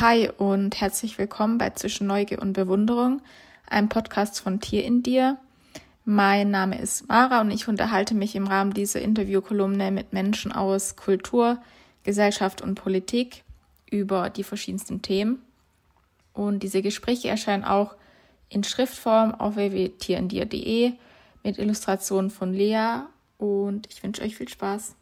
Hi 0.00 0.30
und 0.36 0.80
herzlich 0.80 1.18
willkommen 1.18 1.58
bei 1.58 1.70
Zwischen 1.70 2.06
Neugier 2.06 2.40
und 2.40 2.52
Bewunderung, 2.52 3.20
einem 3.68 3.88
Podcast 3.88 4.40
von 4.40 4.60
Tier 4.60 4.84
in 4.84 5.02
dir. 5.02 5.38
Mein 6.04 6.52
Name 6.52 6.80
ist 6.80 7.08
Mara 7.08 7.40
und 7.40 7.50
ich 7.50 7.66
unterhalte 7.66 8.14
mich 8.14 8.36
im 8.36 8.46
Rahmen 8.46 8.72
dieser 8.72 9.02
Interviewkolumne 9.02 9.90
mit 9.90 10.12
Menschen 10.12 10.52
aus 10.52 10.94
Kultur, 10.94 11.58
Gesellschaft 12.04 12.62
und 12.62 12.76
Politik 12.76 13.42
über 13.90 14.30
die 14.30 14.44
verschiedensten 14.44 15.02
Themen. 15.02 15.42
Und 16.32 16.62
diese 16.62 16.80
Gespräche 16.80 17.28
erscheinen 17.28 17.64
auch 17.64 17.96
in 18.50 18.62
Schriftform 18.62 19.34
auf 19.34 19.56
www.tierendir.de 19.56 20.92
mit 21.42 21.58
Illustrationen 21.58 22.30
von 22.30 22.54
Lea 22.54 23.00
und 23.36 23.88
ich 23.90 24.00
wünsche 24.04 24.22
euch 24.22 24.36
viel 24.36 24.48
Spaß. 24.48 24.94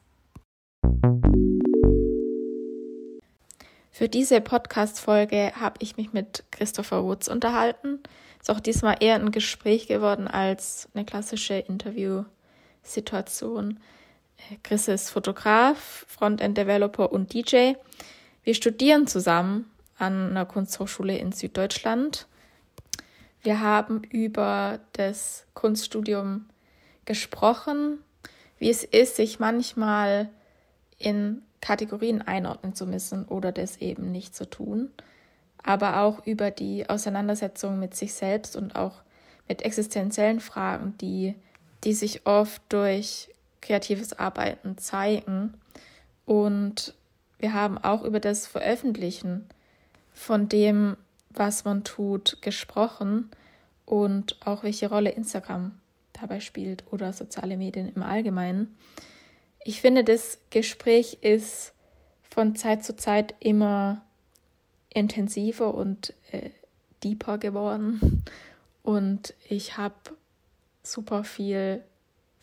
Für 3.96 4.10
diese 4.10 4.42
Podcast-Folge 4.42 5.52
habe 5.58 5.76
ich 5.78 5.96
mich 5.96 6.12
mit 6.12 6.44
Christopher 6.50 7.02
Woods 7.04 7.30
unterhalten. 7.30 8.00
Ist 8.38 8.50
auch 8.50 8.60
diesmal 8.60 8.96
eher 9.00 9.14
ein 9.14 9.30
Gespräch 9.30 9.86
geworden 9.86 10.28
als 10.28 10.90
eine 10.92 11.06
klassische 11.06 11.54
Interview-Situation. 11.54 13.80
Chris 14.62 14.88
ist 14.88 15.08
Fotograf, 15.08 16.04
Frontend-Developer 16.08 17.10
und 17.10 17.32
DJ. 17.32 17.72
Wir 18.44 18.54
studieren 18.54 19.06
zusammen 19.06 19.70
an 19.96 20.28
einer 20.28 20.44
Kunsthochschule 20.44 21.16
in 21.16 21.32
Süddeutschland. 21.32 22.26
Wir 23.42 23.62
haben 23.62 24.04
über 24.04 24.78
das 24.92 25.46
Kunststudium 25.54 26.50
gesprochen, 27.06 28.00
wie 28.58 28.68
es 28.68 28.84
ist, 28.84 29.16
sich 29.16 29.38
manchmal 29.38 30.28
in 30.98 31.45
Kategorien 31.60 32.22
einordnen 32.22 32.74
zu 32.74 32.86
müssen 32.86 33.24
oder 33.26 33.52
das 33.52 33.78
eben 33.78 34.12
nicht 34.12 34.34
zu 34.34 34.48
tun, 34.48 34.90
aber 35.62 36.02
auch 36.02 36.26
über 36.26 36.50
die 36.50 36.88
Auseinandersetzung 36.88 37.78
mit 37.78 37.94
sich 37.94 38.14
selbst 38.14 38.56
und 38.56 38.76
auch 38.76 39.02
mit 39.48 39.62
existenziellen 39.62 40.40
Fragen, 40.40 40.96
die, 40.98 41.34
die 41.84 41.92
sich 41.92 42.26
oft 42.26 42.62
durch 42.68 43.28
kreatives 43.60 44.12
Arbeiten 44.18 44.78
zeigen. 44.78 45.54
Und 46.24 46.94
wir 47.38 47.52
haben 47.52 47.78
auch 47.78 48.02
über 48.02 48.20
das 48.20 48.46
Veröffentlichen 48.46 49.46
von 50.12 50.48
dem, 50.48 50.96
was 51.30 51.64
man 51.64 51.84
tut, 51.84 52.38
gesprochen 52.40 53.30
und 53.84 54.36
auch 54.44 54.62
welche 54.62 54.88
Rolle 54.88 55.10
Instagram 55.10 55.72
dabei 56.12 56.40
spielt 56.40 56.84
oder 56.90 57.12
soziale 57.12 57.56
Medien 57.56 57.92
im 57.94 58.02
Allgemeinen. 58.02 58.76
Ich 59.68 59.80
finde, 59.80 60.04
das 60.04 60.38
Gespräch 60.50 61.18
ist 61.22 61.72
von 62.30 62.54
Zeit 62.54 62.84
zu 62.84 62.94
Zeit 62.94 63.34
immer 63.40 64.00
intensiver 64.90 65.74
und 65.74 66.14
äh, 66.30 66.50
deeper 67.02 67.36
geworden. 67.38 68.22
Und 68.84 69.34
ich 69.48 69.76
habe 69.76 69.96
super 70.84 71.24
viel 71.24 71.82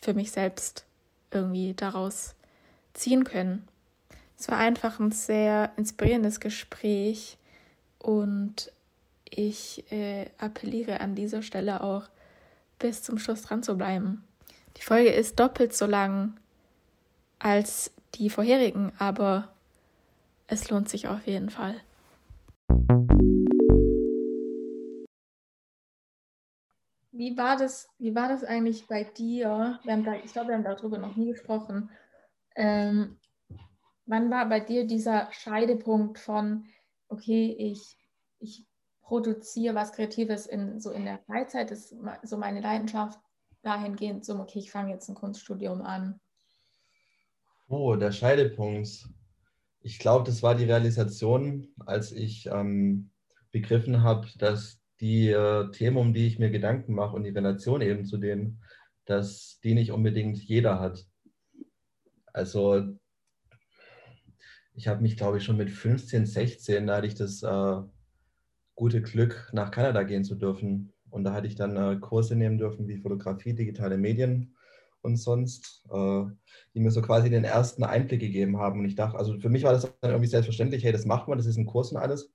für 0.02 0.12
mich 0.12 0.32
selbst 0.32 0.84
irgendwie 1.30 1.72
daraus 1.72 2.34
ziehen 2.92 3.24
können. 3.24 3.66
Es 4.38 4.48
war 4.48 4.58
einfach 4.58 5.00
ein 5.00 5.10
sehr 5.10 5.72
inspirierendes 5.78 6.40
Gespräch 6.40 7.38
und 8.00 8.70
ich 9.24 9.90
äh, 9.90 10.26
appelliere 10.36 11.00
an 11.00 11.14
dieser 11.14 11.40
Stelle 11.40 11.82
auch, 11.82 12.02
bis 12.78 13.02
zum 13.02 13.16
Schluss 13.16 13.40
dran 13.40 13.62
zu 13.62 13.78
bleiben. 13.78 14.24
Die 14.76 14.82
Folge 14.82 15.08
ist 15.08 15.40
doppelt 15.40 15.74
so 15.74 15.86
lang 15.86 16.36
als 17.38 17.92
die 18.14 18.30
vorherigen, 18.30 18.92
aber 18.98 19.52
es 20.46 20.70
lohnt 20.70 20.88
sich 20.88 21.08
auf 21.08 21.26
jeden 21.26 21.50
Fall. 21.50 21.74
Wie 27.12 27.36
war 27.36 27.56
das, 27.56 27.88
wie 27.98 28.14
war 28.14 28.28
das 28.28 28.42
eigentlich 28.42 28.86
bei 28.88 29.04
dir? 29.04 29.78
Wir 29.84 29.92
haben 29.92 30.04
da, 30.04 30.14
ich 30.14 30.32
glaube, 30.32 30.48
wir 30.48 30.56
haben 30.56 30.64
darüber 30.64 30.98
noch 30.98 31.14
nie 31.14 31.28
gesprochen. 31.28 31.90
Ähm, 32.56 33.18
wann 34.06 34.30
war 34.30 34.48
bei 34.48 34.60
dir 34.60 34.86
dieser 34.86 35.28
Scheidepunkt 35.32 36.18
von, 36.18 36.66
okay, 37.08 37.54
ich, 37.56 37.96
ich 38.40 38.66
produziere 39.00 39.74
was 39.74 39.92
Kreatives 39.92 40.46
in, 40.46 40.80
so 40.80 40.90
in 40.90 41.04
der 41.04 41.18
Freizeit, 41.20 41.70
ist 41.70 41.94
so 42.22 42.36
meine 42.36 42.60
Leidenschaft 42.60 43.20
dahingehend, 43.62 44.24
so, 44.24 44.38
okay, 44.38 44.58
ich 44.58 44.70
fange 44.70 44.92
jetzt 44.92 45.08
ein 45.08 45.14
Kunststudium 45.14 45.82
an. 45.82 46.20
Oh, 47.76 47.96
der 47.96 48.12
Scheidepunkt. 48.12 49.08
Ich 49.80 49.98
glaube, 49.98 50.24
das 50.24 50.44
war 50.44 50.54
die 50.54 50.62
Realisation, 50.62 51.74
als 51.84 52.12
ich 52.12 52.46
ähm, 52.46 53.10
begriffen 53.50 54.04
habe, 54.04 54.28
dass 54.38 54.80
die 55.00 55.30
äh, 55.30 55.68
Themen, 55.72 55.96
um 55.96 56.14
die 56.14 56.28
ich 56.28 56.38
mir 56.38 56.50
Gedanken 56.50 56.94
mache 56.94 57.16
und 57.16 57.24
die 57.24 57.30
Relation 57.30 57.80
eben 57.80 58.04
zu 58.04 58.18
denen, 58.18 58.62
dass 59.06 59.58
die 59.64 59.74
nicht 59.74 59.90
unbedingt 59.90 60.38
jeder 60.38 60.78
hat. 60.78 61.04
Also 62.32 62.96
ich 64.74 64.86
habe 64.86 65.02
mich, 65.02 65.16
glaube 65.16 65.38
ich, 65.38 65.44
schon 65.44 65.56
mit 65.56 65.70
15, 65.70 66.26
16, 66.26 66.86
da 66.86 66.98
hatte 66.98 67.08
ich 67.08 67.16
das 67.16 67.42
äh, 67.42 67.82
gute 68.76 69.02
Glück, 69.02 69.50
nach 69.52 69.72
Kanada 69.72 70.04
gehen 70.04 70.22
zu 70.22 70.36
dürfen. 70.36 70.92
Und 71.10 71.24
da 71.24 71.32
hatte 71.32 71.48
ich 71.48 71.56
dann 71.56 71.76
äh, 71.76 71.98
Kurse 71.98 72.36
nehmen 72.36 72.56
dürfen 72.56 72.86
wie 72.86 72.98
Fotografie, 72.98 73.52
digitale 73.52 73.98
Medien 73.98 74.54
und 75.04 75.16
sonst, 75.16 75.84
äh, 75.92 76.24
die 76.74 76.80
mir 76.80 76.90
so 76.90 77.02
quasi 77.02 77.28
den 77.28 77.44
ersten 77.44 77.84
Einblick 77.84 78.20
gegeben 78.20 78.58
haben. 78.58 78.80
Und 78.80 78.86
ich 78.86 78.94
dachte, 78.94 79.18
also 79.18 79.38
für 79.38 79.50
mich 79.50 79.62
war 79.62 79.72
das 79.72 79.82
dann 80.00 80.10
irgendwie 80.10 80.28
selbstverständlich, 80.28 80.82
hey, 80.82 80.92
das 80.92 81.04
macht 81.04 81.28
man, 81.28 81.36
das 81.36 81.46
ist 81.46 81.58
ein 81.58 81.66
Kurs 81.66 81.92
und 81.92 81.98
alles. 81.98 82.32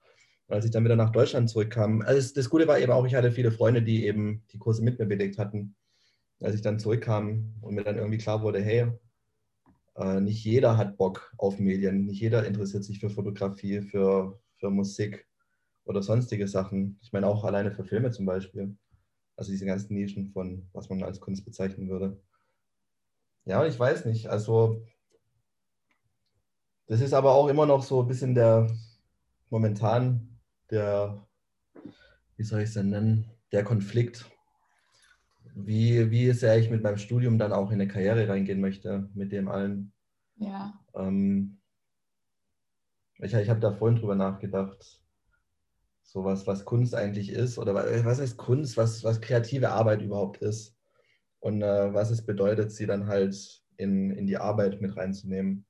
Und 0.47 0.55
als 0.55 0.65
ich 0.65 0.71
dann 0.71 0.85
wieder 0.85 0.95
nach 0.95 1.11
Deutschland 1.11 1.49
zurückkam, 1.49 2.01
also 2.01 2.33
das 2.33 2.49
Gute 2.49 2.67
war 2.67 2.79
eben 2.79 2.91
auch, 2.91 3.05
ich 3.05 3.15
hatte 3.15 3.31
viele 3.31 3.51
Freunde, 3.51 3.81
die 3.81 4.05
eben 4.05 4.43
die 4.53 4.59
Kurse 4.59 4.83
mit 4.83 4.99
mir 4.99 5.07
belegt 5.07 5.39
hatten. 5.39 5.75
Als 6.41 6.55
ich 6.55 6.61
dann 6.61 6.79
zurückkam 6.79 7.55
und 7.61 7.73
mir 7.73 7.83
dann 7.83 7.97
irgendwie 7.97 8.17
klar 8.19 8.41
wurde, 8.43 8.61
hey, 8.61 8.91
äh, 9.97 10.21
nicht 10.21 10.43
jeder 10.45 10.77
hat 10.77 10.97
Bock 10.97 11.33
auf 11.37 11.59
Medien, 11.59 12.05
nicht 12.05 12.21
jeder 12.21 12.45
interessiert 12.45 12.83
sich 12.83 12.99
für 12.99 13.09
Fotografie, 13.09 13.81
für, 13.81 14.39
für 14.57 14.69
Musik 14.69 15.27
oder 15.85 16.03
sonstige 16.03 16.47
Sachen. 16.47 16.99
Ich 17.01 17.11
meine 17.11 17.27
auch 17.27 17.43
alleine 17.43 17.71
für 17.71 17.83
Filme 17.83 18.11
zum 18.11 18.25
Beispiel. 18.25 18.77
Also 19.35 19.51
diese 19.51 19.65
ganzen 19.65 19.95
Nischen 19.95 20.27
von, 20.27 20.69
was 20.71 20.89
man 20.89 21.01
als 21.03 21.19
Kunst 21.19 21.45
bezeichnen 21.45 21.89
würde. 21.89 22.21
Ja, 23.49 23.65
ich 23.65 23.79
weiß 23.79 24.05
nicht. 24.05 24.27
Also 24.27 24.85
das 26.85 27.01
ist 27.01 27.13
aber 27.13 27.31
auch 27.31 27.47
immer 27.47 27.65
noch 27.65 27.81
so 27.81 28.03
ein 28.03 28.07
bisschen 28.07 28.35
der 28.35 28.67
momentan 29.49 30.39
der, 30.69 31.27
wie 32.37 32.43
soll 32.43 32.59
ich 32.59 32.67
es 32.67 32.75
denn 32.75 32.91
nennen, 32.91 33.31
der 33.51 33.63
Konflikt. 33.63 34.29
Wie, 35.55 36.11
wie 36.11 36.31
sehr 36.31 36.59
ich 36.59 36.69
mit 36.69 36.83
meinem 36.83 36.99
Studium 36.99 37.39
dann 37.39 37.51
auch 37.51 37.71
in 37.71 37.81
eine 37.81 37.87
Karriere 37.87 38.29
reingehen 38.29 38.61
möchte, 38.61 39.09
mit 39.15 39.31
dem 39.31 39.49
allen. 39.49 39.93
Ja. 40.35 40.79
Ähm, 40.93 41.59
ich 43.17 43.33
ich 43.33 43.49
habe 43.49 43.59
da 43.59 43.71
vorhin 43.71 43.97
drüber 43.97 44.13
nachgedacht 44.13 45.01
sowas, 46.03 46.45
was 46.45 46.65
Kunst 46.65 46.93
eigentlich 46.93 47.31
ist 47.31 47.57
oder 47.57 47.73
was 47.73 48.19
heißt 48.19 48.37
Kunst, 48.37 48.77
was, 48.77 49.03
was 49.03 49.21
kreative 49.21 49.71
Arbeit 49.71 50.03
überhaupt 50.03 50.37
ist 50.37 50.78
und 51.39 51.61
äh, 51.61 51.93
was 51.93 52.11
es 52.11 52.25
bedeutet, 52.25 52.71
sie 52.71 52.85
dann 52.85 53.07
halt 53.07 53.63
in, 53.77 54.11
in 54.11 54.27
die 54.27 54.37
Arbeit 54.37 54.81
mit 54.81 54.95
reinzunehmen. 54.97 55.65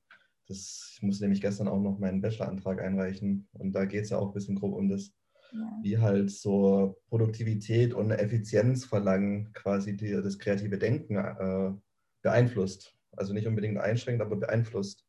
Das, 0.46 0.92
ich 0.94 1.02
musste 1.02 1.24
nämlich 1.24 1.40
gestern 1.40 1.68
auch 1.68 1.80
noch 1.80 1.98
meinen 1.98 2.20
Bachelorantrag 2.20 2.80
einreichen 2.80 3.48
und 3.52 3.72
da 3.72 3.84
geht 3.84 4.04
es 4.04 4.10
ja 4.10 4.18
auch 4.18 4.28
ein 4.28 4.34
bisschen 4.34 4.56
grob 4.56 4.74
um 4.74 4.88
das, 4.88 5.12
ja. 5.52 5.78
wie 5.82 5.98
halt 5.98 6.30
so 6.30 7.00
Produktivität 7.08 7.94
und 7.94 8.10
Effizienz 8.10 8.84
verlangen 8.84 9.52
quasi 9.52 9.96
die, 9.96 10.10
das 10.10 10.38
kreative 10.38 10.76
Denken 10.76 11.16
äh, 11.16 11.72
beeinflusst. 12.22 12.96
Also 13.12 13.32
nicht 13.32 13.46
unbedingt 13.46 13.78
einschränkt, 13.78 14.22
aber 14.22 14.36
beeinflusst. 14.36 15.04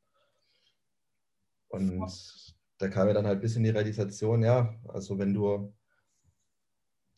Und 1.69 2.07
da 2.77 2.87
kam 2.89 3.07
mir 3.07 3.13
dann 3.13 3.25
halt 3.25 3.37
ein 3.37 3.41
bisschen 3.41 3.63
die 3.63 3.69
Realisation, 3.69 4.43
ja, 4.43 4.75
also 4.87 5.17
wenn 5.17 5.33
du 5.33 5.73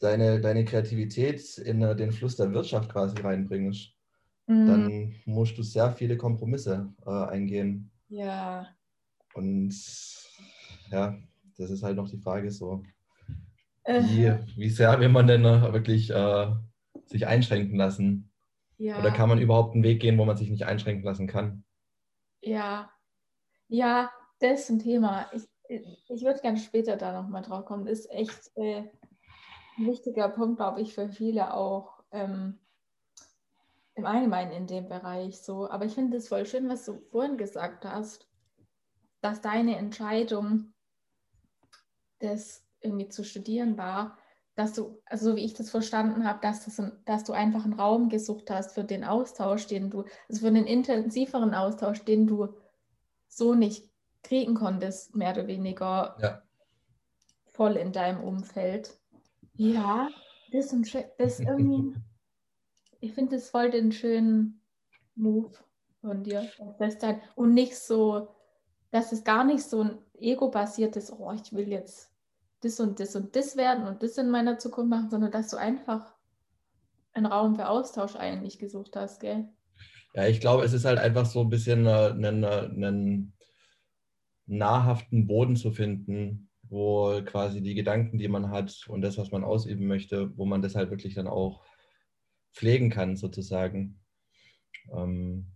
deine, 0.03 0.41
deine 0.41 0.65
Kreativität 0.65 1.57
in 1.57 1.81
äh, 1.81 1.95
den 1.95 2.11
Fluss 2.11 2.35
der 2.35 2.53
Wirtschaft 2.53 2.91
quasi 2.91 3.17
reinbringst, 3.19 3.93
mhm. 4.47 4.67
dann 4.67 5.15
musst 5.25 5.57
du 5.57 5.63
sehr 5.63 5.91
viele 5.91 6.17
Kompromisse 6.17 6.93
äh, 7.05 7.09
eingehen. 7.09 7.91
Ja. 8.09 8.67
Und 9.33 9.73
ja, 10.91 11.17
das 11.57 11.71
ist 11.71 11.83
halt 11.83 11.97
noch 11.97 12.09
die 12.09 12.17
Frage 12.17 12.51
so, 12.51 12.83
wie, 13.85 14.33
wie 14.55 14.69
sehr 14.69 14.99
will 14.99 15.09
man 15.09 15.27
denn 15.27 15.43
wirklich 15.43 16.09
äh, 16.09 16.51
sich 17.05 17.27
einschränken 17.27 17.77
lassen? 17.77 18.31
Ja. 18.77 18.99
Oder 18.99 19.11
kann 19.11 19.29
man 19.29 19.39
überhaupt 19.39 19.73
einen 19.73 19.83
Weg 19.83 20.01
gehen, 20.01 20.17
wo 20.17 20.25
man 20.25 20.37
sich 20.37 20.49
nicht 20.49 20.65
einschränken 20.65 21.03
lassen 21.03 21.27
kann? 21.27 21.63
Ja, 22.41 22.91
ja, 23.67 24.11
das 24.39 24.61
ist 24.61 24.69
ein 24.69 24.79
Thema. 24.79 25.29
Ich, 25.33 25.43
ich 26.07 26.23
würde 26.23 26.39
gerne 26.41 26.57
später 26.57 26.95
da 26.97 27.21
nochmal 27.21 27.41
drauf 27.41 27.65
kommen. 27.65 27.85
Das 27.85 27.99
ist 27.99 28.11
echt 28.11 28.51
äh, 28.55 28.83
ein 29.77 29.87
wichtiger 29.87 30.29
Punkt, 30.29 30.57
glaube 30.57 30.81
ich, 30.81 30.93
für 30.93 31.09
viele 31.09 31.53
auch 31.53 32.03
ähm, 32.11 32.59
im 33.95 34.05
Allgemeinen 34.05 34.51
in 34.51 34.67
dem 34.67 34.87
Bereich 34.89 35.41
so. 35.41 35.69
Aber 35.69 35.85
ich 35.85 35.93
finde 35.93 36.17
es 36.17 36.27
voll 36.27 36.45
schön, 36.45 36.69
was 36.69 36.85
du 36.85 37.01
vorhin 37.11 37.37
gesagt 37.37 37.85
hast, 37.85 38.27
dass 39.21 39.41
deine 39.41 39.77
Entscheidung, 39.77 40.73
das 42.19 42.65
irgendwie 42.81 43.09
zu 43.09 43.23
studieren 43.23 43.77
war, 43.77 44.17
dass 44.55 44.73
du, 44.73 45.01
also 45.05 45.31
so 45.31 45.35
wie 45.35 45.45
ich 45.45 45.53
das 45.53 45.69
verstanden 45.69 46.27
habe, 46.27 46.39
dass, 46.41 46.65
das, 46.65 46.81
dass 47.05 47.23
du 47.23 47.33
einfach 47.33 47.63
einen 47.63 47.73
Raum 47.73 48.09
gesucht 48.09 48.49
hast 48.51 48.73
für 48.73 48.83
den 48.83 49.03
Austausch, 49.03 49.67
den 49.67 49.89
du, 49.89 50.03
also 50.29 50.41
für 50.41 50.47
einen 50.47 50.67
intensiveren 50.67 51.53
Austausch, 51.53 52.03
den 52.03 52.27
du 52.27 52.55
so 53.27 53.55
nicht 53.55 53.89
kriegen 54.21 54.53
konntest, 54.53 55.15
mehr 55.15 55.31
oder 55.31 55.47
weniger 55.47 56.15
ja. 56.21 56.41
voll 57.51 57.77
in 57.77 57.91
deinem 57.91 58.23
Umfeld. 58.23 58.95
Ja, 59.55 60.09
das 60.51 60.73
ist, 60.73 60.97
das 61.17 61.39
irgendwie, 61.39 61.95
ich 62.99 63.13
finde 63.13 63.35
das 63.35 63.49
voll 63.49 63.71
den 63.71 63.91
schönen 63.91 64.61
Move 65.15 65.51
von 66.01 66.23
dir. 66.23 66.49
Und 67.35 67.53
nicht 67.53 67.75
so, 67.75 68.29
dass 68.91 69.11
es 69.11 69.23
gar 69.23 69.43
nicht 69.43 69.63
so 69.63 69.83
ein 69.83 69.97
ego-basiertes, 70.19 71.11
oh, 71.11 71.31
ich 71.31 71.53
will 71.53 71.67
jetzt 71.67 72.11
das 72.61 72.79
und 72.79 72.99
das 72.99 73.15
und 73.15 73.35
das 73.35 73.57
werden 73.57 73.87
und 73.87 74.03
das 74.03 74.17
in 74.17 74.29
meiner 74.29 74.57
Zukunft 74.57 74.89
machen, 74.89 75.09
sondern 75.09 75.31
dass 75.31 75.49
du 75.49 75.57
einfach 75.57 76.13
einen 77.13 77.25
Raum 77.25 77.55
für 77.55 77.67
Austausch 77.67 78.15
eigentlich 78.15 78.57
gesucht 78.57 78.95
hast, 78.95 79.19
gell? 79.19 79.49
Ja, 80.15 80.27
ich 80.27 80.39
glaube, 80.39 80.63
es 80.63 80.73
ist 80.73 80.85
halt 80.85 80.99
einfach 80.99 81.25
so 81.25 81.41
ein 81.41 81.49
bisschen 81.49 81.87
einen, 81.87 82.45
einen 82.45 83.33
nahrhaften 84.45 85.27
Boden 85.27 85.55
zu 85.55 85.71
finden, 85.71 86.49
wo 86.73 87.21
quasi 87.23 87.61
die 87.61 87.75
Gedanken, 87.75 88.17
die 88.17 88.27
man 88.27 88.49
hat 88.49 88.85
und 88.87 89.01
das, 89.01 89.17
was 89.17 89.31
man 89.31 89.43
ausüben 89.43 89.87
möchte, 89.87 90.35
wo 90.37 90.45
man 90.45 90.61
das 90.61 90.75
halt 90.75 90.89
wirklich 90.89 91.13
dann 91.13 91.27
auch 91.27 91.63
pflegen 92.53 92.89
kann, 92.89 93.15
sozusagen. 93.15 93.99
Ähm, 94.91 95.47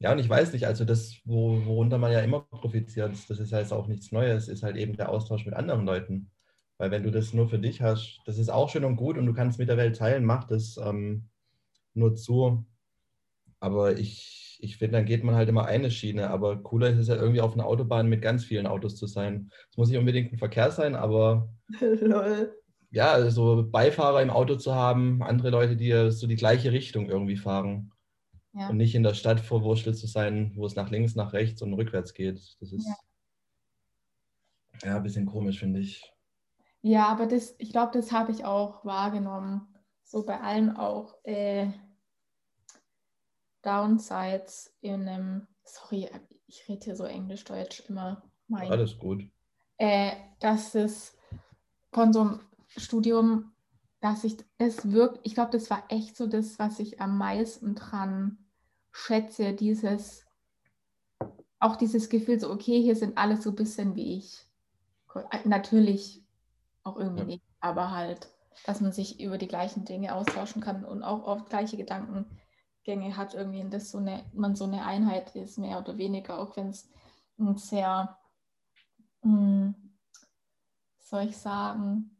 ja, 0.00 0.12
und 0.12 0.18
ich 0.18 0.28
weiß 0.28 0.52
nicht, 0.52 0.66
also 0.66 0.84
das, 0.84 1.16
wo, 1.24 1.64
worunter 1.66 1.98
man 1.98 2.12
ja 2.12 2.20
immer 2.20 2.40
profitiert, 2.40 3.12
das 3.28 3.38
ist 3.38 3.52
jetzt 3.52 3.72
auch 3.72 3.86
nichts 3.86 4.10
Neues, 4.10 4.48
ist 4.48 4.62
halt 4.62 4.76
eben 4.76 4.96
der 4.96 5.10
Austausch 5.10 5.44
mit 5.44 5.54
anderen 5.54 5.84
Leuten. 5.84 6.30
Weil 6.78 6.90
wenn 6.90 7.04
du 7.04 7.10
das 7.10 7.32
nur 7.32 7.48
für 7.48 7.58
dich 7.58 7.82
hast, 7.82 8.20
das 8.26 8.38
ist 8.38 8.48
auch 8.48 8.68
schön 8.68 8.84
und 8.84 8.96
gut 8.96 9.16
und 9.16 9.26
du 9.26 9.34
kannst 9.34 9.58
mit 9.58 9.68
der 9.68 9.76
Welt 9.76 9.96
teilen, 9.96 10.24
mach 10.24 10.44
das 10.44 10.76
ähm, 10.78 11.28
nur 11.94 12.16
zu. 12.16 12.66
Aber 13.60 13.96
ich, 13.96 14.43
ich 14.62 14.76
finde, 14.76 14.98
dann 14.98 15.06
geht 15.06 15.24
man 15.24 15.34
halt 15.34 15.48
immer 15.48 15.66
eine 15.66 15.90
Schiene. 15.90 16.30
Aber 16.30 16.56
cooler 16.56 16.90
ist 16.90 16.98
es 16.98 17.08
ja 17.08 17.16
irgendwie 17.16 17.40
auf 17.40 17.54
einer 17.54 17.66
Autobahn 17.66 18.08
mit 18.08 18.22
ganz 18.22 18.44
vielen 18.44 18.66
Autos 18.66 18.96
zu 18.96 19.06
sein. 19.06 19.50
Es 19.70 19.76
muss 19.76 19.88
nicht 19.88 19.98
unbedingt 19.98 20.32
ein 20.32 20.38
Verkehr 20.38 20.70
sein, 20.70 20.94
aber 20.94 21.48
Lol. 21.80 22.54
ja, 22.90 23.12
also 23.12 23.66
Beifahrer 23.70 24.22
im 24.22 24.30
Auto 24.30 24.56
zu 24.56 24.74
haben, 24.74 25.22
andere 25.22 25.50
Leute, 25.50 25.76
die 25.76 26.10
so 26.10 26.26
die 26.26 26.36
gleiche 26.36 26.72
Richtung 26.72 27.08
irgendwie 27.08 27.36
fahren. 27.36 27.90
Ja. 28.52 28.68
Und 28.68 28.76
nicht 28.76 28.94
in 28.94 29.02
der 29.02 29.14
Stadt 29.14 29.40
verwurschtelt 29.40 29.98
zu 29.98 30.06
sein, 30.06 30.52
wo 30.54 30.64
es 30.64 30.76
nach 30.76 30.90
links, 30.90 31.16
nach 31.16 31.32
rechts 31.32 31.60
und 31.60 31.74
rückwärts 31.74 32.14
geht. 32.14 32.36
Das 32.60 32.72
ist 32.72 32.86
ja, 34.82 34.90
ja 34.90 34.96
ein 34.96 35.02
bisschen 35.02 35.26
komisch, 35.26 35.58
finde 35.58 35.80
ich. 35.80 36.12
Ja, 36.80 37.08
aber 37.08 37.26
das, 37.26 37.56
ich 37.58 37.70
glaube, 37.70 37.92
das 37.94 38.12
habe 38.12 38.30
ich 38.30 38.44
auch 38.44 38.84
wahrgenommen. 38.84 39.62
So 40.04 40.24
bei 40.24 40.38
allen 40.40 40.76
auch 40.76 41.14
äh, 41.24 41.68
Downsides 43.64 44.74
in 44.80 45.08
einem, 45.08 45.46
sorry, 45.64 46.08
ich 46.46 46.68
rede 46.68 46.84
hier 46.84 46.96
so 46.96 47.04
Englisch-Deutsch 47.04 47.84
immer. 47.88 48.22
Mein, 48.48 48.70
Alles 48.70 48.98
gut. 48.98 49.26
Äh, 49.78 50.12
dass 50.40 50.74
es 50.74 51.16
von 51.92 52.12
so 52.12 52.20
einem 52.20 52.40
Studium, 52.76 53.52
dass 54.00 54.24
ich 54.24 54.36
es 54.58 54.92
wirkt, 54.92 55.20
ich 55.22 55.34
glaube, 55.34 55.52
das 55.52 55.70
war 55.70 55.84
echt 55.88 56.16
so 56.16 56.26
das, 56.26 56.58
was 56.58 56.78
ich 56.78 57.00
am 57.00 57.16
meisten 57.16 57.74
dran 57.74 58.38
schätze, 58.92 59.54
dieses, 59.54 60.26
auch 61.58 61.76
dieses 61.76 62.08
Gefühl, 62.08 62.38
so, 62.38 62.50
okay, 62.50 62.82
hier 62.82 62.96
sind 62.96 63.16
alle 63.16 63.40
so 63.40 63.50
ein 63.50 63.56
bisschen 63.56 63.96
wie 63.96 64.18
ich. 64.18 64.46
Natürlich 65.44 66.22
auch 66.82 66.96
irgendwie 66.96 67.22
ja. 67.22 67.26
nicht, 67.26 67.44
aber 67.60 67.92
halt, 67.92 68.28
dass 68.66 68.80
man 68.80 68.92
sich 68.92 69.20
über 69.20 69.38
die 69.38 69.48
gleichen 69.48 69.84
Dinge 69.84 70.14
austauschen 70.14 70.60
kann 70.60 70.84
und 70.84 71.02
auch 71.02 71.24
oft 71.24 71.48
gleiche 71.48 71.76
Gedankengänge 72.84 73.16
hat, 73.16 73.34
irgendwie, 73.34 73.68
dass 73.68 73.90
so 73.90 73.98
eine, 73.98 74.24
man 74.32 74.54
so 74.54 74.64
eine 74.64 74.84
Einheit 74.84 75.34
ist, 75.34 75.58
mehr 75.58 75.78
oder 75.78 75.98
weniger, 75.98 76.38
auch 76.38 76.56
wenn 76.56 76.68
es 76.68 76.90
ein 77.38 77.56
sehr, 77.56 78.16
mh, 79.22 79.32
hm, 79.32 79.74
soll 80.98 81.24
ich 81.24 81.36
sagen, 81.36 82.16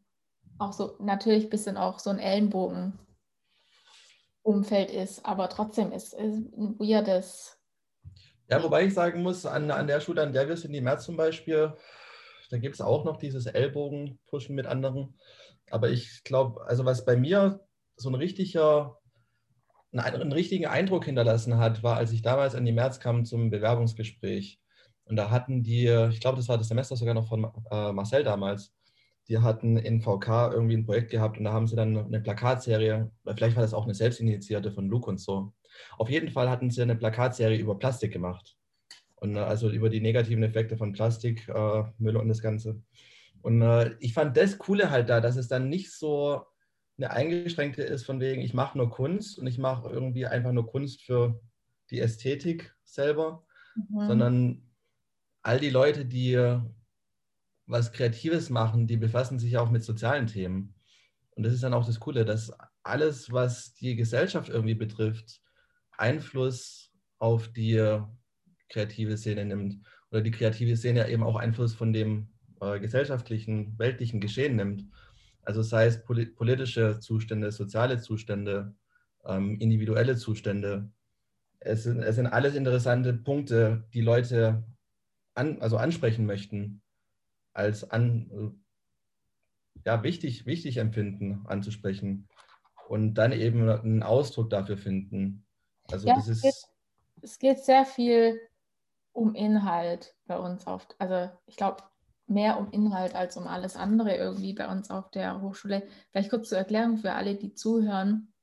auch 0.57 0.73
so 0.73 0.95
natürlich 0.99 1.45
ein 1.45 1.49
bisschen 1.49 1.77
auch 1.77 1.99
so 1.99 2.09
ein 2.09 2.19
Ellenbogen 2.19 2.97
Umfeld 4.41 4.91
ist, 4.91 5.25
aber 5.25 5.49
trotzdem 5.49 5.91
ist 5.91 6.13
es 6.13 6.35
ein 6.35 6.79
weirdes. 6.79 7.57
Ja, 8.47 8.61
wobei 8.61 8.85
ich 8.85 8.93
sagen 8.93 9.23
muss, 9.23 9.45
an, 9.45 9.71
an 9.71 9.87
der 9.87 10.01
Schule, 10.01 10.21
an 10.21 10.33
der 10.33 10.47
wir 10.47 10.55
sind, 10.55 10.71
die 10.71 10.81
März 10.81 11.05
zum 11.05 11.17
Beispiel, 11.17 11.75
da 12.51 12.59
gibt 12.59 12.75
es 12.75 12.81
auch 12.81 13.05
noch 13.05 13.17
dieses 13.17 13.47
Ellbogen-Pushen 13.47 14.53
mit 14.53 14.67
anderen. 14.67 15.19
Aber 15.71 15.89
ich 15.89 16.23
glaube, 16.23 16.63
also 16.67 16.85
was 16.85 17.05
bei 17.05 17.17
mir 17.17 17.67
so 17.95 18.09
ein 18.09 18.15
richtiger, 18.15 18.99
einen, 19.99 20.21
einen, 20.21 20.31
richtigen 20.31 20.67
Eindruck 20.67 21.05
hinterlassen 21.05 21.57
hat, 21.57 21.83
war, 21.83 21.97
als 21.97 22.11
ich 22.11 22.21
damals 22.21 22.55
an 22.55 22.65
die 22.65 22.71
März 22.71 22.99
kam 22.99 23.25
zum 23.25 23.49
Bewerbungsgespräch. 23.49 24.59
Und 25.05 25.15
da 25.17 25.29
hatten 25.29 25.63
die, 25.63 25.87
ich 26.11 26.19
glaube, 26.19 26.37
das 26.37 26.49
war 26.49 26.57
das 26.57 26.67
Semester 26.67 26.95
sogar 26.95 27.13
noch 27.13 27.27
von 27.27 27.47
äh, 27.71 27.91
Marcel 27.91 28.23
damals, 28.23 28.73
die 29.27 29.39
hatten 29.39 29.77
in 29.77 30.01
VK 30.01 30.51
irgendwie 30.53 30.77
ein 30.77 30.85
Projekt 30.85 31.11
gehabt 31.11 31.37
und 31.37 31.45
da 31.45 31.53
haben 31.53 31.67
sie 31.67 31.75
dann 31.75 31.97
eine 31.97 32.19
Plakatserie, 32.19 33.11
vielleicht 33.35 33.55
war 33.55 33.63
das 33.63 33.73
auch 33.73 33.85
eine 33.85 33.95
selbstinitiierte 33.95 34.71
von 34.71 34.87
Luke 34.87 35.09
und 35.09 35.19
so. 35.19 35.53
Auf 35.97 36.09
jeden 36.09 36.29
Fall 36.29 36.49
hatten 36.49 36.69
sie 36.69 36.81
eine 36.81 36.95
Plakatserie 36.95 37.57
über 37.57 37.77
Plastik 37.77 38.13
gemacht. 38.13 38.55
Und 39.15 39.35
äh, 39.35 39.39
also 39.39 39.69
über 39.69 39.89
die 39.89 40.01
negativen 40.01 40.43
Effekte 40.43 40.77
von 40.77 40.93
Plastik, 40.93 41.47
äh, 41.47 41.83
Müll 41.97 42.17
und 42.17 42.29
das 42.29 42.41
Ganze. 42.41 42.81
Und 43.41 43.61
äh, 43.61 43.95
ich 43.99 44.13
fand 44.13 44.37
das 44.37 44.57
Coole 44.57 44.89
halt 44.89 45.09
da, 45.09 45.21
dass 45.21 45.35
es 45.35 45.47
dann 45.47 45.69
nicht 45.69 45.91
so 45.91 46.41
eine 46.97 47.11
eingeschränkte 47.11 47.83
ist, 47.83 48.05
von 48.05 48.19
wegen, 48.19 48.41
ich 48.41 48.53
mache 48.53 48.77
nur 48.77 48.89
Kunst 48.89 49.37
und 49.37 49.47
ich 49.47 49.57
mache 49.57 49.89
irgendwie 49.89 50.25
einfach 50.25 50.51
nur 50.51 50.67
Kunst 50.67 51.03
für 51.03 51.41
die 51.89 51.99
Ästhetik 51.99 52.73
selber, 52.83 53.45
mhm. 53.75 54.07
sondern 54.07 54.61
all 55.41 55.59
die 55.59 55.69
Leute, 55.69 56.05
die 56.05 56.59
was 57.67 57.91
Kreatives 57.91 58.49
machen, 58.49 58.87
die 58.87 58.97
befassen 58.97 59.39
sich 59.39 59.57
auch 59.57 59.71
mit 59.71 59.83
sozialen 59.83 60.27
Themen. 60.27 60.75
Und 61.31 61.43
das 61.43 61.53
ist 61.53 61.63
dann 61.63 61.73
auch 61.73 61.85
das 61.85 61.99
Coole, 61.99 62.23
dass 62.23 62.53
alles, 62.83 63.31
was 63.31 63.73
die 63.73 63.95
Gesellschaft 63.95 64.49
irgendwie 64.49 64.75
betrifft, 64.75 65.41
Einfluss 65.97 66.91
auf 67.17 67.47
die 67.49 67.99
kreative 68.69 69.17
Szene 69.17 69.45
nimmt 69.45 69.79
oder 70.11 70.21
die 70.21 70.31
kreative 70.31 70.77
Szene 70.77 71.09
eben 71.09 71.23
auch 71.23 71.35
Einfluss 71.35 71.73
von 71.73 71.93
dem 71.93 72.29
äh, 72.61 72.79
gesellschaftlichen, 72.79 73.77
weltlichen 73.77 74.19
Geschehen 74.19 74.55
nimmt. 74.55 74.85
Also 75.45 75.61
sei 75.61 75.85
es 75.85 76.03
politische 76.03 76.99
Zustände, 76.99 77.51
soziale 77.51 77.99
Zustände, 77.99 78.75
ähm, 79.25 79.57
individuelle 79.59 80.15
Zustände. 80.15 80.89
Es 81.59 81.83
sind, 81.83 82.01
es 82.01 82.15
sind 82.15 82.27
alles 82.27 82.55
interessante 82.55 83.13
Punkte, 83.13 83.85
die 83.93 84.01
Leute 84.01 84.63
an, 85.33 85.61
also 85.61 85.77
ansprechen 85.77 86.25
möchten 86.25 86.81
als 87.53 87.89
an, 87.89 88.59
ja, 89.85 90.03
wichtig, 90.03 90.45
wichtig 90.45 90.77
empfinden, 90.77 91.45
anzusprechen 91.45 92.27
und 92.87 93.13
dann 93.15 93.31
eben 93.31 93.69
einen 93.69 94.03
Ausdruck 94.03 94.49
dafür 94.49 94.77
finden. 94.77 95.45
Also 95.87 96.07
ja, 96.07 96.15
das 96.15 96.27
ist. 96.27 96.43
Es 96.43 96.43
geht, 96.43 97.23
es 97.23 97.39
geht 97.39 97.59
sehr 97.59 97.85
viel 97.85 98.39
um 99.13 99.33
Inhalt 99.35 100.15
bei 100.25 100.37
uns 100.37 100.67
oft. 100.67 100.95
Also 100.99 101.31
ich 101.45 101.55
glaube, 101.55 101.83
mehr 102.27 102.59
um 102.59 102.71
Inhalt 102.71 103.15
als 103.15 103.37
um 103.37 103.47
alles 103.47 103.75
andere 103.75 104.15
irgendwie 104.15 104.53
bei 104.53 104.67
uns 104.67 104.89
auf 104.89 105.11
der 105.11 105.41
Hochschule. 105.41 105.83
Vielleicht 106.11 106.29
kurz 106.29 106.49
zur 106.49 106.57
Erklärung 106.57 106.97
für 106.97 107.13
alle, 107.13 107.35
die 107.35 107.53
zuhören. 107.53 108.33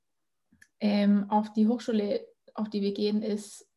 Ähm, 0.81 1.31
auf 1.31 1.53
die 1.53 1.69
Hochschule, 1.69 2.27
auf 2.55 2.69
die 2.69 2.83
wir 2.83 2.95
gehen, 2.95 3.23
ist 3.23 3.69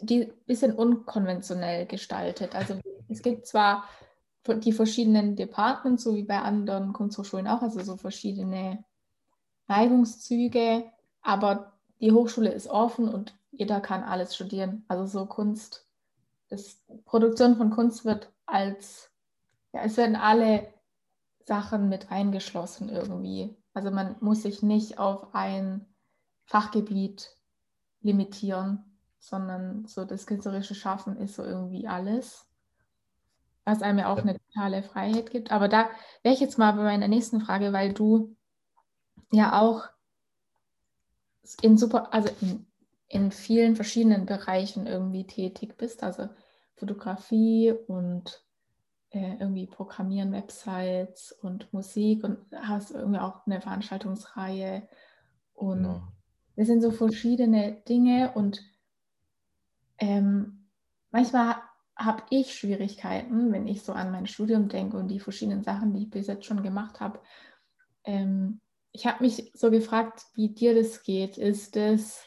die 0.00 0.24
ein 0.24 0.32
bisschen 0.46 0.72
unkonventionell 0.72 1.86
gestaltet. 1.86 2.54
Also 2.54 2.78
es 3.08 3.22
gibt 3.22 3.46
zwar 3.46 3.84
die 4.46 4.72
verschiedenen 4.72 5.36
Departments, 5.36 6.04
so 6.04 6.14
wie 6.14 6.22
bei 6.22 6.40
anderen 6.40 6.92
Kunsthochschulen 6.92 7.46
auch, 7.46 7.62
also 7.62 7.80
so 7.80 7.96
verschiedene 7.96 8.84
Neigungszüge, 9.68 10.84
aber 11.20 11.78
die 12.00 12.12
Hochschule 12.12 12.50
ist 12.50 12.68
offen 12.68 13.08
und 13.08 13.34
jeder 13.50 13.80
kann 13.80 14.02
alles 14.02 14.34
studieren. 14.34 14.84
Also 14.88 15.06
so 15.06 15.26
Kunst, 15.26 15.86
das 16.48 16.80
Produktion 17.04 17.56
von 17.56 17.70
Kunst 17.70 18.04
wird 18.04 18.32
als, 18.46 19.09
ja, 19.72 19.82
es 19.82 19.96
werden 19.96 20.16
alle 20.16 20.72
Sachen 21.44 21.88
mit 21.88 22.10
eingeschlossen 22.10 22.88
irgendwie. 22.88 23.56
Also 23.74 23.90
man 23.90 24.16
muss 24.20 24.42
sich 24.42 24.62
nicht 24.62 24.98
auf 24.98 25.34
ein 25.34 25.86
Fachgebiet 26.44 27.36
limitieren, 28.02 28.84
sondern 29.18 29.86
so 29.86 30.04
das 30.04 30.26
künstlerische 30.26 30.74
Schaffen 30.74 31.16
ist 31.16 31.36
so 31.36 31.44
irgendwie 31.44 31.86
alles 31.86 32.50
was 33.64 33.82
einem 33.82 33.98
ja 33.98 34.12
auch 34.12 34.18
eine 34.18 34.38
totale 34.38 34.82
Freiheit 34.82 35.30
gibt. 35.30 35.52
Aber 35.52 35.68
da 35.68 35.88
wäre 36.22 36.34
ich 36.34 36.40
jetzt 36.40 36.58
mal 36.58 36.72
bei 36.72 36.82
meiner 36.82 37.08
nächsten 37.08 37.40
Frage, 37.40 37.72
weil 37.72 37.92
du 37.92 38.36
ja 39.32 39.60
auch 39.60 39.88
in 41.62 41.76
super, 41.76 42.12
also 42.12 42.30
in, 42.40 42.66
in 43.08 43.32
vielen 43.32 43.76
verschiedenen 43.76 44.26
Bereichen 44.26 44.86
irgendwie 44.86 45.26
tätig 45.26 45.76
bist, 45.76 46.02
also 46.02 46.28
Fotografie 46.76 47.72
und 47.86 48.42
äh, 49.10 49.36
irgendwie 49.40 49.66
Programmieren, 49.66 50.32
Websites 50.32 51.32
und 51.32 51.72
Musik 51.72 52.24
und 52.24 52.38
hast 52.54 52.92
irgendwie 52.92 53.20
auch 53.20 53.46
eine 53.46 53.60
Veranstaltungsreihe. 53.60 54.88
Und 55.54 55.82
genau. 55.82 56.02
das 56.56 56.66
sind 56.66 56.80
so 56.80 56.90
verschiedene 56.90 57.82
Dinge 57.88 58.32
und 58.34 58.62
ähm, 59.98 60.68
manchmal 61.10 61.56
habe 61.96 62.22
ich 62.30 62.54
Schwierigkeiten, 62.54 63.52
wenn 63.52 63.66
ich 63.66 63.82
so 63.82 63.92
an 63.92 64.10
mein 64.10 64.26
Studium 64.26 64.68
denke 64.68 64.96
und 64.96 65.08
die 65.08 65.20
verschiedenen 65.20 65.62
Sachen, 65.62 65.92
die 65.92 66.04
ich 66.04 66.10
bis 66.10 66.26
jetzt 66.28 66.46
schon 66.46 66.62
gemacht 66.62 67.00
habe. 67.00 67.20
Ähm, 68.04 68.60
ich 68.92 69.06
habe 69.06 69.22
mich 69.22 69.52
so 69.54 69.70
gefragt, 69.70 70.22
wie 70.34 70.48
dir 70.48 70.74
das 70.74 71.02
geht. 71.02 71.36
Ist 71.36 71.76
es, 71.76 72.24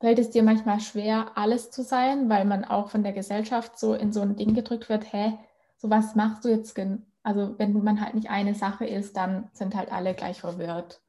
fällt 0.00 0.18
es 0.18 0.30
dir 0.30 0.42
manchmal 0.42 0.80
schwer, 0.80 1.32
alles 1.36 1.70
zu 1.70 1.82
sein, 1.82 2.28
weil 2.28 2.44
man 2.44 2.64
auch 2.64 2.90
von 2.90 3.02
der 3.02 3.12
Gesellschaft 3.12 3.78
so 3.78 3.94
in 3.94 4.12
so 4.12 4.20
ein 4.20 4.36
Ding 4.36 4.54
gedrückt 4.54 4.88
wird, 4.88 5.12
hä, 5.12 5.38
so 5.80 5.90
was 5.90 6.14
machst 6.14 6.44
du 6.44 6.48
jetzt? 6.48 6.78
Also 7.22 7.58
wenn 7.58 7.72
man 7.72 8.00
halt 8.00 8.14
nicht 8.14 8.30
eine 8.30 8.54
Sache 8.54 8.86
ist, 8.86 9.16
dann 9.16 9.48
sind 9.52 9.74
halt 9.74 9.90
alle 9.92 10.14
gleich 10.14 10.40
verwirrt. 10.40 11.00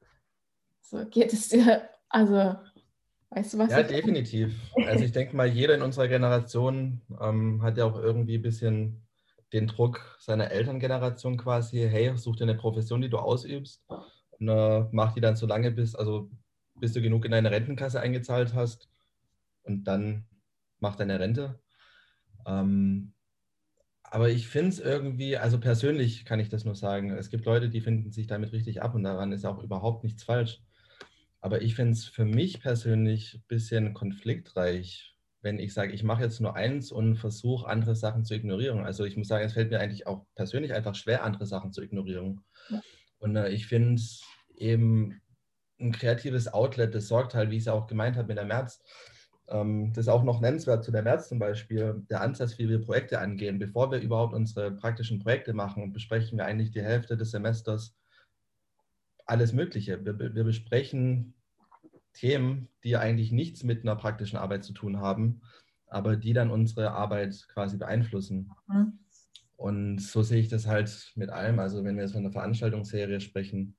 So 0.81 1.05
geht 1.05 1.33
es 1.33 1.49
dir, 1.49 1.89
also 2.09 2.55
Weißt 3.33 3.53
du 3.53 3.59
was? 3.59 3.71
Ja, 3.71 3.81
definitiv. 3.81 4.53
Also 4.85 5.05
ich 5.05 5.13
denke 5.13 5.37
mal, 5.37 5.47
jeder 5.47 5.75
in 5.75 5.81
unserer 5.81 6.09
Generation 6.09 7.01
ähm, 7.21 7.61
hat 7.63 7.77
ja 7.77 7.85
auch 7.85 7.97
irgendwie 7.97 8.37
ein 8.37 8.41
bisschen 8.41 9.07
den 9.53 9.67
Druck 9.67 10.17
seiner 10.19 10.51
Elterngeneration 10.51 11.37
quasi, 11.37 11.87
hey, 11.89 12.15
such 12.17 12.35
dir 12.35 12.43
eine 12.43 12.55
Profession, 12.55 13.01
die 13.01 13.09
du 13.09 13.17
ausübst 13.17 13.85
und 14.31 14.49
äh, 14.49 14.85
mach 14.91 15.13
die 15.13 15.21
dann 15.21 15.37
so 15.37 15.47
lange 15.47 15.71
bis, 15.71 15.95
also 15.95 16.29
bis 16.75 16.91
du 16.91 17.01
genug 17.01 17.23
in 17.23 17.31
deine 17.31 17.51
Rentenkasse 17.51 18.01
eingezahlt 18.01 18.53
hast 18.53 18.89
und 19.63 19.85
dann 19.85 20.25
mach 20.79 20.97
deine 20.97 21.17
Rente. 21.17 21.57
Ähm, 22.45 23.13
aber 24.11 24.29
ich 24.29 24.49
finde 24.49 24.69
es 24.69 24.79
irgendwie, 24.79 25.37
also 25.37 25.57
persönlich 25.57 26.25
kann 26.25 26.41
ich 26.41 26.49
das 26.49 26.65
nur 26.65 26.75
sagen, 26.75 27.11
es 27.11 27.29
gibt 27.29 27.45
Leute, 27.45 27.69
die 27.69 27.79
finden 27.79 28.11
sich 28.11 28.27
damit 28.27 28.51
richtig 28.51 28.81
ab 28.81 28.93
und 28.93 29.03
daran 29.03 29.31
ist 29.31 29.45
auch 29.45 29.63
überhaupt 29.63 30.03
nichts 30.03 30.23
falsch. 30.23 30.61
Aber 31.39 31.61
ich 31.61 31.75
finde 31.75 31.93
es 31.93 32.05
für 32.05 32.25
mich 32.25 32.59
persönlich 32.59 33.35
ein 33.35 33.43
bisschen 33.47 33.93
konfliktreich, 33.93 35.15
wenn 35.41 35.59
ich 35.59 35.73
sage, 35.73 35.93
ich 35.93 36.03
mache 36.03 36.23
jetzt 36.23 36.41
nur 36.41 36.57
eins 36.57 36.91
und 36.91 37.15
versuche, 37.15 37.67
andere 37.67 37.95
Sachen 37.95 38.25
zu 38.25 38.35
ignorieren. 38.35 38.81
Also 38.81 39.05
ich 39.05 39.15
muss 39.15 39.29
sagen, 39.29 39.45
es 39.45 39.53
fällt 39.53 39.71
mir 39.71 39.79
eigentlich 39.79 40.05
auch 40.07 40.25
persönlich 40.35 40.73
einfach 40.73 40.93
schwer, 40.93 41.23
andere 41.23 41.45
Sachen 41.45 41.71
zu 41.71 41.81
ignorieren. 41.81 42.41
Ja. 42.69 42.81
Und 43.17 43.37
äh, 43.37 43.47
ich 43.49 43.65
finde 43.65 43.95
es 43.95 44.23
eben 44.57 45.21
ein 45.79 45.93
kreatives 45.93 46.53
Outlet, 46.53 46.93
das 46.93 47.07
sorgt 47.07 47.33
halt, 47.33 47.49
wie 47.49 47.55
ich 47.55 47.63
es 47.63 47.69
auch 47.69 47.87
gemeint 47.87 48.17
habe 48.17 48.27
mit 48.27 48.37
der 48.37 48.45
März, 48.45 48.83
das 49.51 50.05
ist 50.05 50.07
auch 50.07 50.23
noch 50.23 50.39
nennenswert 50.39 50.83
zu 50.83 50.91
der 50.91 51.03
März 51.03 51.27
zum 51.27 51.37
Beispiel, 51.37 52.05
der 52.09 52.21
Ansatz, 52.21 52.57
wie 52.57 52.69
wir 52.69 52.79
Projekte 52.79 53.19
angehen. 53.19 53.59
Bevor 53.59 53.91
wir 53.91 53.99
überhaupt 53.99 54.33
unsere 54.33 54.71
praktischen 54.71 55.19
Projekte 55.19 55.53
machen, 55.53 55.91
besprechen 55.91 56.37
wir 56.37 56.45
eigentlich 56.45 56.71
die 56.71 56.81
Hälfte 56.81 57.17
des 57.17 57.31
Semesters 57.31 57.97
alles 59.25 59.51
Mögliche. 59.51 60.03
Wir, 60.05 60.17
wir 60.17 60.43
besprechen 60.43 61.33
Themen, 62.13 62.69
die 62.83 62.95
eigentlich 62.95 63.31
nichts 63.31 63.63
mit 63.63 63.83
einer 63.83 63.95
praktischen 63.95 64.37
Arbeit 64.37 64.63
zu 64.63 64.73
tun 64.73 64.99
haben, 64.99 65.41
aber 65.87 66.15
die 66.15 66.33
dann 66.33 66.49
unsere 66.49 66.91
Arbeit 66.91 67.45
quasi 67.49 67.77
beeinflussen. 67.77 68.51
Mhm. 68.67 68.99
Und 69.57 69.99
so 69.99 70.23
sehe 70.23 70.39
ich 70.39 70.47
das 70.47 70.65
halt 70.65 71.11
mit 71.15 71.29
allem. 71.29 71.59
Also 71.59 71.83
wenn 71.83 71.95
wir 71.95 72.03
jetzt 72.03 72.13
von 72.13 72.21
einer 72.21 72.31
Veranstaltungsserie 72.31 73.19
sprechen, 73.19 73.75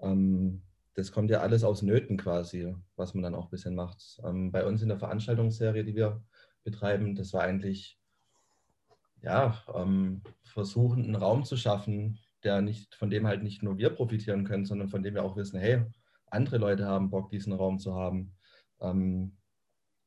ähm, 0.00 0.62
das 0.94 1.12
kommt 1.12 1.30
ja 1.30 1.40
alles 1.40 1.64
aus 1.64 1.82
Nöten 1.82 2.16
quasi, 2.16 2.74
was 2.96 3.14
man 3.14 3.22
dann 3.22 3.34
auch 3.34 3.44
ein 3.44 3.50
bisschen 3.50 3.74
macht. 3.74 4.20
Ähm, 4.24 4.52
bei 4.52 4.66
uns 4.66 4.82
in 4.82 4.88
der 4.88 4.98
Veranstaltungsserie, 4.98 5.84
die 5.84 5.94
wir 5.94 6.22
betreiben, 6.64 7.14
das 7.14 7.32
war 7.32 7.42
eigentlich 7.42 7.98
ja, 9.22 9.62
ähm, 9.74 10.22
versuchen, 10.42 11.04
einen 11.04 11.14
Raum 11.14 11.44
zu 11.44 11.56
schaffen, 11.56 12.18
der 12.42 12.60
nicht, 12.60 12.94
von 12.94 13.08
dem 13.08 13.26
halt 13.26 13.42
nicht 13.42 13.62
nur 13.62 13.78
wir 13.78 13.90
profitieren 13.90 14.44
können, 14.44 14.66
sondern 14.66 14.88
von 14.88 15.02
dem 15.02 15.14
wir 15.14 15.24
auch 15.24 15.36
wissen, 15.36 15.58
hey, 15.60 15.82
andere 16.26 16.58
Leute 16.58 16.86
haben 16.86 17.10
Bock, 17.10 17.30
diesen 17.30 17.52
Raum 17.52 17.78
zu 17.78 17.94
haben. 17.94 18.34
Ähm, 18.80 19.36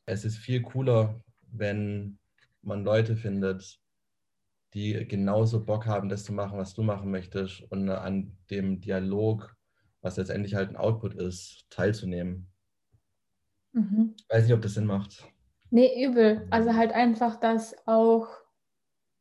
es 0.06 0.26
ist 0.26 0.38
viel 0.38 0.62
cooler, 0.62 1.22
wenn 1.42 2.20
man 2.62 2.84
Leute 2.84 3.16
findet, 3.16 3.80
die 4.74 5.08
genauso 5.08 5.64
Bock 5.64 5.86
haben, 5.86 6.10
das 6.10 6.26
zu 6.26 6.34
machen, 6.34 6.58
was 6.58 6.74
du 6.74 6.84
machen 6.84 7.10
möchtest 7.10 7.62
und 7.72 7.90
an 7.90 8.38
dem 8.50 8.82
Dialog, 8.82 9.56
was 10.06 10.18
letztendlich 10.18 10.54
halt 10.54 10.70
ein 10.70 10.78
Output 10.78 11.16
ist, 11.16 11.66
teilzunehmen. 11.72 12.48
Mhm. 13.74 14.16
Weiß 14.30 14.44
nicht, 14.44 14.54
ob 14.54 14.62
das 14.62 14.76
Sinn 14.76 14.86
macht. 14.86 15.26
Nee, 15.72 16.06
übel. 16.06 16.48
Also 16.52 16.76
halt 16.76 16.94
einfach, 16.94 17.38
dass 17.40 17.76
auch 17.88 18.28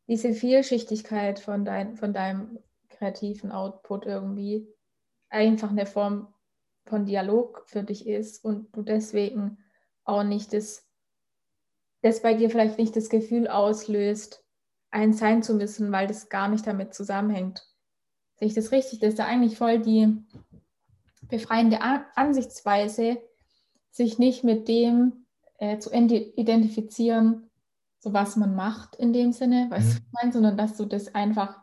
diese 0.06 0.34
Vielschichtigkeit 0.34 1.38
von, 1.38 1.64
dein, 1.64 1.96
von 1.96 2.12
deinem 2.12 2.58
kreativen 2.90 3.50
Output 3.50 4.04
irgendwie 4.04 4.68
einfach 5.30 5.70
eine 5.70 5.86
Form 5.86 6.32
von 6.84 7.06
Dialog 7.06 7.64
für 7.66 7.82
dich 7.82 8.06
ist 8.06 8.44
und 8.44 8.76
du 8.76 8.82
deswegen 8.82 9.56
auch 10.04 10.22
nicht 10.22 10.52
das, 10.52 10.86
das 12.02 12.20
bei 12.20 12.34
dir 12.34 12.50
vielleicht 12.50 12.76
nicht 12.76 12.94
das 12.94 13.08
Gefühl 13.08 13.48
auslöst, 13.48 14.44
ein 14.90 15.14
sein 15.14 15.42
zu 15.42 15.54
müssen, 15.54 15.90
weil 15.92 16.06
das 16.06 16.28
gar 16.28 16.48
nicht 16.48 16.66
damit 16.66 16.92
zusammenhängt. 16.92 17.66
Sehe 18.34 18.48
ich 18.48 18.54
das 18.54 18.70
richtig? 18.70 18.98
Das 18.98 19.14
ist 19.14 19.18
ja 19.18 19.24
eigentlich 19.24 19.56
voll 19.56 19.78
die 19.80 20.22
befreiende 21.28 21.80
Ansichtsweise, 22.14 23.18
sich 23.90 24.18
nicht 24.18 24.44
mit 24.44 24.68
dem 24.68 25.26
äh, 25.58 25.78
zu 25.78 25.90
identifizieren, 25.92 27.50
so 27.98 28.12
was 28.12 28.36
man 28.36 28.54
macht 28.54 28.96
in 28.96 29.12
dem 29.12 29.32
Sinne, 29.32 29.66
weißt 29.70 29.86
mhm. 29.86 29.92
du, 29.92 29.98
ich 29.98 30.12
meine, 30.12 30.32
sondern 30.32 30.56
dass 30.56 30.76
du 30.76 30.84
das 30.84 31.14
einfach 31.14 31.58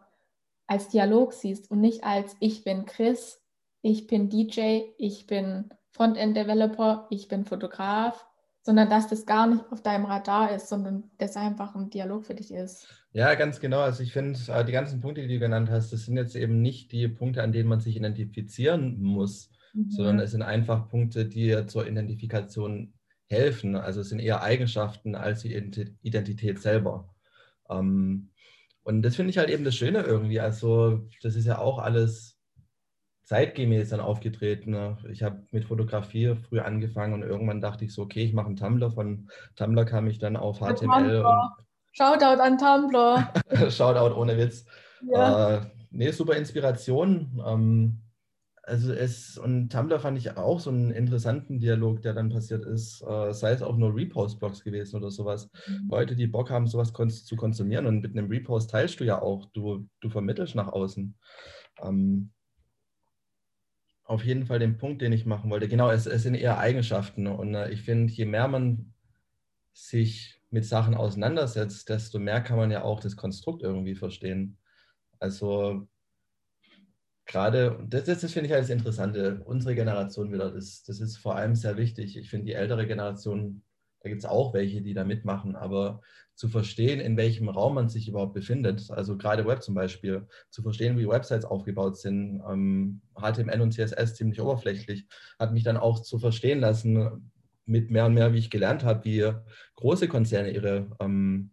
als 0.67 0.87
Dialog 0.87 1.33
siehst 1.33 1.69
und 1.69 1.81
nicht 1.81 2.03
als 2.03 2.35
ich 2.39 2.63
bin 2.63 2.85
Chris, 2.85 3.41
ich 3.81 4.07
bin 4.07 4.29
DJ, 4.29 4.83
ich 4.97 5.27
bin 5.27 5.69
Frontend-Developer, 5.91 7.07
ich 7.09 7.27
bin 7.27 7.45
Fotograf, 7.45 8.25
sondern 8.63 8.89
dass 8.89 9.07
das 9.07 9.25
gar 9.25 9.47
nicht 9.47 9.63
auf 9.71 9.81
deinem 9.81 10.05
Radar 10.05 10.53
ist, 10.55 10.69
sondern 10.69 11.03
das 11.17 11.35
einfach 11.35 11.75
ein 11.75 11.89
Dialog 11.89 12.25
für 12.25 12.35
dich 12.35 12.51
ist. 12.51 12.87
Ja, 13.13 13.33
ganz 13.35 13.59
genau. 13.59 13.79
Also 13.79 14.03
ich 14.03 14.13
finde, 14.13 14.39
äh, 14.47 14.63
die 14.63 14.71
ganzen 14.71 15.01
Punkte, 15.01 15.21
die 15.21 15.33
du 15.35 15.39
genannt 15.39 15.69
hast, 15.69 15.91
das 15.91 16.05
sind 16.05 16.17
jetzt 16.17 16.35
eben 16.35 16.61
nicht 16.61 16.91
die 16.91 17.07
Punkte, 17.07 17.43
an 17.43 17.51
denen 17.51 17.69
man 17.69 17.79
sich 17.79 17.95
identifizieren 17.95 19.01
muss, 19.01 19.49
mhm. 19.73 19.89
sondern 19.89 20.19
es 20.19 20.31
sind 20.31 20.43
einfach 20.43 20.89
Punkte, 20.89 21.25
die 21.25 21.65
zur 21.67 21.87
Identifikation 21.87 22.93
helfen. 23.27 23.75
Also 23.75 24.01
es 24.01 24.09
sind 24.09 24.19
eher 24.19 24.43
Eigenschaften 24.43 25.15
als 25.15 25.41
die 25.41 25.53
Identität 26.01 26.61
selber. 26.61 27.13
Ähm, 27.69 28.29
und 28.83 29.01
das 29.03 29.15
finde 29.15 29.31
ich 29.31 29.37
halt 29.37 29.49
eben 29.49 29.63
das 29.63 29.75
Schöne 29.75 30.01
irgendwie. 30.01 30.39
Also, 30.39 31.07
das 31.21 31.35
ist 31.35 31.45
ja 31.45 31.59
auch 31.59 31.79
alles 31.79 32.37
zeitgemäß 33.31 33.87
dann 33.87 34.01
aufgetreten. 34.01 34.71
Ne? 34.71 34.97
Ich 35.09 35.23
habe 35.23 35.41
mit 35.51 35.63
Fotografie 35.63 36.35
früh 36.49 36.59
angefangen 36.59 37.13
und 37.13 37.21
irgendwann 37.21 37.61
dachte 37.61 37.85
ich 37.85 37.93
so, 37.93 38.01
okay, 38.01 38.25
ich 38.25 38.33
mache 38.33 38.47
einen 38.47 38.57
Tumblr. 38.57 38.91
Von 38.91 39.29
Tumblr 39.55 39.85
kam 39.85 40.07
ich 40.07 40.19
dann 40.19 40.35
auf 40.35 40.59
HTML. 40.59 41.23
Shoutout 41.93 42.41
an 42.41 42.57
Tumblr. 42.57 43.31
Shoutout 43.71 44.19
ohne 44.19 44.37
Witz. 44.37 44.65
Ja. 45.09 45.59
Äh, 45.59 45.61
nee, 45.91 46.11
super 46.11 46.35
Inspiration. 46.35 47.41
Ähm, 47.47 48.01
also 48.63 48.91
es, 48.91 49.37
und 49.37 49.71
Tumblr 49.71 50.01
fand 50.01 50.17
ich 50.17 50.35
auch 50.35 50.59
so 50.59 50.69
einen 50.69 50.91
interessanten 50.91 51.57
Dialog, 51.57 52.01
der 52.01 52.13
dann 52.13 52.31
passiert 52.31 52.65
ist, 52.65 53.01
äh, 53.01 53.33
sei 53.33 53.51
es 53.51 53.61
auch 53.61 53.77
nur 53.77 53.95
Repost-Blogs 53.95 54.61
gewesen 54.61 54.97
oder 54.97 55.09
sowas. 55.09 55.49
Mhm. 55.67 55.87
Leute, 55.89 56.17
die 56.17 56.27
Bock 56.27 56.49
haben, 56.49 56.67
sowas 56.67 56.91
kon 56.91 57.09
zu 57.09 57.37
konsumieren 57.37 57.85
und 57.85 58.01
mit 58.01 58.11
einem 58.11 58.29
Repost 58.29 58.71
teilst 58.71 58.99
du 58.99 59.05
ja 59.05 59.21
auch, 59.21 59.45
du, 59.53 59.87
du 60.01 60.09
vermittelst 60.09 60.55
nach 60.55 60.67
außen. 60.67 61.15
Ähm, 61.81 62.31
auf 64.11 64.25
jeden 64.25 64.45
Fall 64.45 64.59
den 64.59 64.77
Punkt, 64.77 65.01
den 65.01 65.13
ich 65.13 65.25
machen 65.25 65.49
wollte. 65.49 65.69
Genau, 65.69 65.89
es, 65.89 66.05
es 66.05 66.23
sind 66.23 66.35
eher 66.35 66.59
Eigenschaften 66.59 67.27
und 67.27 67.55
äh, 67.55 67.71
ich 67.71 67.81
finde, 67.81 68.11
je 68.11 68.25
mehr 68.25 68.47
man 68.49 68.93
sich 69.73 70.41
mit 70.49 70.65
Sachen 70.65 70.95
auseinandersetzt, 70.95 71.87
desto 71.87 72.19
mehr 72.19 72.41
kann 72.41 72.57
man 72.57 72.71
ja 72.71 72.83
auch 72.83 72.99
das 72.99 73.15
Konstrukt 73.15 73.63
irgendwie 73.63 73.95
verstehen. 73.95 74.57
Also 75.19 75.87
gerade, 77.25 77.79
das, 77.87 78.03
das, 78.03 78.19
das 78.19 78.33
finde 78.33 78.47
ich 78.47 78.51
halt 78.51 78.63
das 78.63 78.69
Interessante, 78.69 79.41
unsere 79.45 79.75
Generation 79.75 80.33
wieder, 80.33 80.51
das, 80.51 80.83
das 80.83 80.99
ist 80.99 81.17
vor 81.17 81.35
allem 81.37 81.55
sehr 81.55 81.77
wichtig. 81.77 82.17
Ich 82.17 82.29
finde 82.29 82.47
die 82.47 82.53
ältere 82.53 82.85
Generation, 82.85 83.63
da 84.01 84.09
gibt 84.09 84.23
es 84.23 84.29
auch 84.29 84.53
welche, 84.53 84.81
die 84.81 84.93
da 84.93 85.03
mitmachen, 85.03 85.55
aber 85.55 86.01
zu 86.35 86.49
verstehen, 86.49 86.99
in 86.99 87.17
welchem 87.17 87.49
Raum 87.49 87.75
man 87.75 87.89
sich 87.89 88.07
überhaupt 88.07 88.33
befindet, 88.33 88.89
also 88.89 89.17
gerade 89.17 89.45
Web 89.45 89.61
zum 89.61 89.75
Beispiel, 89.75 90.27
zu 90.49 90.63
verstehen, 90.63 90.97
wie 90.97 91.07
Websites 91.07 91.45
aufgebaut 91.45 91.97
sind, 91.97 92.41
ähm, 92.49 93.01
HTML 93.15 93.61
und 93.61 93.73
CSS 93.73 94.15
ziemlich 94.15 94.41
oberflächlich, 94.41 95.07
hat 95.37 95.53
mich 95.53 95.63
dann 95.63 95.77
auch 95.77 95.99
zu 96.01 96.17
verstehen 96.17 96.59
lassen, 96.59 97.31
mit 97.65 97.91
mehr 97.91 98.07
und 98.07 98.15
mehr, 98.15 98.33
wie 98.33 98.39
ich 98.39 98.49
gelernt 98.49 98.83
habe, 98.83 99.05
wie 99.05 99.31
große 99.75 100.07
Konzerne 100.07 100.51
ihre 100.51 100.89
ähm, 100.99 101.51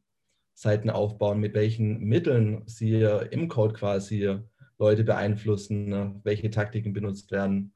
Seiten 0.54 0.90
aufbauen, 0.90 1.38
mit 1.38 1.54
welchen 1.54 2.00
Mitteln 2.00 2.62
sie 2.66 3.02
im 3.30 3.48
Code 3.48 3.74
quasi 3.74 4.38
Leute 4.78 5.04
beeinflussen, 5.04 5.88
ne, 5.88 6.20
welche 6.24 6.50
Taktiken 6.50 6.92
benutzt 6.92 7.30
werden. 7.30 7.74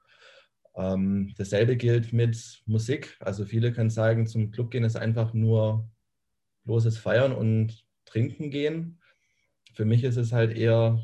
Ähm, 0.75 1.35
dasselbe 1.37 1.77
gilt 1.77 2.13
mit 2.13 2.63
Musik. 2.67 3.17
Also 3.21 3.45
viele 3.45 3.73
können 3.73 3.91
sagen, 3.91 4.27
zum 4.27 4.51
Club 4.51 4.71
gehen 4.71 4.85
ist 4.85 4.97
einfach 4.97 5.35
nur 5.35 5.89
bloßes 6.65 6.99
Feiern 6.99 7.33
und 7.33 7.87
Trinken 8.05 8.51
gehen. 8.51 8.99
für 9.75 9.85
mich 9.87 10.05
ist 10.05 10.17
es 10.17 10.33
halt 10.33 10.57
eher 10.57 11.01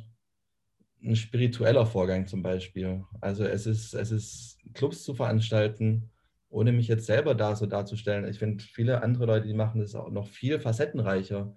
ein 1.02 1.16
spiritueller 1.16 1.86
Vorgang 1.86 2.26
zum 2.26 2.42
Beispiel. 2.42 3.04
Also 3.20 3.44
es 3.44 3.66
ist, 3.66 3.94
es 3.94 4.10
ist 4.10 4.58
Clubs 4.74 5.04
zu 5.04 5.14
veranstalten, 5.14 6.10
ohne 6.50 6.72
mich 6.72 6.88
jetzt 6.88 7.06
selber 7.06 7.34
da 7.34 7.56
so 7.56 7.66
darzustellen. 7.66 8.28
Ich 8.28 8.38
finde, 8.38 8.62
viele 8.62 9.02
andere 9.02 9.26
Leute, 9.26 9.46
die 9.46 9.54
machen 9.54 9.80
das 9.80 9.94
auch 9.94 10.10
noch 10.10 10.28
viel 10.28 10.60
facettenreicher. 10.60 11.56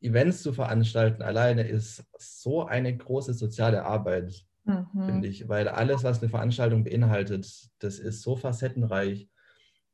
Events 0.00 0.42
zu 0.42 0.52
veranstalten 0.52 1.22
alleine 1.22 1.62
ist 1.66 2.04
so 2.18 2.64
eine 2.66 2.96
große 2.96 3.34
soziale 3.34 3.84
Arbeit, 3.84 4.47
mhm. 4.68 5.04
finde 5.06 5.28
ich, 5.28 5.48
weil 5.48 5.68
alles, 5.68 6.04
was 6.04 6.20
eine 6.20 6.28
Veranstaltung 6.28 6.84
beinhaltet, 6.84 7.70
das 7.78 7.98
ist 7.98 8.22
so 8.22 8.36
facettenreich 8.36 9.28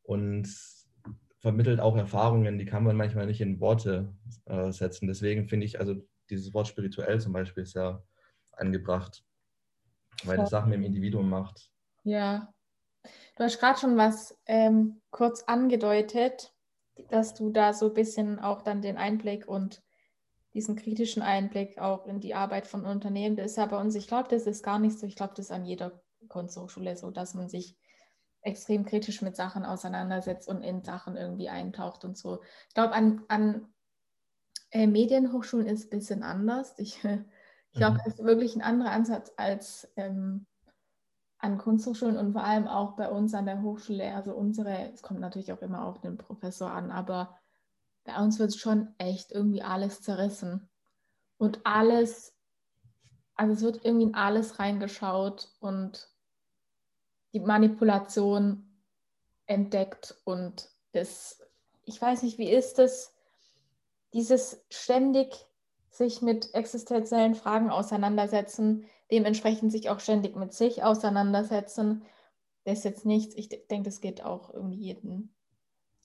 und 0.03 0.49
vermittelt 1.39 1.81
auch 1.81 1.97
Erfahrungen, 1.97 2.59
die 2.59 2.65
kann 2.65 2.85
man 2.85 2.97
manchmal 2.97 3.27
nicht 3.27 3.41
in 3.41 3.61
Worte 3.61 4.15
äh, 4.47 4.73
setzen. 4.73 5.07
Deswegen 5.07 5.47
finde 5.47 5.67
ich, 5.67 5.79
also 5.79 5.95
dieses 6.31 6.55
Wort 6.55 6.69
spirituell 6.69 7.21
zum 7.21 7.33
Beispiel 7.33 7.67
sehr 7.67 8.03
angebracht, 8.53 9.23
weil 10.25 10.39
das 10.39 10.51
Sachen 10.51 10.73
dem 10.73 10.83
Individuum 10.83 11.29
macht. 11.29 11.71
Ja, 12.03 12.53
du 13.37 13.45
hast 13.45 13.61
gerade 13.61 13.79
schon 13.79 13.97
was 13.97 14.39
ähm, 14.47 15.03
kurz 15.11 15.43
angedeutet, 15.43 16.55
dass 17.11 17.35
du 17.35 17.51
da 17.51 17.73
so 17.73 17.89
ein 17.89 17.95
bisschen 17.95 18.39
auch 18.39 18.63
dann 18.63 18.81
den 18.81 18.97
Einblick 18.97 19.47
und 19.47 19.83
diesen 20.55 20.77
kritischen 20.77 21.23
Einblick 21.23 21.79
auch 21.79 22.07
in 22.07 22.21
die 22.21 22.35
Arbeit 22.35 22.67
von 22.67 22.87
Unternehmen. 22.87 23.37
Das 23.37 23.53
ist 23.53 23.57
ja 23.57 23.67
bei 23.67 23.79
uns, 23.79 23.95
ich 23.97 24.07
glaube, 24.07 24.29
das 24.29 24.47
ist 24.47 24.63
gar 24.63 24.79
nicht 24.79 24.99
so. 24.99 25.07
Ich 25.07 25.17
glaube, 25.17 25.35
das 25.37 25.47
ist 25.47 25.53
an 25.53 25.67
jeder 25.67 26.01
Kunsthochschule 26.29 26.97
so, 26.97 27.11
dass 27.11 27.35
man 27.35 27.49
sich 27.49 27.77
extrem 28.41 28.85
kritisch 28.85 29.21
mit 29.23 29.37
Sachen 29.37 29.65
auseinandersetzt 29.65 30.49
und 30.49 30.63
in 30.63 30.85
Sachen 30.85 31.17
irgendwie 31.17 31.49
eintaucht 31.49 32.05
und 32.05 32.17
so. 32.17 32.41
Ich 32.69 32.75
glaube, 32.75 32.93
an, 32.93 33.23
an 33.29 33.75
äh, 34.71 34.87
Medienhochschulen 34.87 35.67
ist 35.67 35.81
es 35.81 35.87
ein 35.87 35.99
bisschen 35.99 36.23
anders. 36.23 36.75
Ich, 36.79 37.03
ich 37.73 37.79
glaube, 37.79 37.95
mhm. 37.95 38.01
das 38.05 38.15
ist 38.15 38.25
wirklich 38.25 38.55
ein 38.55 38.63
anderer 38.63 38.93
Ansatz 38.93 39.33
als 39.37 39.91
ähm, 39.97 40.47
an 41.39 41.59
Kunsthochschulen 41.59 42.17
und 42.17 42.33
vor 42.33 42.45
allem 42.45 42.69
auch 42.69 42.97
bei 42.97 43.11
uns 43.11 43.35
an 43.35 43.47
der 43.47 43.61
Hochschule. 43.61 44.15
Also 44.15 44.35
unsere, 44.35 44.93
es 44.93 45.03
kommt 45.03 45.21
natürlich 45.21 45.53
auch 45.53 45.63
immer 45.63 45.85
auf 45.85 46.01
den 46.01 46.17
Professor 46.17 46.71
an, 46.71 46.91
aber 46.91 47.37
bei 48.05 48.17
uns 48.17 48.39
wird 48.39 48.55
schon 48.55 48.95
echt 48.99 49.33
irgendwie 49.33 49.63
alles 49.63 50.03
zerrissen. 50.03 50.69
Und 51.39 51.61
alles, 51.65 52.35
also 53.35 53.53
es 53.53 53.63
wird 53.63 53.85
irgendwie 53.85 54.07
in 54.07 54.15
alles 54.15 54.59
reingeschaut 54.59 55.49
und 55.61 56.09
die 57.33 57.41
Manipulation 57.41 58.71
entdeckt 59.47 60.17
und 60.25 60.71
das, 60.93 61.43
ich 61.85 62.01
weiß 62.01 62.23
nicht, 62.23 62.39
wie 62.39 62.51
ist 62.51 62.79
das, 62.79 63.13
dieses 64.13 64.65
ständig 64.71 65.47
sich 65.91 66.23
mit 66.23 66.55
existenziellen 66.55 67.35
Fragen 67.35 67.71
auseinandersetzen, 67.71 68.87
dementsprechend 69.11 69.73
sich 69.73 69.91
auch 69.91 70.01
ständig 70.01 70.37
mit 70.37 70.53
sich 70.53 70.83
auseinandersetzen. 70.83 72.05
Das 72.65 72.79
ist 72.79 72.85
jetzt 72.85 73.05
nichts, 73.05 73.35
ich 73.35 73.49
denke, 73.49 73.91
das 73.91 74.01
geht 74.01 74.25
auch 74.25 74.53
irgendwie 74.55 74.79
jeden, 74.79 75.35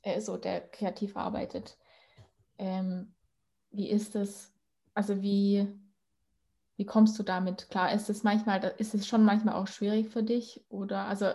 äh, 0.02 0.20
so 0.22 0.38
der 0.38 0.62
kreativ 0.62 1.16
arbeitet. 1.16 1.78
Ähm, 2.60 3.14
wie 3.72 3.90
ist 3.90 4.16
es, 4.16 4.54
also 4.94 5.22
wie, 5.22 5.68
wie 6.76 6.86
kommst 6.86 7.18
du 7.18 7.24
damit 7.24 7.70
klar? 7.70 7.94
Ist 7.94 8.10
es 8.10 8.24
manchmal, 8.24 8.76
ist 8.78 8.94
es 8.94 9.08
schon 9.08 9.24
manchmal 9.24 9.56
auch 9.56 9.68
schwierig 9.68 10.10
für 10.10 10.24
dich 10.24 10.64
oder 10.70 11.06
also 11.06 11.32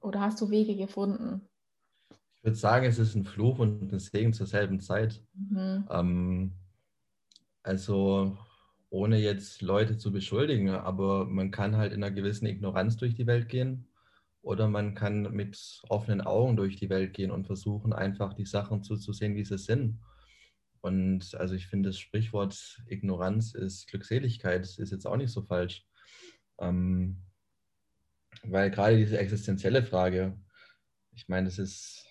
oder 0.00 0.20
hast 0.20 0.40
du 0.40 0.50
Wege 0.50 0.76
gefunden? 0.76 1.42
Ich 2.10 2.44
würde 2.44 2.56
sagen, 2.56 2.86
es 2.86 2.98
ist 2.98 3.14
ein 3.14 3.24
Fluch 3.24 3.58
und 3.58 3.92
ein 3.92 3.98
Segen 3.98 4.32
zur 4.32 4.46
selben 4.46 4.80
Zeit. 4.80 5.22
Mhm. 5.34 5.88
Ähm, 5.90 6.52
also 7.62 8.36
ohne 8.90 9.18
jetzt 9.18 9.62
Leute 9.62 9.96
zu 9.96 10.12
beschuldigen, 10.12 10.70
aber 10.70 11.24
man 11.24 11.50
kann 11.50 11.76
halt 11.76 11.92
in 11.92 12.02
einer 12.02 12.14
gewissen 12.14 12.46
Ignoranz 12.46 12.96
durch 12.96 13.14
die 13.14 13.26
Welt 13.26 13.48
gehen 13.48 13.86
oder 14.42 14.68
man 14.68 14.94
kann 14.94 15.32
mit 15.32 15.80
offenen 15.88 16.20
Augen 16.20 16.56
durch 16.56 16.76
die 16.76 16.90
Welt 16.90 17.14
gehen 17.14 17.30
und 17.30 17.46
versuchen 17.46 17.92
einfach 17.92 18.34
die 18.34 18.46
Sachen 18.46 18.82
zuzusehen, 18.82 19.36
wie 19.36 19.44
sie 19.44 19.58
sind. 19.58 20.00
Und 20.80 21.34
also 21.36 21.54
ich 21.54 21.68
finde 21.68 21.90
das 21.90 21.98
Sprichwort 21.98 22.82
Ignoranz 22.88 23.54
ist 23.54 23.86
Glückseligkeit, 23.88 24.62
ist 24.62 24.90
jetzt 24.90 25.06
auch 25.06 25.16
nicht 25.16 25.30
so 25.30 25.42
falsch. 25.42 25.86
Ähm, 26.58 27.22
weil 28.42 28.70
gerade 28.70 28.96
diese 28.96 29.18
existenzielle 29.18 29.84
Frage, 29.84 30.36
ich 31.12 31.28
meine, 31.28 31.46
das 31.46 31.58
ist, 31.58 32.04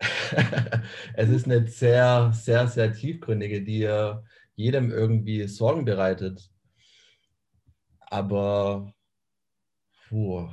es 1.14 1.30
ist 1.30 1.46
eine 1.46 1.66
sehr, 1.66 2.30
sehr, 2.34 2.68
sehr 2.68 2.92
tiefgründige, 2.92 3.62
die 3.62 3.88
jedem 4.54 4.90
irgendwie 4.90 5.46
Sorgen 5.48 5.84
bereitet. 5.84 6.50
Aber, 8.00 8.92
puh, 10.08 10.48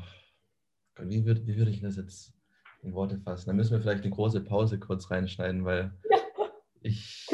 wie 1.00 1.26
würde 1.26 1.46
wie 1.46 1.58
würd 1.58 1.70
ich 1.70 1.82
das 1.82 1.98
jetzt 1.98 2.34
in 2.82 2.94
Worte 2.94 3.18
fassen? 3.20 3.48
Da 3.48 3.54
müssen 3.54 3.72
wir 3.72 3.82
vielleicht 3.82 4.04
eine 4.04 4.13
große 4.13 4.41
Pause 4.41 4.80
kurz 4.80 5.10
reinschneiden, 5.12 5.65
weil 5.65 5.94
ich. 6.82 7.28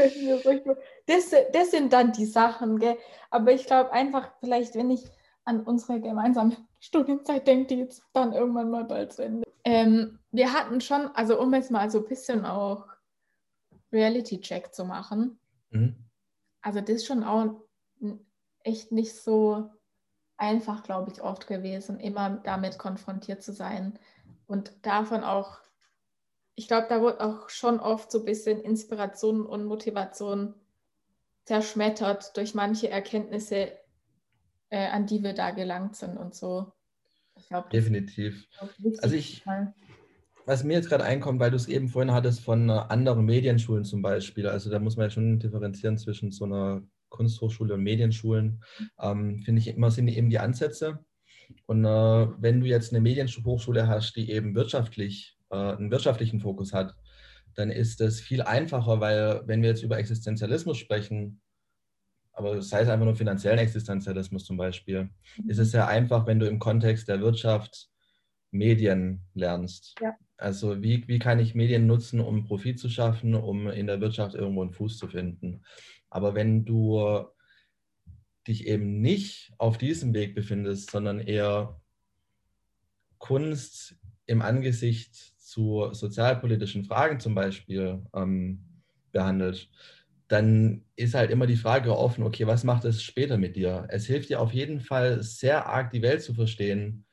Das, 1.08 1.34
das 1.54 1.72
sind 1.72 1.94
dann 1.94 2.12
die 2.12 2.26
Sachen, 2.26 2.80
gell? 2.80 2.98
Aber 3.30 3.52
ich 3.52 3.66
glaube 3.66 3.92
einfach, 3.92 4.32
vielleicht, 4.40 4.76
wenn 4.76 4.92
ich 4.92 5.04
an 5.44 5.62
unsere 5.62 6.00
gemeinsame 6.00 6.56
Studienzeit 6.80 7.48
denke, 7.48 7.68
die 7.68 7.82
jetzt 7.82 8.04
dann 8.14 8.34
irgendwann 8.34 8.72
mal 8.72 8.86
bald 8.86 9.14
zu 9.14 9.24
Ende. 9.24 9.44
Ähm, 9.64 10.20
wir 10.32 10.54
hatten 10.54 10.82
schon, 10.82 11.08
also 11.14 11.40
um 11.40 11.54
jetzt 11.54 11.70
mal 11.70 11.90
so 11.92 12.00
ein 12.00 12.08
bisschen 12.08 12.46
auch 12.46 12.88
Reality-Check 13.92 14.74
zu 14.74 14.86
machen. 14.86 15.40
Mhm. 15.70 15.96
Also 16.62 16.80
das 16.80 16.90
ist 16.90 17.06
schon 17.06 17.24
auch 17.24 17.62
echt 18.64 18.92
nicht 18.92 19.16
so 19.16 19.70
einfach, 20.42 20.82
glaube 20.82 21.12
ich, 21.12 21.22
oft 21.22 21.46
gewesen, 21.46 22.00
immer 22.00 22.42
damit 22.44 22.80
konfrontiert 22.80 23.44
zu 23.44 23.54
sein. 23.54 24.00
Und 24.48 24.74
davon 24.82 25.24
auch, 25.24 25.60
ich 26.56 26.68
glaube, 26.68 26.88
da 26.90 27.00
wurde 27.00 27.22
auch 27.22 27.50
schon 27.50 27.80
oft 27.80 28.12
so 28.12 28.20
ein 28.20 28.26
bisschen 28.26 28.60
Inspiration 28.60 29.46
und 29.46 29.66
Motivation 29.66 30.56
zerschmettert 31.46 32.36
durch 32.36 32.56
manche 32.56 32.90
Erkenntnisse, 32.90 33.72
äh, 34.70 34.88
an 34.88 35.06
die 35.06 35.22
wir 35.22 35.34
da 35.34 35.52
gelangt 35.52 35.96
sind 35.96 36.18
und 36.18 36.34
so. 36.34 36.72
Glaub, 37.48 37.70
Definitiv. 37.70 38.48
Also 39.02 39.16
ich, 39.16 39.44
was 40.46 40.64
mir 40.64 40.74
jetzt 40.74 40.90
gerade 40.90 41.04
einkommt, 41.04 41.40
weil 41.40 41.52
du 41.52 41.56
es 41.56 41.68
eben 41.68 41.88
vorhin 41.88 42.14
hattest 42.14 42.42
von 42.42 42.70
anderen 42.70 43.26
Medienschulen 43.26 43.86
zum 43.86 44.02
Beispiel, 44.02 44.48
also 44.48 44.72
da 44.72 44.80
muss 44.80 44.98
man 44.98 45.06
ja 45.06 45.10
schon 45.12 45.40
differenzieren 45.40 46.00
zwischen 46.00 46.32
so 46.32 46.46
einer 46.46 46.82
Kunsthochschule 47.12 47.76
und 47.76 47.84
Medienschulen, 47.84 48.64
ähm, 49.00 49.38
finde 49.40 49.62
ich 49.62 49.68
immer 49.68 49.92
sind 49.92 50.08
eben 50.08 50.32
die 50.32 50.40
Ansätze. 50.40 51.06
Und 51.68 51.86
äh, 51.86 52.28
wenn 52.40 52.62
du 52.62 52.66
jetzt 52.66 52.92
eine 52.92 53.02
Medienhochschule 53.02 53.88
hast, 53.88 54.16
die 54.16 54.32
eben 54.32 54.56
wirtschaftlich, 54.56 55.38
äh, 55.52 55.56
einen 55.56 55.92
wirtschaftlichen 55.92 56.40
Fokus 56.40 56.74
hat, 56.74 56.96
dann 57.54 57.70
ist 57.70 58.02
es 58.02 58.22
viel 58.22 58.42
einfacher, 58.42 59.00
weil 59.00 59.44
wenn 59.46 59.62
wir 59.62 59.70
jetzt 59.70 59.84
über 59.84 59.98
Existenzialismus 59.98 60.78
sprechen, 60.78 61.42
aber 62.34 62.62
sei 62.62 62.82
es 62.82 62.90
einfach 62.90 63.06
nur 63.06 63.16
finanziellen 63.16 63.60
Existenzialismus 63.60 64.46
zum 64.46 64.58
Beispiel, 64.58 65.10
ist 65.48 65.60
es 65.60 65.72
sehr 65.72 65.88
einfach, 65.88 66.26
wenn 66.26 66.40
du 66.40 66.48
im 66.48 66.60
Kontext 66.60 67.10
der 67.10 67.20
Wirtschaft 67.20 67.90
Medien 68.52 69.22
lernst. 69.34 69.96
Ja. 70.02 70.16
Also 70.38 70.82
wie, 70.82 71.08
wie 71.08 71.20
kann 71.20 71.40
ich 71.40 71.56
Medien 71.56 71.88
nutzen, 71.88 72.20
um 72.20 72.46
Profit 72.46 72.80
zu 72.80 72.90
schaffen, 72.90 73.36
um 73.36 73.68
in 73.68 73.88
der 73.88 74.02
Wirtschaft 74.02 74.36
irgendwo 74.36 74.62
einen 74.62 74.74
Fuß 74.74 74.98
zu 74.98 75.08
finden. 75.08 75.64
Aber 76.12 76.36
wenn 76.36 76.66
du 76.66 77.26
dich 78.48 78.68
eben 78.68 79.02
nicht 79.02 79.54
auf 79.58 79.78
diesem 79.78 80.14
Weg 80.14 80.36
befindest, 80.36 80.92
sondern 80.92 81.20
eher 81.20 81.82
Kunst 83.18 83.96
im 84.26 84.42
Angesicht 84.42 85.16
zu 85.16 85.90
sozialpolitischen 85.94 86.86
Fragen 86.86 87.20
zum 87.20 87.36
Beispiel 87.36 88.04
ähm, 88.14 88.66
behandelt, 89.12 89.70
dann 90.28 90.86
ist 90.96 91.14
halt 91.14 91.30
immer 91.30 91.46
die 91.46 91.58
Frage 91.58 91.98
offen, 91.98 92.24
okay, 92.24 92.48
was 92.48 92.64
macht 92.64 92.86
es 92.86 93.04
später 93.04 93.38
mit 93.38 93.56
dir? 93.56 93.86
Es 93.90 94.06
hilft 94.06 94.30
dir 94.30 94.40
auf 94.40 94.54
jeden 94.54 94.80
Fall 94.80 95.22
sehr 95.24 95.66
arg, 95.66 95.92
die 95.92 96.02
Welt 96.02 96.24
zu 96.24 96.34
verstehen. 96.34 97.06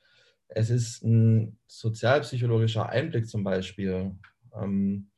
Es 0.48 0.70
ist 0.70 1.02
ein 1.02 1.58
sozialpsychologischer 1.66 2.88
Einblick 2.88 3.28
zum 3.28 3.42
Beispiel, 3.44 4.16
ähm, 4.54 5.10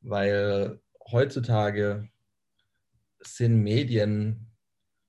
weil 0.00 0.80
heutzutage 1.10 2.08
sind 3.26 3.62
Medien 3.62 4.52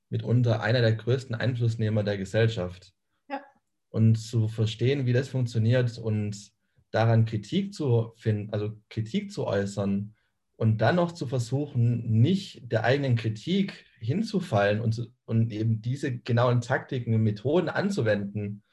mitunter 0.09 0.61
einer 0.61 0.81
der 0.81 0.93
größten 0.93 1.35
Einflussnehmer 1.35 2.03
der 2.03 2.17
Gesellschaft. 2.17 2.93
Ja. 3.29 3.41
Und 3.89 4.15
zu 4.15 4.47
verstehen, 4.47 5.05
wie 5.05 5.13
das 5.13 5.29
funktioniert 5.29 5.97
und 5.97 6.51
daran 6.91 7.25
Kritik 7.25 7.73
zu 7.73 8.13
finden, 8.17 8.53
also 8.53 8.73
Kritik 8.89 9.31
zu 9.31 9.45
äußern, 9.45 10.15
und 10.57 10.77
dann 10.77 10.95
noch 10.95 11.11
zu 11.11 11.27
versuchen, 11.27 12.21
nicht 12.21 12.71
der 12.71 12.85
eigenen 12.85 13.17
Kritik 13.17 13.85
hinzufallen 13.99 14.79
und, 14.79 15.11
und 15.25 15.51
eben 15.51 15.81
diese 15.81 16.17
genauen 16.17 16.61
Taktiken, 16.61 17.21
Methoden 17.21 17.67
anzuwenden, 17.67 18.63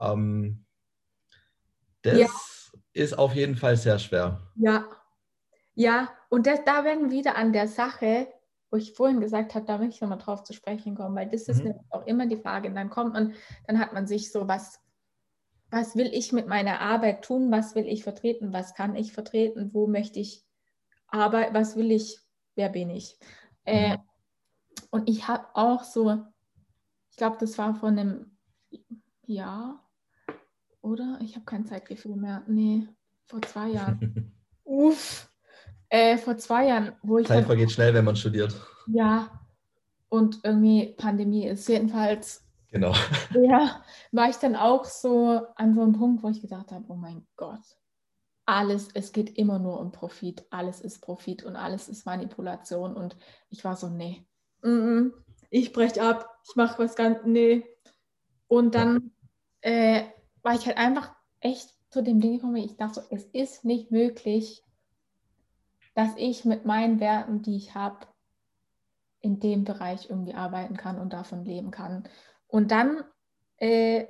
ähm, 0.00 0.64
das 2.00 2.18
ja. 2.18 2.28
ist 2.92 3.18
auf 3.18 3.34
jeden 3.34 3.56
Fall 3.56 3.76
sehr 3.76 3.98
schwer. 3.98 4.50
Ja, 4.54 4.88
Ja, 5.74 6.08
und 6.30 6.46
das, 6.46 6.64
da 6.64 6.84
werden 6.84 7.10
wir 7.10 7.18
wieder 7.18 7.36
an 7.36 7.52
der 7.52 7.68
Sache, 7.68 8.28
wo 8.70 8.76
ich 8.76 8.94
vorhin 8.94 9.20
gesagt 9.20 9.54
habe, 9.54 9.64
da 9.64 9.78
möchte 9.78 9.94
ich 9.96 10.00
nochmal 10.00 10.18
drauf 10.18 10.42
zu 10.42 10.52
sprechen 10.52 10.94
kommen, 10.94 11.14
weil 11.14 11.28
das 11.28 11.48
ist 11.48 11.64
Mhm. 11.64 11.74
auch 11.90 12.06
immer 12.06 12.26
die 12.26 12.36
Frage. 12.36 12.68
Und 12.68 12.74
dann 12.74 12.90
kommt 12.90 13.12
man, 13.14 13.34
dann 13.66 13.78
hat 13.78 13.92
man 13.92 14.06
sich 14.06 14.32
so, 14.32 14.48
was, 14.48 14.80
was 15.70 15.96
will 15.96 16.10
ich 16.12 16.32
mit 16.32 16.46
meiner 16.46 16.80
Arbeit 16.80 17.24
tun? 17.24 17.50
Was 17.50 17.74
will 17.74 17.86
ich 17.86 18.02
vertreten? 18.02 18.52
Was 18.52 18.74
kann 18.74 18.96
ich 18.96 19.12
vertreten? 19.12 19.72
Wo 19.72 19.86
möchte 19.86 20.18
ich 20.18 20.44
arbeiten? 21.08 21.54
Was 21.54 21.76
will 21.76 21.90
ich? 21.90 22.18
Wer 22.54 22.68
bin 22.68 22.90
ich? 22.90 23.18
Äh, 23.64 23.98
und 24.90 25.08
ich 25.08 25.28
habe 25.28 25.46
auch 25.54 25.84
so, 25.84 26.24
ich 27.10 27.16
glaube, 27.16 27.36
das 27.38 27.58
war 27.58 27.74
vor 27.74 27.88
einem 27.88 28.36
Jahr, 29.26 29.88
oder? 30.80 31.18
Ich 31.22 31.34
habe 31.34 31.44
kein 31.44 31.66
Zeitgefühl 31.66 32.16
mehr. 32.16 32.42
Nee, 32.46 32.88
vor 33.26 33.42
zwei 33.42 33.68
Jahren. 33.68 34.32
Uff. 34.64 35.30
Äh, 35.88 36.16
vor 36.18 36.36
zwei 36.36 36.66
Jahren, 36.68 36.92
wo 37.02 37.18
ich. 37.18 37.26
Zeit 37.26 37.38
dann- 37.38 37.46
vergeht 37.46 37.70
schnell, 37.70 37.94
wenn 37.94 38.04
man 38.04 38.16
studiert. 38.16 38.54
ja, 38.86 39.30
und 40.08 40.40
irgendwie 40.44 40.94
Pandemie 40.96 41.46
ist. 41.46 41.68
Jedenfalls, 41.68 42.42
Genau. 42.70 42.92
ja, 43.34 43.82
war 44.12 44.28
ich 44.28 44.36
dann 44.36 44.56
auch 44.56 44.84
so 44.84 45.40
an 45.56 45.74
so 45.74 45.82
einem 45.82 45.92
Punkt, 45.92 46.22
wo 46.22 46.28
ich 46.28 46.40
gedacht 46.42 46.72
habe, 46.72 46.84
oh 46.88 46.94
mein 46.96 47.26
Gott, 47.36 47.60
alles, 48.44 48.88
es 48.94 49.12
geht 49.12 49.36
immer 49.38 49.58
nur 49.58 49.80
um 49.80 49.92
Profit, 49.92 50.44
alles 50.50 50.80
ist 50.80 51.00
Profit 51.00 51.44
und 51.44 51.56
alles 51.56 51.88
ist 51.88 52.06
Manipulation. 52.06 52.94
Und 52.96 53.16
ich 53.50 53.64
war 53.64 53.76
so, 53.76 53.88
nee, 53.88 54.26
mm, 54.62 54.68
mm, 54.68 55.12
ich 55.50 55.72
brech 55.72 56.00
ab, 56.00 56.28
ich 56.48 56.54
mache 56.56 56.82
was 56.82 56.96
ganz, 56.96 57.20
nee. 57.24 57.64
Und 58.48 58.74
dann 58.74 59.10
äh, 59.62 60.02
war 60.42 60.54
ich 60.54 60.66
halt 60.66 60.76
einfach 60.76 61.12
echt 61.40 61.70
zu 61.90 62.02
dem 62.02 62.20
Ding 62.20 62.34
gekommen, 62.34 62.56
ich 62.56 62.76
dachte 62.76 63.00
so, 63.00 63.06
es 63.14 63.24
ist 63.26 63.64
nicht 63.64 63.90
möglich, 63.90 64.62
dass 65.96 66.10
ich 66.16 66.44
mit 66.44 66.66
meinen 66.66 67.00
Werten, 67.00 67.40
die 67.40 67.56
ich 67.56 67.74
habe, 67.74 68.06
in 69.20 69.40
dem 69.40 69.64
Bereich 69.64 70.10
irgendwie 70.10 70.34
arbeiten 70.34 70.76
kann 70.76 71.00
und 71.00 71.14
davon 71.14 71.44
leben 71.44 71.70
kann. 71.70 72.04
Und 72.46 72.70
dann 72.70 73.02
äh, 73.56 74.06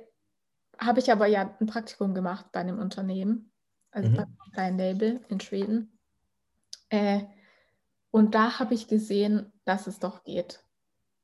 habe 0.77 0.99
ich 0.99 1.11
aber 1.11 1.27
ja 1.27 1.55
ein 1.59 1.65
Praktikum 1.65 2.13
gemacht 2.13 2.51
bei 2.51 2.59
einem 2.59 2.77
Unternehmen, 2.77 3.51
also 3.89 4.09
Mhm. 4.09 4.15
bei 4.15 4.23
einem 4.23 4.51
kleinen 4.53 4.77
Label 4.77 5.25
in 5.29 5.39
Schweden. 5.39 5.97
Äh, 6.89 7.23
und 8.11 8.35
da 8.35 8.59
habe 8.59 8.73
ich 8.73 8.89
gesehen, 8.89 9.53
dass 9.63 9.87
es 9.87 9.99
doch 9.99 10.25
geht. 10.25 10.61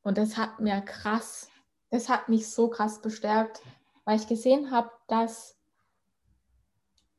Und 0.01 0.17
das 0.17 0.37
hat 0.37 0.61
mir 0.61 0.79
krass, 0.81 1.49
das 1.89 2.07
hat 2.07 2.29
mich 2.29 2.49
so 2.49 2.69
krass 2.69 3.01
bestärkt, 3.01 3.61
weil 4.05 4.17
ich 4.17 4.27
gesehen 4.27 4.71
habe, 4.71 4.91
dass, 5.07 5.59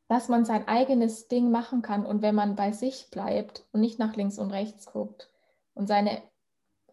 dass 0.08 0.28
man 0.28 0.44
sein 0.44 0.68
eigenes 0.68 1.28
Ding 1.28 1.50
machen 1.50 1.82
kann 1.82 2.04
und 2.04 2.22
wenn 2.22 2.34
man 2.34 2.56
bei 2.56 2.72
sich 2.72 3.08
bleibt 3.10 3.66
und 3.72 3.80
nicht 3.80 3.98
nach 3.98 4.16
links 4.16 4.38
und 4.38 4.50
rechts 4.50 4.86
guckt 4.86 5.30
und 5.74 5.86
seine 5.86 6.22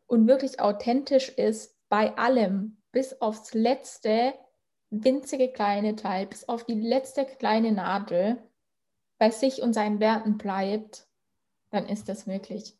und 0.07 0.27
wirklich 0.27 0.59
authentisch 0.59 1.29
ist 1.29 1.77
bei 1.87 2.17
allem, 2.17 2.77
bis 2.91 3.21
aufs 3.21 3.53
letzte 3.53 4.33
winzige 4.89 5.49
kleine 5.49 5.95
Teil, 5.95 6.27
bis 6.27 6.47
auf 6.49 6.65
die 6.65 6.79
letzte 6.79 7.25
kleine 7.25 7.71
Nadel, 7.71 8.37
bei 9.17 9.29
sich 9.29 9.61
und 9.61 9.73
seinen 9.73 9.99
Werten 9.99 10.37
bleibt, 10.37 11.07
dann 11.69 11.87
ist 11.87 12.09
das 12.09 12.25
möglich. 12.25 12.75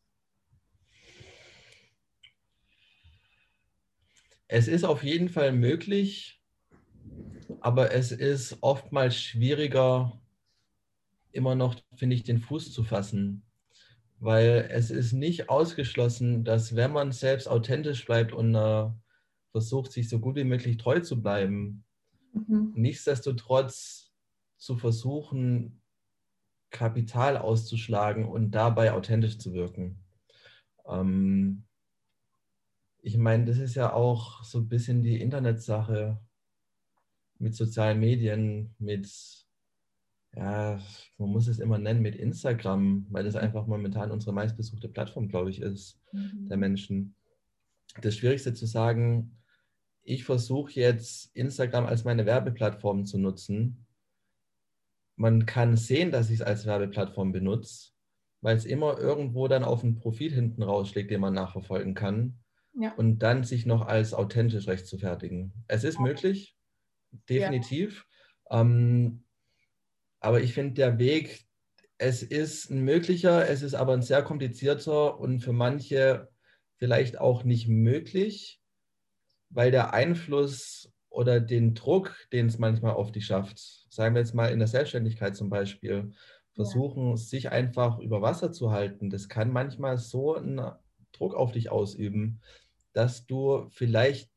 Es 4.47 4.67
ist 4.67 4.83
auf 4.83 5.03
jeden 5.03 5.29
Fall 5.29 5.53
möglich, 5.53 6.41
aber 7.61 7.93
es 7.93 8.11
ist 8.11 8.57
oftmals 8.61 9.15
schwieriger, 9.15 10.20
immer 11.33 11.55
noch, 11.55 11.75
finde 11.95 12.15
ich, 12.15 12.23
den 12.23 12.39
Fuß 12.39 12.73
zu 12.73 12.83
fassen. 12.83 13.43
Weil 14.19 14.69
es 14.71 14.91
ist 14.91 15.13
nicht 15.13 15.49
ausgeschlossen, 15.49 16.43
dass 16.45 16.75
wenn 16.75 16.91
man 16.93 17.11
selbst 17.11 17.47
authentisch 17.47 18.05
bleibt 18.05 18.33
und 18.33 18.55
äh, 18.55 18.89
versucht, 19.51 19.91
sich 19.91 20.09
so 20.09 20.19
gut 20.19 20.35
wie 20.35 20.43
möglich 20.43 20.77
treu 20.77 20.99
zu 21.01 21.21
bleiben, 21.21 21.85
Mhm. 22.33 22.71
nichtsdestotrotz 22.73 24.13
zu 24.57 24.77
versuchen, 24.77 25.81
Kapital 26.71 27.37
auszuschlagen 27.37 28.25
und 28.25 28.51
dabei 28.51 28.93
authentisch 28.93 29.37
zu 29.39 29.53
wirken. 29.53 30.03
Ähm, 30.87 31.65
ich 33.03 33.17
meine, 33.17 33.45
das 33.45 33.57
ist 33.59 33.75
ja 33.75 33.93
auch 33.93 34.43
so 34.43 34.57
ein 34.59 34.67
bisschen 34.69 35.01
die 35.03 35.19
Internetsache 35.21 36.19
mit 37.39 37.55
sozialen 37.55 37.99
Medien, 37.99 38.75
mit, 38.77 39.40
ja, 40.35 40.79
man 41.17 41.29
muss 41.29 41.47
es 41.47 41.59
immer 41.59 41.77
nennen, 41.77 42.01
mit 42.01 42.15
Instagram, 42.15 43.05
weil 43.09 43.23
das 43.25 43.35
einfach 43.35 43.67
momentan 43.67 44.11
unsere 44.11 44.33
meistbesuchte 44.33 44.87
Plattform, 44.89 45.27
glaube 45.27 45.49
ich, 45.49 45.61
ist 45.61 45.99
der 46.13 46.57
Mhm. 46.57 46.59
Menschen. 46.61 47.15
Das 48.01 48.15
Schwierigste 48.15 48.53
zu 48.53 48.65
sagen, 48.65 49.37
ich 50.03 50.23
versuche 50.23 50.71
jetzt 50.79 51.35
Instagram 51.35 51.85
als 51.85 52.05
meine 52.05 52.25
Werbeplattform 52.25 53.05
zu 53.05 53.17
nutzen. 53.19 53.85
Man 55.15 55.45
kann 55.45 55.75
sehen, 55.77 56.11
dass 56.11 56.29
ich 56.29 56.35
es 56.39 56.41
als 56.41 56.65
Werbeplattform 56.65 57.31
benutze, 57.31 57.91
weil 58.39 58.55
es 58.55 58.65
immer 58.65 58.97
irgendwo 58.97 59.47
dann 59.47 59.63
auf 59.63 59.83
einen 59.83 59.95
Profit 59.95 60.31
hinten 60.31 60.63
rausschlägt, 60.63 61.11
den 61.11 61.21
man 61.21 61.33
nachverfolgen 61.33 61.93
kann 61.93 62.39
Ja. 62.73 62.93
und 62.95 63.19
dann 63.19 63.43
sich 63.43 63.65
noch 63.65 63.85
als 63.85 64.13
authentisch 64.13 64.67
recht 64.67 64.87
zu 64.87 64.97
fertigen. 64.97 65.53
Es 65.67 65.83
ist 65.83 65.99
möglich, 65.99 66.57
definitiv. 67.29 68.07
Ähm, 68.49 69.25
aber 70.21 70.41
ich 70.41 70.53
finde, 70.53 70.75
der 70.75 70.99
Weg, 70.99 71.45
es 71.97 72.23
ist 72.23 72.69
ein 72.69 72.81
möglicher, 72.81 73.49
es 73.49 73.63
ist 73.63 73.73
aber 73.73 73.93
ein 73.93 74.01
sehr 74.01 74.23
komplizierter 74.23 75.19
und 75.19 75.39
für 75.39 75.51
manche 75.51 76.29
vielleicht 76.77 77.19
auch 77.19 77.43
nicht 77.43 77.67
möglich, 77.67 78.61
weil 79.49 79.71
der 79.71 79.93
Einfluss 79.93 80.91
oder 81.09 81.41
den 81.41 81.73
Druck, 81.73 82.15
den 82.31 82.47
es 82.47 82.57
manchmal 82.57 82.93
auf 82.93 83.11
dich 83.11 83.25
schafft, 83.25 83.59
sagen 83.89 84.15
wir 84.15 84.21
jetzt 84.21 84.33
mal 84.33 84.51
in 84.51 84.59
der 84.59 84.67
Selbstständigkeit 84.67 85.35
zum 85.35 85.49
Beispiel, 85.49 86.11
versuchen, 86.53 87.17
sich 87.17 87.51
einfach 87.51 87.99
über 87.99 88.21
Wasser 88.21 88.51
zu 88.51 88.71
halten, 88.71 89.09
das 89.09 89.27
kann 89.27 89.51
manchmal 89.51 89.97
so 89.97 90.35
einen 90.35 90.71
Druck 91.11 91.33
auf 91.33 91.51
dich 91.51 91.71
ausüben, 91.71 92.41
dass 92.93 93.25
du 93.25 93.67
vielleicht 93.69 94.29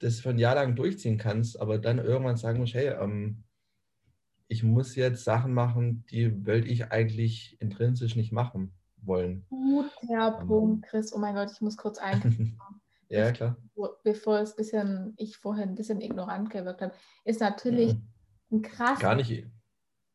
das 0.00 0.20
für 0.20 0.30
ein 0.30 0.38
Jahr 0.38 0.54
lang 0.54 0.74
durchziehen 0.74 1.18
kannst, 1.18 1.60
aber 1.60 1.78
dann 1.78 1.98
irgendwann 1.98 2.36
sagen 2.36 2.58
musst, 2.60 2.74
hey, 2.74 2.88
ähm, 2.88 3.44
ich 4.50 4.64
muss 4.64 4.96
jetzt 4.96 5.22
Sachen 5.22 5.54
machen, 5.54 6.04
die 6.10 6.44
will 6.44 6.68
ich 6.68 6.90
eigentlich 6.90 7.56
intrinsisch 7.60 8.16
nicht 8.16 8.32
machen 8.32 8.72
wollen. 8.96 9.46
Guter 9.48 10.38
Ähm. 10.40 10.48
Punkt, 10.48 10.86
Chris. 10.86 11.12
Oh 11.12 11.18
mein 11.18 11.36
Gott, 11.36 11.52
ich 11.52 11.60
muss 11.60 11.76
kurz 11.76 11.98
ein. 11.98 12.58
ja, 13.08 13.30
klar. 13.30 13.56
Bevor 14.02 14.40
es 14.40 14.56
bisschen, 14.56 15.14
ich 15.18 15.36
vorher 15.36 15.62
ein 15.62 15.76
bisschen 15.76 16.00
ignorant 16.00 16.50
gewirkt 16.50 16.82
habe, 16.82 16.92
ist 17.24 17.40
natürlich 17.40 17.94
Mhm. 17.94 18.08
ein 18.50 18.62
krass. 18.62 18.98
Gar 18.98 19.14
nicht. 19.14 19.46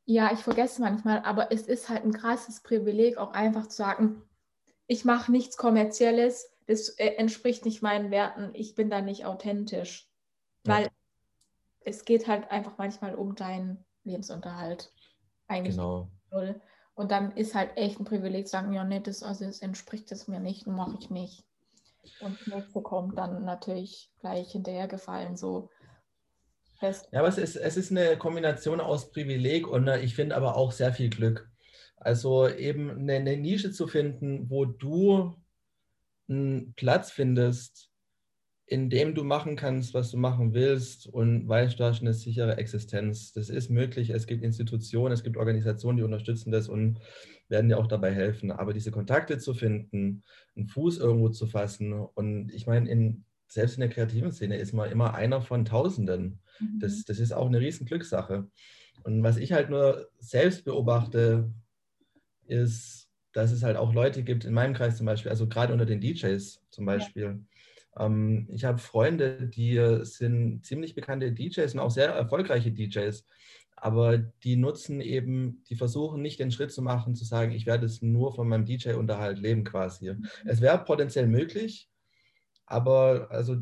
Ja, 0.04 0.32
ich 0.34 0.40
vergesse 0.40 0.82
manchmal, 0.82 1.20
aber 1.24 1.54
es 1.54 1.62
ist 1.62 1.88
halt 1.88 2.04
ein 2.04 2.12
krasses 2.12 2.62
Privileg, 2.62 3.18
auch 3.18 3.32
einfach 3.32 3.68
zu 3.68 3.78
sagen, 3.78 4.22
ich 4.86 5.06
mache 5.06 5.32
nichts 5.32 5.56
Kommerzielles, 5.56 6.52
das 6.68 6.90
äh, 6.90 7.16
entspricht 7.16 7.64
nicht 7.64 7.82
meinen 7.82 8.12
Werten, 8.12 8.50
ich 8.54 8.76
bin 8.76 8.90
da 8.90 9.00
nicht 9.00 9.26
authentisch. 9.26 10.12
Ja. 10.68 10.74
Weil 10.74 10.90
es 11.86 12.04
geht 12.04 12.28
halt 12.28 12.52
einfach 12.52 12.78
manchmal 12.78 13.16
um 13.16 13.36
deinen 13.36 13.85
Lebensunterhalt. 14.06 14.92
Eigentlich 15.48 15.76
Genau. 15.76 16.10
null. 16.32 16.62
Und 16.96 17.12
dann 17.12 17.36
ist 17.36 17.56
halt 17.56 17.76
echt 17.76 18.00
ein 18.00 18.06
Privileg 18.06 18.48
zu 18.48 18.52
sagen, 18.52 18.72
ja, 18.72 18.84
nee, 18.86 19.02
das, 19.02 19.22
also 19.22 19.46
das 19.46 19.60
entspricht 19.60 20.12
es 20.12 20.28
mir 20.28 20.40
nicht, 20.40 20.66
mache 20.66 20.98
ich 21.00 21.10
nicht. 21.10 21.44
Und 22.22 22.40
das 22.40 22.48
nächste 22.48 22.82
kommt 22.82 23.18
dann 23.18 23.44
natürlich 23.44 24.12
gleich 24.20 24.52
hinterhergefallen, 24.52 25.36
so 25.36 25.70
fest. 26.80 27.10
Ja, 27.12 27.20
aber 27.20 27.28
es 27.28 27.38
ist, 27.38 27.56
es 27.58 27.78
ist 27.78 27.92
eine 27.92 28.18
Kombination 28.18 28.80
aus 28.80 29.12
Privileg 29.12 29.68
und 29.68 29.88
äh, 29.88 30.00
ich 30.00 30.16
finde 30.16 30.36
aber 30.36 30.56
auch 30.56 30.72
sehr 30.72 30.94
viel 30.94 31.10
Glück. 31.10 31.50
Also 31.98 32.48
eben 32.48 32.92
eine, 32.92 33.14
eine 33.14 33.38
Nische 33.38 33.72
zu 33.72 33.88
finden, 33.88 34.50
wo 34.50 34.66
du 34.66 35.36
einen 36.30 36.74
Platz 36.76 37.12
findest, 37.12 37.92
in 38.68 38.90
dem 38.90 39.14
du 39.14 39.24
machen 39.24 39.56
kannst, 39.56 39.94
was 39.94 40.10
du 40.10 40.18
machen 40.18 40.54
willst 40.54 41.08
und 41.08 41.48
weißt, 41.48 41.80
du 41.80 41.84
hast 41.84 42.02
eine 42.02 42.14
sichere 42.14 42.58
Existenz. 42.58 43.32
Das 43.32 43.50
ist 43.50 43.70
möglich. 43.70 44.10
Es 44.10 44.26
gibt 44.26 44.44
Institutionen, 44.44 45.14
es 45.14 45.24
gibt 45.24 45.38
Organisationen, 45.38 45.98
die 45.98 46.04
unterstützen 46.04 46.52
das 46.52 46.68
und 46.68 47.00
werden 47.48 47.70
dir 47.70 47.78
auch 47.78 47.88
dabei 47.88 48.12
helfen. 48.12 48.52
Aber 48.52 48.74
diese 48.74 48.90
Kontakte 48.90 49.38
zu 49.38 49.54
finden, 49.54 50.24
einen 50.56 50.68
Fuß 50.68 50.98
irgendwo 50.98 51.30
zu 51.30 51.46
fassen 51.46 51.94
und 51.94 52.52
ich 52.54 52.66
meine, 52.66 52.90
in, 52.90 53.24
selbst 53.48 53.76
in 53.76 53.82
der 53.82 53.90
kreativen 53.90 54.32
Szene 54.32 54.58
ist 54.58 54.74
man 54.74 54.92
immer 54.92 55.14
einer 55.14 55.42
von 55.42 55.66
Tausenden. 55.66 56.40
Mhm. 56.60 56.80
Das, 56.80 57.06
das 57.06 57.20
ist 57.20 57.34
auch 57.34 57.46
eine 57.46 57.60
riesen 57.60 57.86
Glückssache. 57.86 58.50
Und 59.04 59.22
was 59.22 59.38
ich 59.38 59.54
halt 59.54 59.70
nur 59.70 60.10
selbst 60.20 60.66
beobachte, 60.66 61.52
ist, 62.48 63.10
dass 63.32 63.52
es 63.52 63.62
halt 63.62 63.78
auch 63.78 63.94
Leute 63.94 64.24
gibt, 64.24 64.46
in 64.46 64.54
meinem 64.54 64.74
Kreis 64.74 64.98
zum 64.98 65.06
Beispiel, 65.06 65.30
also 65.30 65.48
gerade 65.48 65.74
unter 65.74 65.86
den 65.86 66.02
DJs 66.02 66.62
zum 66.72 66.86
Beispiel. 66.86 67.46
Ähm, 67.98 68.48
ich 68.52 68.66
habe 68.66 68.78
Freunde, 68.80 69.48
die 69.48 69.80
sind 70.04 70.66
ziemlich 70.66 70.96
bekannte 70.96 71.32
DJs 71.32 71.74
und 71.74 71.80
auch 71.80 71.92
sehr 71.92 72.10
erfolgreiche 72.10 72.72
DJs. 72.72 73.26
aber 73.78 74.18
die 74.18 74.56
nutzen 74.56 75.02
eben, 75.02 75.64
die 75.70 75.76
versuchen 75.76 76.22
nicht 76.22 76.40
den 76.40 76.52
Schritt 76.52 76.72
zu 76.72 76.82
machen, 76.82 77.16
zu 77.16 77.26
sagen, 77.26 77.52
ich 77.52 77.66
werde 77.66 77.86
es 77.86 78.02
nur 78.02 78.34
von 78.34 78.48
meinem 78.48 78.66
DJ-Unterhalt 78.66 79.38
leben 79.40 79.64
quasi. 79.64 80.14
Mhm. 80.14 80.26
Es 80.46 80.62
wäre 80.62 80.84
potenziell 80.84 81.28
möglich, 81.28 81.90
aber 82.66 83.28
also 83.32 83.58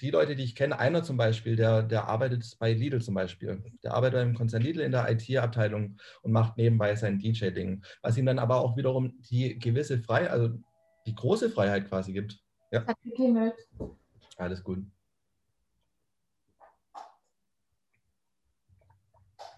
die 0.00 0.10
Leute, 0.10 0.36
die 0.36 0.44
ich 0.44 0.54
kenne, 0.54 0.78
einer 0.78 1.02
zum 1.02 1.16
Beispiel, 1.16 1.56
der, 1.56 1.82
der 1.82 2.08
arbeitet 2.08 2.56
bei 2.58 2.72
Lidl 2.72 3.00
zum 3.00 3.14
Beispiel. 3.14 3.62
Der 3.82 3.94
arbeitet 3.94 4.20
beim 4.20 4.34
Konzern 4.34 4.62
Lidl 4.62 4.80
in 4.80 4.92
der 4.92 5.10
IT-Abteilung 5.10 5.98
und 6.22 6.32
macht 6.32 6.56
nebenbei 6.56 6.94
sein 6.96 7.18
DJ-Ding. 7.18 7.82
Was 8.02 8.16
ihm 8.16 8.26
dann 8.26 8.38
aber 8.38 8.60
auch 8.60 8.76
wiederum 8.76 9.20
die 9.30 9.58
gewisse 9.58 9.98
Freiheit, 9.98 10.30
also 10.30 10.50
die 11.06 11.14
große 11.14 11.50
Freiheit 11.50 11.88
quasi 11.88 12.12
gibt. 12.12 12.43
Ja. 12.74 12.84
Hat 12.88 13.00
geklingelt. 13.02 13.54
Alles 14.36 14.64
gut. 14.64 14.78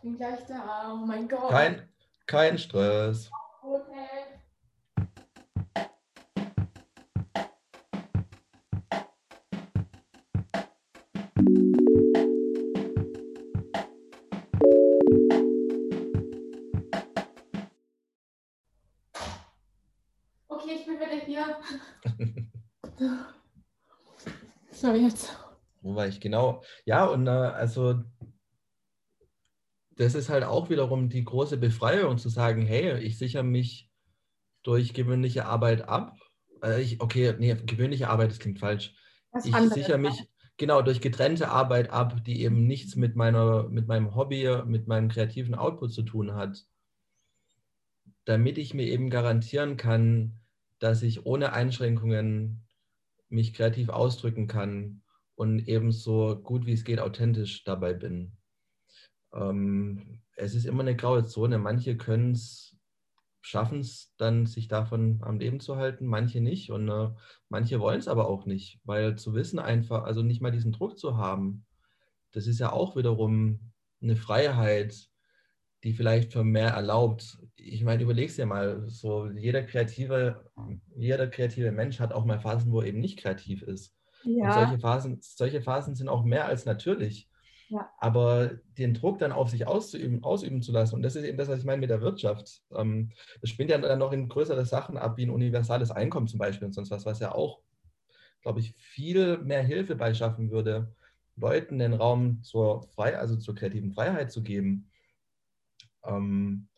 Bin 0.03 0.19
gleich 0.19 0.45
da. 0.47 0.93
Oh 0.93 0.97
mein 1.07 1.27
Gott. 1.27 1.49
Kein, 1.49 1.89
kein 2.27 2.59
Stress. 2.59 3.31
Okay. 3.63 3.97
So, 24.71 24.95
jetzt. 24.95 25.37
Wo 25.83 25.95
war 25.95 26.07
ich 26.07 26.21
genau? 26.21 26.63
Ja, 26.85 27.07
und 27.07 27.27
äh, 27.27 27.31
also 27.31 28.03
das 29.97 30.15
ist 30.15 30.29
halt 30.29 30.45
auch 30.45 30.69
wiederum 30.69 31.09
die 31.09 31.25
große 31.25 31.57
Befreiung 31.57 32.19
zu 32.19 32.29
sagen, 32.29 32.67
hey, 32.67 32.99
ich 32.99 33.19
sichere 33.19 33.43
mich 33.43 33.91
durch 34.63 34.93
gewöhnliche 34.95 35.47
Arbeit 35.47 35.89
ab. 35.89 36.19
Äh, 36.63 36.83
ich, 36.83 37.01
okay, 37.01 37.35
nee, 37.39 37.55
gewöhnliche 37.55 38.09
Arbeit, 38.09 38.31
das 38.31 38.39
klingt 38.39 38.59
falsch. 38.59 38.95
Das 39.33 39.47
ich 39.47 39.57
sichere 39.73 39.99
mich 39.99 40.29
genau 40.57 40.83
durch 40.83 41.01
getrennte 41.01 41.49
Arbeit 41.49 41.91
ab, 41.91 42.25
die 42.25 42.43
eben 42.43 42.67
nichts 42.67 42.97
mit 42.97 43.17
meiner, 43.17 43.69
mit 43.69 43.87
meinem 43.87 44.15
Hobby, 44.15 44.49
mit 44.67 44.87
meinem 44.87 45.09
kreativen 45.09 45.55
Output 45.55 45.93
zu 45.93 46.03
tun 46.03 46.35
hat. 46.35 46.65
Damit 48.25 48.59
ich 48.59 48.75
mir 48.75 48.87
eben 48.87 49.09
garantieren 49.09 49.77
kann, 49.77 50.41
dass 50.79 51.03
ich 51.03 51.25
ohne 51.25 51.53
Einschränkungen 51.53 52.66
mich 53.29 53.55
kreativ 53.55 53.89
ausdrücken 53.89 54.47
kann 54.47 55.03
und 55.35 55.69
ebenso 55.69 56.37
gut 56.43 56.67
wie 56.67 56.73
es 56.73 56.85
geht 56.85 57.01
authentisch 57.01 57.65
dabei 57.65 57.95
bin. 57.95 58.37
Ähm, 59.33 60.23
es 60.37 60.55
ist 60.55 60.65
immer 60.65 60.83
eine 60.83 60.97
graue 60.97 61.25
Zone. 61.25 61.59
Manche 61.59 61.97
können 61.97 62.33
es, 62.33 62.77
schaffen 63.41 63.81
es 63.81 64.15
dann, 64.17 64.47
sich 64.47 64.69
davon 64.69 65.21
am 65.23 65.39
Leben 65.39 65.61
zu 65.61 65.77
halten, 65.77 66.07
manche 66.07 66.41
nicht. 66.41 66.71
Und 66.71 66.89
äh, 66.89 67.11
manche 67.49 67.81
wollen 67.81 67.99
es 67.99 68.09
aber 68.09 68.29
auch 68.29 68.47
nicht, 68.47 68.81
weil 68.85 69.17
zu 69.17 69.35
wissen 69.35 69.59
einfach, 69.59 70.05
also 70.05 70.23
nicht 70.23 70.41
mal 70.41 70.53
diesen 70.53 70.73
Druck 70.73 70.99
zu 70.99 71.17
haben, 71.17 71.67
das 72.33 72.47
ist 72.47 72.59
ja 72.59 72.73
auch 72.73 72.97
wiederum 72.97 73.73
eine 74.03 74.17
Freiheit, 74.17 75.09
die 75.87 75.93
vielleicht 75.93 76.33
für 76.33 76.43
mehr 76.43 76.71
erlaubt. 76.71 77.39
Ich 77.55 77.85
meine, 77.85 78.03
überleg's 78.03 78.35
dir 78.35 78.45
mal, 78.45 78.83
so 78.89 79.29
jeder 79.29 79.63
kreative, 79.63 80.45
jeder 80.97 81.29
kreative 81.29 81.71
Mensch 81.71 82.01
hat 82.01 82.13
auch 82.13 82.25
mal 82.25 82.41
Phasen, 82.41 82.73
wo 82.73 82.81
er 82.81 82.89
eben 82.89 82.99
nicht 82.99 83.21
kreativ 83.21 83.63
ist. 83.63 83.95
Ja. 84.25 84.47
Und 84.47 84.53
solche 84.53 84.79
Phasen, 84.81 85.19
solche 85.21 85.63
Phasen 85.63 85.95
sind 85.95 86.09
auch 86.09 86.25
mehr 86.25 86.47
als 86.47 86.65
natürlich. 86.65 87.31
Ja. 87.69 87.89
Aber 87.99 88.51
den 88.77 88.95
Druck 88.95 89.21
dann 89.21 89.31
auf 89.31 89.49
sich 89.49 89.69
auszuüben, 89.69 90.25
ausüben 90.25 90.61
zu 90.61 90.73
lassen, 90.73 90.97
und 90.97 91.03
das 91.03 91.15
ist 91.15 91.23
eben 91.23 91.39
das, 91.39 91.47
was 91.47 91.61
ich 91.61 91.65
meine 91.65 91.81
mit 91.81 91.91
der 91.91 92.01
Wirtschaft. 92.01 92.63
Ähm, 92.75 93.13
das 93.41 93.51
spielt 93.51 93.71
ja 93.71 93.79
dann 93.79 94.01
noch 94.01 94.13
in 94.13 94.29
größere 94.29 94.67
Sachen 94.67 94.97
ab, 94.97 95.17
wie 95.17 95.27
ein 95.27 95.31
universales 95.31 95.93
Einkommen 95.93 96.27
zum 96.27 96.41
Beispiel 96.41 96.67
und 96.67 96.73
sonst 96.73 96.91
was, 96.91 97.07
was 97.07 97.21
ja 97.21 97.33
auch, 97.33 97.61
glaube 98.43 98.59
ich, 98.59 98.75
viel 98.77 99.39
mehr 99.39 99.63
Hilfe 99.63 99.95
beischaffen 99.95 100.51
würde, 100.51 100.93
Leuten 101.37 101.79
den 101.79 101.93
Raum 101.93 102.43
zur 102.43 102.83
Frei, 102.89 103.17
also 103.17 103.37
zur 103.37 103.55
kreativen 103.55 103.93
Freiheit 103.93 104.33
zu 104.33 104.43
geben 104.43 104.91
ähm, 106.09 106.69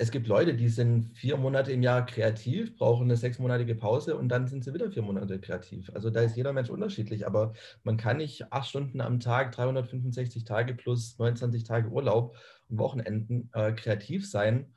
es 0.00 0.12
gibt 0.12 0.28
Leute, 0.28 0.54
die 0.54 0.68
sind 0.68 1.16
vier 1.16 1.36
Monate 1.36 1.72
im 1.72 1.82
Jahr 1.82 2.06
kreativ, 2.06 2.76
brauchen 2.76 3.04
eine 3.04 3.16
sechsmonatige 3.16 3.74
Pause 3.74 4.16
und 4.16 4.28
dann 4.28 4.46
sind 4.46 4.62
sie 4.62 4.72
wieder 4.72 4.92
vier 4.92 5.02
Monate 5.02 5.40
kreativ. 5.40 5.90
Also 5.92 6.08
da 6.10 6.20
ist 6.20 6.36
jeder 6.36 6.52
Mensch 6.52 6.70
unterschiedlich, 6.70 7.26
aber 7.26 7.52
man 7.82 7.96
kann 7.96 8.18
nicht 8.18 8.52
acht 8.52 8.68
Stunden 8.68 9.00
am 9.00 9.18
Tag, 9.18 9.50
365 9.50 10.44
Tage 10.44 10.74
plus 10.74 11.18
29 11.18 11.64
Tage 11.64 11.88
Urlaub 11.88 12.36
und 12.68 12.78
Wochenenden 12.78 13.50
äh, 13.54 13.72
kreativ 13.72 14.30
sein 14.30 14.72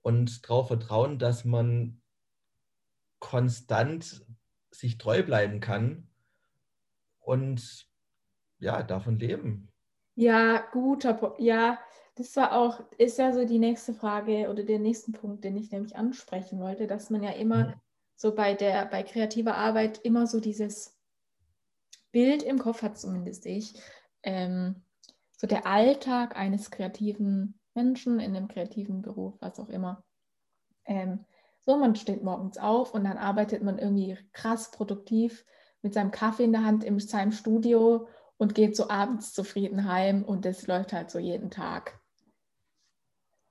und 0.00 0.48
darauf 0.48 0.68
vertrauen, 0.68 1.18
dass 1.18 1.44
man 1.44 2.00
konstant 3.18 4.24
sich 4.70 4.96
treu 4.96 5.22
bleiben 5.22 5.60
kann 5.60 6.08
und 7.20 7.86
ja, 8.58 8.82
davon 8.82 9.18
leben. 9.18 9.68
Ja, 10.14 10.64
guter. 10.72 11.34
Ja, 11.38 11.78
das 12.14 12.36
war 12.36 12.52
auch, 12.52 12.80
ist 12.98 13.18
ja 13.18 13.32
so 13.32 13.44
die 13.44 13.58
nächste 13.58 13.94
Frage 13.94 14.50
oder 14.50 14.62
der 14.64 14.78
nächste 14.78 15.12
Punkt, 15.12 15.44
den 15.44 15.56
ich 15.56 15.70
nämlich 15.70 15.96
ansprechen 15.96 16.60
wollte, 16.60 16.86
dass 16.86 17.10
man 17.10 17.22
ja 17.22 17.30
immer 17.30 17.68
mhm. 17.68 17.74
so 18.16 18.34
bei 18.34 18.54
der, 18.54 18.86
bei 18.86 19.02
kreativer 19.02 19.56
Arbeit 19.56 19.98
immer 19.98 20.26
so 20.26 20.40
dieses 20.40 20.98
Bild 22.10 22.42
im 22.42 22.58
Kopf 22.58 22.82
hat, 22.82 22.98
zumindest 22.98 23.46
ich, 23.46 23.74
ähm, 24.22 24.82
so 25.36 25.46
der 25.46 25.66
Alltag 25.66 26.36
eines 26.36 26.70
kreativen 26.70 27.58
Menschen 27.74 28.20
in 28.20 28.36
einem 28.36 28.48
kreativen 28.48 29.00
Beruf, 29.00 29.34
was 29.40 29.58
auch 29.58 29.70
immer. 29.70 30.04
Ähm, 30.84 31.24
so, 31.60 31.78
man 31.78 31.96
steht 31.96 32.22
morgens 32.22 32.58
auf 32.58 32.92
und 32.92 33.04
dann 33.04 33.16
arbeitet 33.16 33.62
man 33.62 33.78
irgendwie 33.78 34.18
krass 34.32 34.70
produktiv 34.70 35.46
mit 35.80 35.94
seinem 35.94 36.10
Kaffee 36.10 36.44
in 36.44 36.52
der 36.52 36.64
Hand 36.64 36.84
in 36.84 36.98
seinem 37.00 37.32
Studio 37.32 38.08
und 38.36 38.54
geht 38.54 38.76
so 38.76 38.90
abends 38.90 39.32
zufrieden 39.32 39.88
heim 39.88 40.24
und 40.24 40.44
das 40.44 40.66
läuft 40.66 40.92
halt 40.92 41.10
so 41.10 41.18
jeden 41.18 41.50
Tag. 41.50 42.01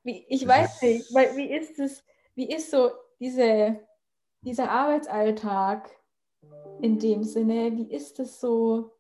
Wie, 0.04 0.26
ich 0.30 0.48
weiß 0.48 0.82
nicht, 0.82 1.14
weil 1.14 1.36
wie 1.38 1.52
ist 1.52 1.80
es, 1.80 2.04
wie 2.36 2.50
ist 2.50 2.72
so 2.72 2.92
diese, 3.20 3.80
dieser 4.42 4.72
Arbeitsalltag 4.72 5.90
in 6.82 6.98
dem 6.98 7.24
Sinne, 7.24 7.76
wie 7.78 7.92
ist 7.92 8.20
es 8.20 8.40
so, 8.40 8.92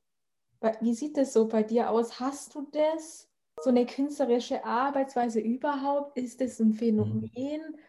wie 0.79 0.93
sieht 0.93 1.17
das 1.17 1.33
so 1.33 1.47
bei 1.47 1.63
dir 1.63 1.89
aus? 1.89 2.19
Hast 2.19 2.53
du 2.55 2.67
das? 2.71 3.27
So 3.63 3.69
eine 3.69 3.85
künstlerische 3.85 4.63
Arbeitsweise 4.63 5.39
überhaupt? 5.39 6.17
Ist 6.17 6.41
das 6.41 6.59
ein 6.59 6.73
Phänomen? 6.73 7.31
Mhm. 7.31 7.79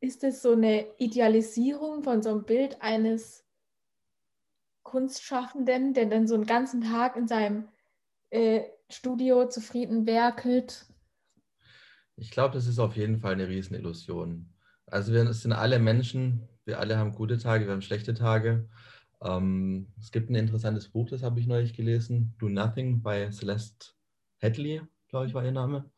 Ist 0.00 0.22
das 0.22 0.42
so 0.42 0.52
eine 0.52 0.86
Idealisierung 0.98 2.02
von 2.02 2.22
so 2.22 2.30
einem 2.30 2.44
Bild 2.44 2.80
eines 2.82 3.44
Kunstschaffenden, 4.84 5.92
der 5.92 6.06
dann 6.06 6.28
so 6.28 6.34
einen 6.34 6.46
ganzen 6.46 6.82
Tag 6.82 7.16
in 7.16 7.26
seinem 7.26 7.68
äh, 8.30 8.64
Studio 8.88 9.48
zufrieden 9.48 10.06
werkelt? 10.06 10.86
Ich 12.20 12.30
glaube, 12.32 12.54
das 12.54 12.66
ist 12.66 12.80
auf 12.80 12.96
jeden 12.96 13.18
Fall 13.20 13.34
eine 13.34 13.48
Riesenillusion. 13.48 14.52
Also 14.86 15.12
wir 15.12 15.32
sind 15.32 15.52
alle 15.52 15.78
Menschen, 15.78 16.48
wir 16.64 16.80
alle 16.80 16.98
haben 16.98 17.12
gute 17.12 17.38
Tage, 17.38 17.66
wir 17.66 17.72
haben 17.72 17.82
schlechte 17.82 18.12
Tage. 18.12 18.68
Ähm, 19.22 19.92
es 20.00 20.10
gibt 20.10 20.28
ein 20.28 20.34
interessantes 20.34 20.88
Buch, 20.88 21.08
das 21.08 21.22
habe 21.22 21.38
ich 21.38 21.46
neulich 21.46 21.74
gelesen, 21.74 22.34
Do 22.38 22.48
Nothing 22.48 23.02
bei 23.02 23.30
Celeste 23.30 23.92
Hadley, 24.42 24.82
glaube 25.08 25.26
ich, 25.26 25.34
war 25.34 25.44
ihr 25.44 25.52
Name. 25.52 25.90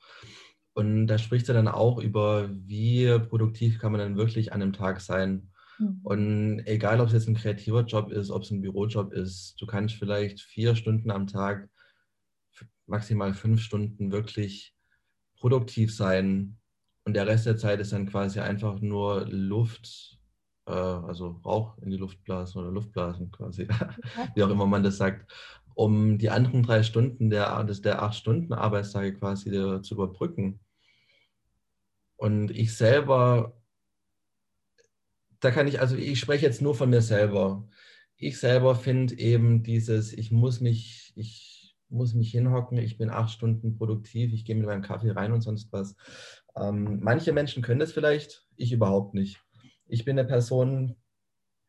Und 0.74 1.06
da 1.06 1.18
spricht 1.18 1.46
sie 1.46 1.54
dann 1.54 1.68
auch 1.68 1.98
über, 1.98 2.50
wie 2.52 3.18
produktiv 3.18 3.78
kann 3.78 3.92
man 3.92 4.00
dann 4.00 4.16
wirklich 4.16 4.52
an 4.52 4.62
einem 4.62 4.72
Tag 4.72 5.00
sein. 5.00 5.50
Mhm. 5.78 6.00
Und 6.02 6.66
egal, 6.66 7.00
ob 7.00 7.08
es 7.08 7.14
jetzt 7.14 7.28
ein 7.28 7.34
kreativer 7.34 7.84
Job 7.84 8.10
ist, 8.12 8.30
ob 8.30 8.42
es 8.42 8.50
ein 8.50 8.60
Bürojob 8.60 9.12
ist, 9.12 9.60
du 9.60 9.66
kannst 9.66 9.94
vielleicht 9.94 10.40
vier 10.40 10.76
Stunden 10.76 11.10
am 11.10 11.26
Tag, 11.26 11.68
maximal 12.86 13.32
fünf 13.32 13.62
Stunden 13.62 14.12
wirklich 14.12 14.74
produktiv 15.40 15.94
sein 15.94 16.56
und 17.04 17.14
der 17.14 17.26
Rest 17.26 17.46
der 17.46 17.56
Zeit 17.56 17.80
ist 17.80 17.92
dann 17.92 18.08
quasi 18.08 18.40
einfach 18.40 18.80
nur 18.80 19.26
Luft, 19.28 20.18
äh, 20.66 20.72
also 20.72 21.40
Rauch 21.44 21.76
in 21.78 21.90
die 21.90 21.96
Luft 21.96 22.22
blasen 22.22 22.60
oder 22.60 22.70
Luftblasen 22.70 23.32
quasi, 23.32 23.66
wie 24.34 24.44
auch 24.44 24.50
immer 24.50 24.66
man 24.66 24.84
das 24.84 24.98
sagt, 24.98 25.32
um 25.74 26.18
die 26.18 26.30
anderen 26.30 26.62
drei 26.62 26.82
Stunden 26.82 27.30
der, 27.30 27.64
der 27.64 28.02
acht 28.02 28.14
Stunden 28.14 28.52
Arbeitstage 28.52 29.14
quasi 29.14 29.50
zu 29.82 29.94
überbrücken. 29.94 30.60
Und 32.16 32.50
ich 32.50 32.76
selber, 32.76 33.56
da 35.40 35.50
kann 35.50 35.66
ich, 35.66 35.80
also 35.80 35.96
ich 35.96 36.20
spreche 36.20 36.44
jetzt 36.44 36.60
nur 36.60 36.74
von 36.74 36.90
mir 36.90 37.00
selber. 37.00 37.66
Ich 38.16 38.38
selber 38.38 38.74
finde 38.74 39.18
eben 39.18 39.62
dieses, 39.62 40.12
ich 40.12 40.30
muss 40.30 40.60
mich, 40.60 41.14
ich 41.16 41.49
muss 41.90 42.14
mich 42.14 42.30
hinhocken, 42.30 42.78
ich 42.78 42.98
bin 42.98 43.10
acht 43.10 43.30
Stunden 43.30 43.76
produktiv, 43.76 44.32
ich 44.32 44.44
gehe 44.44 44.54
mit 44.54 44.66
meinem 44.66 44.82
Kaffee 44.82 45.10
rein 45.10 45.32
und 45.32 45.40
sonst 45.40 45.72
was. 45.72 45.96
Ähm, 46.56 47.00
manche 47.02 47.32
Menschen 47.32 47.62
können 47.62 47.80
das 47.80 47.92
vielleicht, 47.92 48.46
ich 48.56 48.72
überhaupt 48.72 49.14
nicht. 49.14 49.40
Ich 49.86 50.04
bin 50.04 50.18
eine 50.18 50.28
Person, 50.28 50.96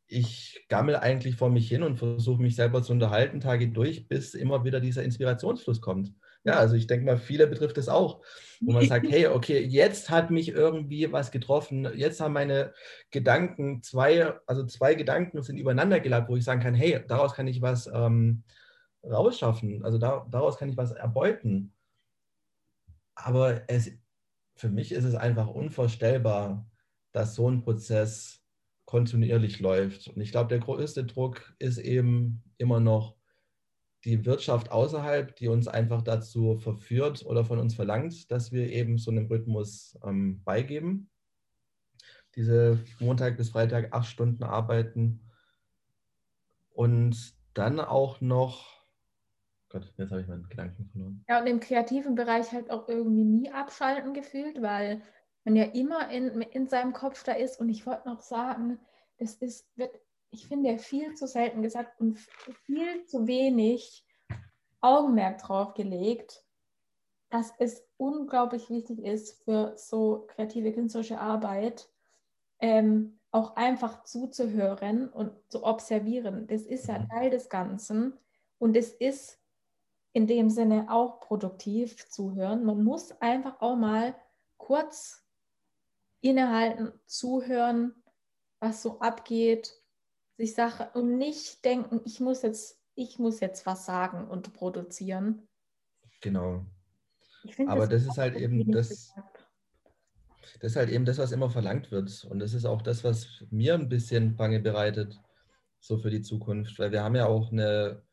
ich 0.07 0.65
gammel 0.67 0.95
eigentlich 0.97 1.37
vor 1.37 1.49
mich 1.49 1.69
hin 1.69 1.83
und 1.83 1.97
versuche 1.97 2.41
mich 2.41 2.55
selber 2.55 2.83
zu 2.83 2.91
unterhalten, 2.91 3.39
Tage 3.39 3.69
durch, 3.69 4.07
bis 4.07 4.33
immer 4.33 4.65
wieder 4.65 4.81
dieser 4.81 5.03
Inspirationsfluss 5.03 5.81
kommt. 5.81 6.13
Ja, 6.43 6.53
also 6.53 6.75
ich 6.75 6.87
denke 6.87 7.05
mal, 7.05 7.17
viele 7.17 7.45
betrifft 7.45 7.77
es 7.77 7.87
auch, 7.87 8.21
wo 8.61 8.71
man 8.73 8.87
sagt, 8.87 9.07
hey, 9.09 9.27
okay, 9.27 9.59
jetzt 9.59 10.09
hat 10.09 10.31
mich 10.31 10.49
irgendwie 10.49 11.11
was 11.11 11.31
getroffen, 11.31 11.87
jetzt 11.95 12.19
haben 12.19 12.33
meine 12.33 12.73
Gedanken 13.11 13.83
zwei, 13.83 14.33
also 14.47 14.65
zwei 14.65 14.95
Gedanken 14.95 15.41
sind 15.43 15.57
übereinander 15.57 15.99
gelagert, 15.99 16.29
wo 16.29 16.35
ich 16.35 16.43
sagen 16.43 16.61
kann, 16.61 16.73
hey, 16.73 16.99
daraus 17.07 17.33
kann 17.33 17.47
ich 17.47 17.61
was 17.61 17.87
ähm, 17.93 18.43
rausschaffen, 19.03 19.83
also 19.83 19.97
da, 19.97 20.27
daraus 20.29 20.57
kann 20.57 20.69
ich 20.69 20.77
was 20.77 20.91
erbeuten. 20.91 21.73
Aber 23.15 23.69
es, 23.69 23.91
für 24.55 24.69
mich 24.69 24.91
ist 24.91 25.03
es 25.03 25.15
einfach 25.15 25.47
unvorstellbar, 25.47 26.69
dass 27.11 27.35
so 27.35 27.49
ein 27.49 27.61
Prozess 27.61 28.41
kontinuierlich 28.85 29.59
läuft. 29.59 30.07
Und 30.09 30.21
ich 30.21 30.31
glaube, 30.31 30.49
der 30.49 30.59
größte 30.59 31.05
Druck 31.05 31.55
ist 31.59 31.77
eben 31.77 32.43
immer 32.57 32.79
noch 32.79 33.15
die 34.03 34.25
Wirtschaft 34.25 34.71
außerhalb, 34.71 35.35
die 35.35 35.47
uns 35.47 35.67
einfach 35.67 36.01
dazu 36.01 36.57
verführt 36.57 37.25
oder 37.25 37.45
von 37.45 37.59
uns 37.59 37.75
verlangt, 37.75 38.31
dass 38.31 38.51
wir 38.51 38.69
eben 38.69 38.97
so 38.97 39.11
einen 39.11 39.27
Rhythmus 39.27 39.97
ähm, 40.03 40.43
beigeben. 40.43 41.09
Diese 42.35 42.79
Montag 42.99 43.37
bis 43.37 43.49
Freitag 43.49 43.93
acht 43.93 44.09
Stunden 44.09 44.43
arbeiten 44.43 45.29
und 46.73 47.35
dann 47.53 47.79
auch 47.79 48.21
noch, 48.21 48.80
Gott, 49.71 49.93
jetzt 49.97 50.11
habe 50.11 50.21
ich 50.21 50.27
meinen 50.27 50.47
Gedanken 50.49 50.89
verloren. 50.91 51.23
Ja, 51.29 51.39
und 51.39 51.47
im 51.47 51.59
kreativen 51.59 52.15
Bereich 52.15 52.51
halt 52.51 52.69
auch 52.69 52.87
irgendwie 52.87 53.23
nie 53.23 53.51
abschalten 53.51 54.13
gefühlt, 54.13 54.61
weil 54.61 55.01
man 55.45 55.55
ja 55.55 55.63
immer 55.63 56.09
in, 56.09 56.41
in 56.41 56.67
seinem 56.67 56.93
Kopf 56.93 57.23
da 57.23 57.33
ist. 57.33 57.59
Und 57.59 57.69
ich 57.69 57.85
wollte 57.85 58.07
noch 58.07 58.21
sagen, 58.21 58.79
das 59.17 59.35
ist, 59.35 59.65
wird, 59.77 59.97
ich 60.29 60.47
finde, 60.47 60.77
viel 60.77 61.13
zu 61.15 61.27
selten 61.27 61.61
gesagt 61.61 61.99
und 61.99 62.19
viel 62.65 63.05
zu 63.05 63.27
wenig 63.27 64.05
Augenmerk 64.81 65.39
drauf 65.39 65.73
gelegt, 65.73 66.43
dass 67.29 67.53
es 67.59 67.87
unglaublich 67.97 68.69
wichtig 68.69 68.99
ist 68.99 69.43
für 69.43 69.73
so 69.77 70.27
kreative 70.27 70.73
künstlerische 70.73 71.19
Arbeit, 71.19 71.89
ähm, 72.59 73.19
auch 73.31 73.55
einfach 73.55 74.03
zuzuhören 74.03 75.07
und 75.07 75.31
zu 75.49 75.63
observieren. 75.63 76.47
Das 76.47 76.63
ist 76.63 76.87
ja 76.87 76.99
mhm. 76.99 77.09
Teil 77.09 77.29
des 77.29 77.49
Ganzen 77.49 78.17
und 78.57 78.75
es 78.75 78.91
ist 78.91 79.40
in 80.13 80.27
dem 80.27 80.49
Sinne 80.49 80.87
auch 80.89 81.19
produktiv 81.19 82.09
zuhören. 82.09 82.63
Man 82.65 82.83
muss 82.83 83.11
einfach 83.21 83.61
auch 83.61 83.75
mal 83.75 84.15
kurz 84.57 85.23
innehalten, 86.21 86.91
zuhören, 87.05 87.95
was 88.59 88.81
so 88.83 88.99
abgeht, 88.99 89.81
sich 90.37 90.53
Sachen 90.53 90.87
und 90.93 91.17
nicht 91.17 91.63
denken, 91.65 92.01
ich 92.05 92.19
muss 92.19 92.41
jetzt, 92.41 92.79
ich 92.95 93.19
muss 93.19 93.39
jetzt 93.39 93.65
was 93.65 93.85
sagen 93.85 94.27
und 94.27 94.53
produzieren. 94.53 95.47
Genau. 96.21 96.65
Aber 97.67 97.87
das, 97.87 98.05
das 98.05 98.13
ist 98.13 98.17
halt 98.17 98.35
eben 98.35 98.71
das, 98.71 99.13
das 100.59 100.71
ist 100.71 100.75
halt 100.75 100.89
eben 100.89 101.05
das, 101.05 101.17
was 101.17 101.31
immer 101.31 101.49
verlangt 101.49 101.91
wird. 101.91 102.25
Und 102.29 102.39
das 102.39 102.53
ist 102.53 102.65
auch 102.65 102.81
das, 102.81 103.03
was 103.03 103.43
mir 103.49 103.73
ein 103.73 103.89
bisschen 103.89 104.35
Bange 104.35 104.59
bereitet, 104.59 105.19
so 105.79 105.97
für 105.97 106.11
die 106.11 106.21
Zukunft. 106.21 106.77
Weil 106.77 106.91
wir 106.91 107.03
haben 107.03 107.15
ja 107.15 107.25
auch 107.25 107.51
eine, 107.51 108.03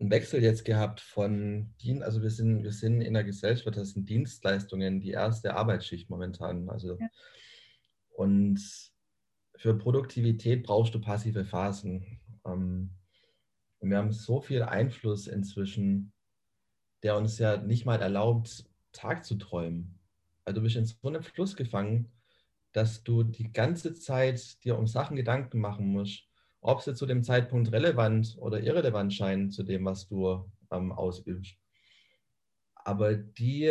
einen 0.00 0.10
Wechsel 0.10 0.42
jetzt 0.42 0.64
gehabt 0.64 1.00
von 1.00 1.74
Dien, 1.82 2.02
also 2.02 2.22
wir 2.22 2.30
sind, 2.30 2.62
wir 2.62 2.72
sind 2.72 3.00
in 3.00 3.14
der 3.14 3.24
Gesellschaft, 3.24 3.76
das 3.76 3.90
sind 3.90 4.08
Dienstleistungen, 4.08 5.00
die 5.00 5.10
erste 5.10 5.54
Arbeitsschicht 5.54 6.08
momentan. 6.08 6.68
Also 6.68 6.98
ja. 6.98 7.08
und 8.10 8.60
für 9.56 9.76
Produktivität 9.76 10.62
brauchst 10.62 10.94
du 10.94 11.00
passive 11.00 11.44
Phasen. 11.44 12.20
Ähm, 12.46 12.90
und 13.80 13.90
wir 13.90 13.98
haben 13.98 14.12
so 14.12 14.40
viel 14.40 14.62
Einfluss 14.62 15.26
inzwischen, 15.26 16.12
der 17.02 17.16
uns 17.16 17.38
ja 17.38 17.56
nicht 17.56 17.84
mal 17.84 18.00
erlaubt, 18.00 18.64
Tag 18.92 19.24
zu 19.24 19.34
träumen. 19.34 19.98
Also 20.44 20.60
du 20.60 20.64
bist 20.64 20.76
in 20.76 20.84
so 20.84 21.08
einem 21.08 21.22
Fluss 21.22 21.56
gefangen, 21.56 22.10
dass 22.72 23.02
du 23.02 23.24
die 23.24 23.52
ganze 23.52 23.94
Zeit 23.94 24.62
dir 24.64 24.78
um 24.78 24.86
Sachen 24.86 25.16
Gedanken 25.16 25.60
machen 25.60 25.86
musst, 25.88 26.27
ob 26.60 26.82
sie 26.82 26.94
zu 26.94 27.06
dem 27.06 27.22
Zeitpunkt 27.22 27.72
relevant 27.72 28.36
oder 28.38 28.60
irrelevant 28.60 29.14
scheinen 29.14 29.50
zu 29.50 29.62
dem, 29.62 29.84
was 29.84 30.08
du 30.08 30.44
ähm, 30.70 30.92
ausübst. 30.92 31.56
Aber 32.74 33.14
die 33.14 33.70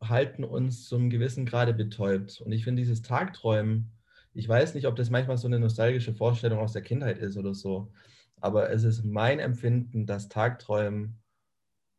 halten 0.00 0.44
uns 0.44 0.86
zum 0.86 1.10
gewissen 1.10 1.44
Grade 1.44 1.74
betäubt. 1.74 2.40
Und 2.40 2.52
ich 2.52 2.64
finde 2.64 2.82
dieses 2.82 3.02
Tagträumen, 3.02 3.90
ich 4.34 4.48
weiß 4.48 4.74
nicht, 4.74 4.86
ob 4.86 4.96
das 4.96 5.10
manchmal 5.10 5.36
so 5.36 5.48
eine 5.48 5.58
nostalgische 5.58 6.14
Vorstellung 6.14 6.60
aus 6.60 6.72
der 6.72 6.82
Kindheit 6.82 7.18
ist 7.18 7.36
oder 7.36 7.54
so, 7.54 7.92
aber 8.40 8.70
es 8.70 8.84
ist 8.84 9.04
mein 9.04 9.40
Empfinden, 9.40 10.06
dass 10.06 10.28
Tagträumen 10.28 11.18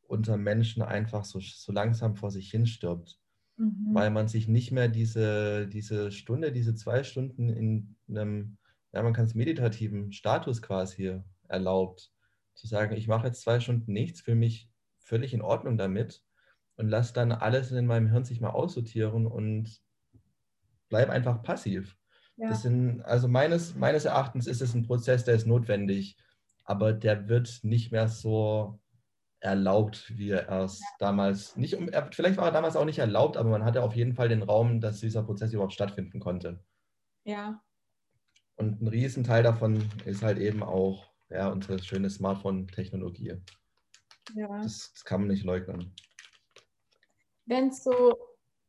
unter 0.07 0.37
Menschen 0.37 0.81
einfach 0.81 1.25
so, 1.25 1.39
so 1.39 1.71
langsam 1.71 2.15
vor 2.15 2.31
sich 2.31 2.49
hin 2.49 2.65
stirbt. 2.65 3.19
Mhm. 3.57 3.89
Weil 3.93 4.09
man 4.09 4.27
sich 4.27 4.47
nicht 4.47 4.71
mehr 4.71 4.87
diese, 4.87 5.67
diese 5.67 6.11
Stunde, 6.11 6.51
diese 6.51 6.75
zwei 6.75 7.03
Stunden 7.03 7.49
in 7.49 7.95
einem 8.07 8.57
ja, 8.93 9.03
man 9.03 9.13
kann 9.13 9.25
es 9.25 9.35
meditativen 9.35 10.11
Status 10.11 10.61
quasi 10.61 11.21
erlaubt, 11.47 12.11
zu 12.55 12.67
sagen, 12.67 12.95
ich 12.95 13.07
mache 13.07 13.27
jetzt 13.27 13.41
zwei 13.41 13.59
Stunden 13.59 13.93
nichts, 13.93 14.21
für 14.21 14.35
mich 14.35 14.69
völlig 14.99 15.33
in 15.33 15.41
Ordnung 15.41 15.77
damit 15.77 16.23
und 16.75 16.89
lasse 16.89 17.13
dann 17.13 17.31
alles 17.31 17.71
in 17.71 17.85
meinem 17.85 18.09
Hirn 18.09 18.25
sich 18.25 18.41
mal 18.41 18.49
aussortieren 18.49 19.25
und 19.25 19.81
bleib 20.89 21.09
einfach 21.09 21.41
passiv. 21.43 21.97
Ja. 22.37 22.49
Das 22.49 22.61
sind, 22.61 23.01
also 23.01 23.27
meines, 23.27 23.75
meines 23.75 24.05
Erachtens 24.05 24.47
ist 24.47 24.61
es 24.61 24.73
ein 24.73 24.83
Prozess, 24.83 25.25
der 25.25 25.35
ist 25.35 25.45
notwendig, 25.45 26.17
aber 26.63 26.93
der 26.93 27.27
wird 27.27 27.59
nicht 27.63 27.91
mehr 27.91 28.07
so 28.07 28.79
erlaubt, 29.41 30.17
wie 30.17 30.31
er 30.31 30.47
erst 30.47 30.81
ja. 30.81 30.87
damals, 30.99 31.55
nicht, 31.55 31.77
vielleicht 32.11 32.37
war 32.37 32.45
er 32.45 32.51
damals 32.51 32.75
auch 32.75 32.85
nicht 32.85 32.99
erlaubt, 32.99 33.37
aber 33.37 33.49
man 33.49 33.63
hatte 33.63 33.83
auf 33.83 33.95
jeden 33.95 34.13
Fall 34.13 34.29
den 34.29 34.43
Raum, 34.43 34.81
dass 34.81 34.99
dieser 34.99 35.23
Prozess 35.23 35.53
überhaupt 35.53 35.73
stattfinden 35.73 36.19
konnte. 36.19 36.63
Ja, 37.23 37.61
und 38.59 38.81
ein 38.81 38.87
Riesenteil 38.87 39.41
davon 39.41 39.89
ist 40.05 40.21
halt 40.21 40.37
eben 40.37 40.63
auch 40.63 41.09
ja, 41.29 41.47
unsere 41.47 41.81
schöne 41.81 42.09
Smartphone-Technologie. 42.09 43.37
Ja. 44.35 44.61
Das, 44.61 44.91
das, 44.93 45.05
kann 45.05 45.21
man 45.21 45.29
nicht 45.29 45.45
leugnen. 45.45 45.93
Wenn 47.45 47.69
es 47.69 47.83
so 47.83 48.17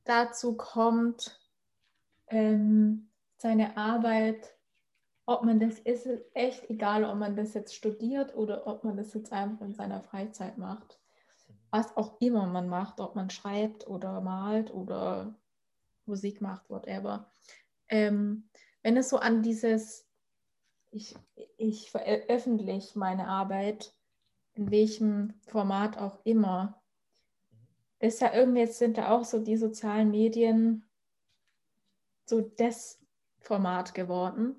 dazu 0.05 0.57
kommt, 0.57 1.39
ähm, 2.29 3.11
seine 3.37 3.77
Arbeit, 3.77 4.55
ob 5.27 5.45
man 5.45 5.59
das 5.59 5.79
ist, 5.81 6.09
echt 6.35 6.71
egal, 6.71 7.05
ob 7.05 7.17
man 7.17 7.35
das 7.35 7.55
jetzt 7.55 7.75
studiert 7.75 8.35
oder 8.35 8.67
ob 8.67 8.85
man 8.85 8.97
das 8.97 9.13
jetzt 9.15 9.33
einfach 9.33 9.67
in 9.67 9.75
seiner 9.75 10.01
Freizeit 10.01 10.57
macht. 10.57 10.99
Was 11.71 11.97
auch 11.97 12.21
immer 12.21 12.47
man 12.47 12.69
macht, 12.69 13.01
ob 13.01 13.17
man 13.17 13.31
schreibt 13.31 13.87
oder 13.87 14.21
malt 14.21 14.73
oder 14.73 15.35
Musik 16.07 16.41
macht, 16.41 16.69
whatever. 16.71 17.31
Ähm, 17.89 18.49
wenn 18.83 18.97
es 18.97 19.09
so 19.09 19.19
an 19.19 19.43
dieses, 19.43 20.07
ich, 20.91 21.15
ich 21.57 21.91
veröffentliche 21.91 22.99
meine 22.99 23.29
Arbeit, 23.29 23.95
in 24.55 24.71
welchem 24.71 25.35
Format 25.47 25.99
auch 25.99 26.19
immer, 26.25 26.83
ist 27.99 28.21
ja 28.21 28.33
irgendwie, 28.33 28.61
jetzt 28.61 28.79
sind 28.79 28.99
da 28.99 29.11
auch 29.11 29.25
so 29.25 29.39
die 29.39 29.57
sozialen 29.57 30.11
Medien 30.11 30.85
so 32.25 32.41
das 32.41 32.99
Format 33.39 33.95
geworden. 33.95 34.57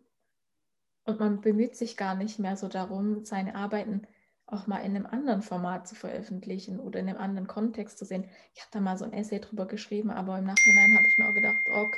Und 1.04 1.20
man 1.20 1.42
bemüht 1.42 1.76
sich 1.76 1.98
gar 1.98 2.16
nicht 2.16 2.38
mehr 2.38 2.56
so 2.56 2.68
darum, 2.68 3.26
seine 3.26 3.56
Arbeiten 3.56 4.08
auch 4.46 4.68
mal 4.68 4.80
in 4.80 4.96
einem 4.96 5.06
anderen 5.06 5.42
Format 5.42 5.88
zu 5.88 5.96
veröffentlichen 5.96 6.80
oder 6.80 7.00
in 7.00 7.10
einem 7.10 7.18
anderen 7.18 7.48
Kontext 7.48 7.98
zu 7.98 8.06
sehen. 8.06 8.26
Ich 8.54 8.62
habe 8.62 8.72
da 8.72 8.82
mal 8.82 8.98
so 8.98 9.06
ein 9.06 9.14
Essay 9.14 9.40
drüber 9.40 9.66
geschrieben, 9.66 10.12
aber 10.12 10.38
im 10.38 10.46
Nachhinein 10.46 10.98
habe 10.98 11.08
ich 11.08 11.18
mir 11.18 11.30
auch 11.30 11.34
gedacht, 11.34 11.56
ok, 11.74 11.98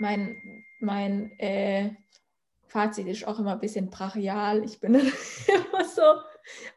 mein, 0.00 0.64
mein 0.80 1.38
äh, 1.38 1.90
Fazit 2.66 3.06
ist 3.06 3.26
auch 3.26 3.38
immer 3.38 3.52
ein 3.52 3.60
bisschen 3.60 3.90
brachial. 3.90 4.64
Ich 4.64 4.80
bin 4.80 4.94
immer 4.94 5.84
so 5.84 6.02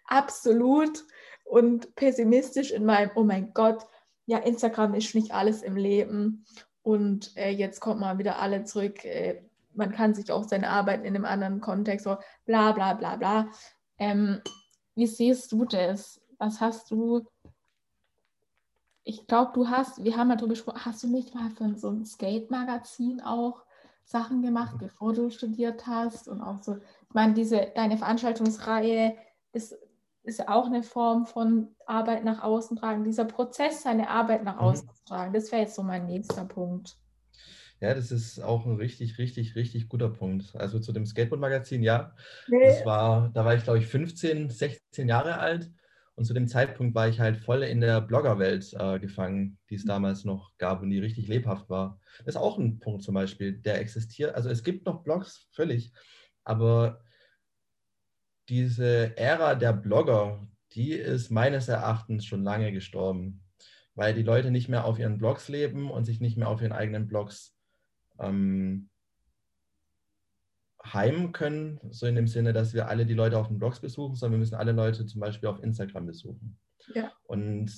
absolut 0.05 1.03
und 1.45 1.95
pessimistisch 1.95 2.71
in 2.71 2.85
meinem, 2.85 3.11
oh 3.15 3.23
mein 3.23 3.53
Gott, 3.53 3.85
ja, 4.25 4.39
Instagram 4.39 4.93
ist 4.93 5.15
nicht 5.15 5.31
alles 5.31 5.63
im 5.63 5.77
Leben. 5.77 6.45
Und 6.81 7.35
äh, 7.37 7.49
jetzt 7.49 7.79
kommt 7.79 8.01
mal 8.01 8.17
wieder 8.17 8.39
alle 8.39 8.65
zurück. 8.65 9.05
Äh, 9.05 9.41
man 9.73 9.91
kann 9.91 10.13
sich 10.13 10.31
auch 10.31 10.43
seine 10.43 10.69
Arbeit 10.69 11.05
in 11.05 11.15
einem 11.15 11.25
anderen 11.25 11.61
Kontext, 11.61 12.03
so 12.03 12.17
bla 12.45 12.73
bla 12.73 12.93
bla 12.93 13.15
bla. 13.15 13.49
Ähm, 13.99 14.41
wie 14.95 15.07
siehst 15.07 15.51
du 15.53 15.63
das? 15.63 16.21
Was 16.39 16.59
hast 16.59 16.91
du 16.91 17.25
ich 19.03 19.27
glaube, 19.27 19.51
du 19.53 19.67
hast, 19.67 20.03
wir 20.03 20.15
haben 20.15 20.29
ja 20.29 20.35
darüber 20.35 20.53
gesprochen, 20.53 20.85
hast 20.85 21.03
du 21.03 21.07
nicht 21.07 21.35
mal 21.35 21.49
für 21.49 21.77
so 21.77 21.89
ein 21.89 22.05
Skate-Magazin 22.05 23.21
auch 23.21 23.63
Sachen 24.05 24.41
gemacht, 24.41 24.75
bevor 24.79 25.13
du 25.13 25.29
studiert 25.29 25.87
hast 25.87 26.27
und 26.27 26.41
auch 26.41 26.61
so, 26.61 26.77
ich 26.77 27.13
meine, 27.13 27.33
diese, 27.33 27.71
deine 27.75 27.97
Veranstaltungsreihe 27.97 29.15
ist, 29.51 29.75
ist 30.23 30.39
ja 30.39 30.49
auch 30.49 30.67
eine 30.67 30.83
Form 30.83 31.25
von 31.25 31.75
Arbeit 31.85 32.23
nach 32.23 32.43
außen 32.43 32.77
tragen, 32.77 33.03
dieser 33.03 33.25
Prozess, 33.25 33.83
seine 33.83 34.09
Arbeit 34.09 34.43
nach 34.43 34.55
mhm. 34.55 34.61
außen 34.61 34.87
mhm. 34.87 34.93
zu 34.93 35.05
tragen, 35.05 35.33
das 35.33 35.51
wäre 35.51 35.63
jetzt 35.63 35.75
so 35.75 35.83
mein 35.83 36.05
nächster 36.05 36.45
Punkt. 36.45 36.97
Ja, 37.81 37.93
das 37.93 38.11
ist 38.11 38.39
auch 38.39 38.65
ein 38.65 38.77
richtig, 38.77 39.17
richtig, 39.17 39.57
richtig 39.57 39.89
guter 39.89 40.07
Punkt. 40.07 40.55
Also 40.55 40.79
zu 40.79 40.93
dem 40.93 41.05
Skateboard-Magazin, 41.05 41.83
ja. 41.83 42.15
Nee. 42.47 42.65
Das 42.65 42.85
war, 42.85 43.29
da 43.33 43.43
war 43.43 43.55
ich, 43.55 43.63
glaube 43.63 43.79
ich, 43.79 43.87
15, 43.87 44.49
16 44.49 45.09
Jahre 45.09 45.39
alt. 45.39 45.69
Und 46.15 46.25
zu 46.25 46.33
dem 46.33 46.47
Zeitpunkt 46.47 46.93
war 46.93 47.07
ich 47.07 47.19
halt 47.19 47.37
voll 47.37 47.63
in 47.63 47.81
der 47.81 47.99
Bloggerwelt 48.01 48.73
äh, 48.77 48.99
gefangen, 48.99 49.57
die 49.69 49.75
es 49.75 49.85
damals 49.85 50.25
noch 50.25 50.55
gab 50.57 50.81
und 50.81 50.91
die 50.91 50.99
richtig 50.99 51.27
lebhaft 51.27 51.69
war. 51.69 51.99
Das 52.19 52.35
ist 52.35 52.41
auch 52.41 52.59
ein 52.59 52.79
Punkt 52.79 53.03
zum 53.03 53.15
Beispiel, 53.15 53.53
der 53.53 53.79
existiert. 53.79 54.35
Also 54.35 54.49
es 54.49 54.63
gibt 54.63 54.85
noch 54.85 55.03
Blogs, 55.03 55.47
völlig. 55.51 55.91
Aber 56.43 57.01
diese 58.47 59.17
Ära 59.17 59.55
der 59.55 59.73
Blogger, 59.73 60.47
die 60.73 60.93
ist 60.93 61.31
meines 61.31 61.67
Erachtens 61.67 62.25
schon 62.25 62.43
lange 62.43 62.71
gestorben, 62.71 63.41
weil 63.95 64.13
die 64.13 64.23
Leute 64.23 64.51
nicht 64.51 64.69
mehr 64.69 64.85
auf 64.85 64.99
ihren 64.99 65.17
Blogs 65.17 65.49
leben 65.49 65.89
und 65.89 66.05
sich 66.05 66.19
nicht 66.19 66.37
mehr 66.37 66.49
auf 66.49 66.61
ihren 66.61 66.73
eigenen 66.73 67.07
Blogs 67.07 67.55
ähm, 68.19 68.89
heimen 70.85 71.31
können, 71.31 71.79
so 71.91 72.05
in 72.05 72.15
dem 72.15 72.27
Sinne, 72.27 72.53
dass 72.53 72.73
wir 72.73 72.87
alle 72.87 73.05
die 73.05 73.13
Leute 73.13 73.37
auf 73.37 73.47
den 73.47 73.59
Blogs 73.59 73.79
besuchen, 73.79 74.15
sondern 74.15 74.33
wir 74.33 74.39
müssen 74.39 74.55
alle 74.55 74.73
Leute 74.73 75.05
zum 75.05 75.21
Beispiel 75.21 75.49
auf 75.49 75.63
Instagram 75.63 76.05
besuchen. 76.05 76.57
Ja. 76.93 77.11
Und 77.23 77.71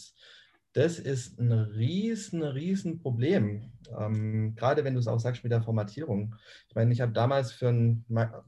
das 0.74 1.00
ist 1.00 1.40
ein 1.40 1.52
riesen, 1.52 2.44
riesen 2.44 3.00
Problem. 3.00 3.72
Ähm, 3.98 4.56
gerade 4.56 4.84
wenn 4.84 4.94
du 4.94 5.00
es 5.00 5.08
auch 5.08 5.20
sagst 5.20 5.44
mit 5.44 5.52
der 5.52 5.62
Formatierung. 5.62 6.36
Ich 6.68 6.76
meine, 6.76 6.92
ich 6.92 7.02
habe 7.02 7.14
damals 7.14 7.52
für 7.52 7.70
einen 7.70 8.06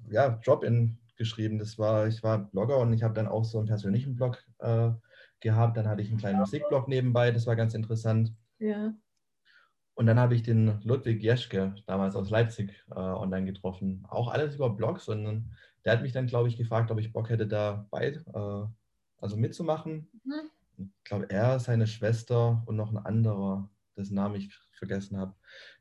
ja, 0.10 0.40
Job 0.44 0.64
in 0.64 0.98
geschrieben. 1.18 1.60
Das 1.60 1.78
war, 1.78 2.08
ich 2.08 2.24
war 2.24 2.50
Blogger 2.50 2.78
und 2.78 2.94
ich 2.94 3.04
habe 3.04 3.14
dann 3.14 3.28
auch 3.28 3.44
so 3.44 3.58
einen 3.58 3.68
persönlichen 3.68 4.16
Blog 4.16 4.44
äh, 4.60 4.92
gehabt. 5.40 5.78
Dann 5.78 5.88
hatte 5.88 6.02
ich 6.02 6.10
einen 6.10 6.20
kleinen 6.20 6.40
Musikblog 6.40 6.88
nebenbei, 6.88 7.32
das 7.32 7.48
war 7.48 7.56
ganz 7.56 7.74
interessant. 7.74 8.34
Ja. 8.60 8.94
Und 9.98 10.06
dann 10.06 10.20
habe 10.20 10.36
ich 10.36 10.44
den 10.44 10.80
Ludwig 10.84 11.24
Jeschke, 11.24 11.74
damals 11.88 12.16
aus 12.16 12.30
Leipzig, 12.30 12.72
äh, 12.92 13.00
online 13.00 13.48
getroffen. 13.48 14.06
Auch 14.08 14.28
alles 14.28 14.54
über 14.54 14.70
Blogs. 14.70 15.08
Und 15.08 15.50
der 15.84 15.94
hat 15.94 16.04
mich 16.04 16.12
dann, 16.12 16.28
glaube 16.28 16.48
ich, 16.48 16.56
gefragt, 16.56 16.92
ob 16.92 17.00
ich 17.00 17.12
Bock 17.12 17.30
hätte, 17.30 17.48
dabei 17.48 18.10
äh, 18.32 18.66
also 19.18 19.38
mitzumachen. 19.38 20.08
Mhm. 20.24 20.52
Ich 20.78 21.04
glaube, 21.04 21.28
er, 21.32 21.60
seine 21.60 21.88
Schwester 21.88 22.62
und 22.68 22.76
noch 22.76 22.92
ein 22.92 23.00
anderer, 23.00 23.68
dessen 23.98 24.14
Namen 24.14 24.36
ich 24.36 24.54
vergessen 24.74 25.18
habe, 25.18 25.34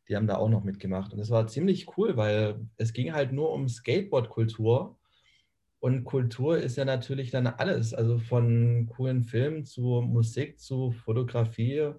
die 0.08 0.16
haben 0.16 0.26
da 0.26 0.36
auch 0.38 0.48
noch 0.48 0.64
mitgemacht. 0.64 1.12
Und 1.12 1.18
es 1.18 1.28
war 1.28 1.46
ziemlich 1.46 1.98
cool, 1.98 2.16
weil 2.16 2.66
es 2.78 2.94
ging 2.94 3.12
halt 3.12 3.32
nur 3.32 3.52
um 3.52 3.68
Skateboard-Kultur. 3.68 4.98
Und 5.78 6.04
Kultur 6.04 6.56
ist 6.56 6.78
ja 6.78 6.86
natürlich 6.86 7.32
dann 7.32 7.46
alles, 7.46 7.92
also 7.92 8.18
von 8.18 8.88
coolen 8.96 9.24
Filmen 9.24 9.66
zu 9.66 10.00
Musik 10.00 10.58
zu 10.58 10.92
Fotografie 10.92 11.92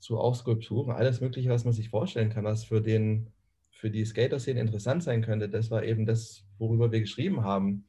zu 0.00 0.18
auch 0.18 0.34
Skulpturen, 0.34 0.90
alles 0.90 1.20
Mögliche, 1.20 1.50
was 1.50 1.64
man 1.64 1.74
sich 1.74 1.90
vorstellen 1.90 2.30
kann, 2.30 2.44
was 2.44 2.64
für, 2.64 2.80
den, 2.80 3.32
für 3.70 3.90
die 3.90 4.04
Skater-Szene 4.04 4.60
interessant 4.60 5.02
sein 5.02 5.22
könnte. 5.22 5.48
Das 5.48 5.70
war 5.70 5.84
eben 5.84 6.06
das, 6.06 6.44
worüber 6.58 6.90
wir 6.90 7.00
geschrieben 7.00 7.44
haben. 7.44 7.84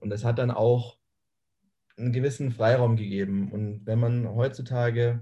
Und 0.00 0.10
das 0.10 0.24
hat 0.24 0.38
dann 0.38 0.50
auch 0.50 0.96
einen 1.96 2.12
gewissen 2.12 2.50
Freiraum 2.50 2.96
gegeben. 2.96 3.52
Und 3.52 3.86
wenn 3.86 4.00
man 4.00 4.34
heutzutage 4.34 5.20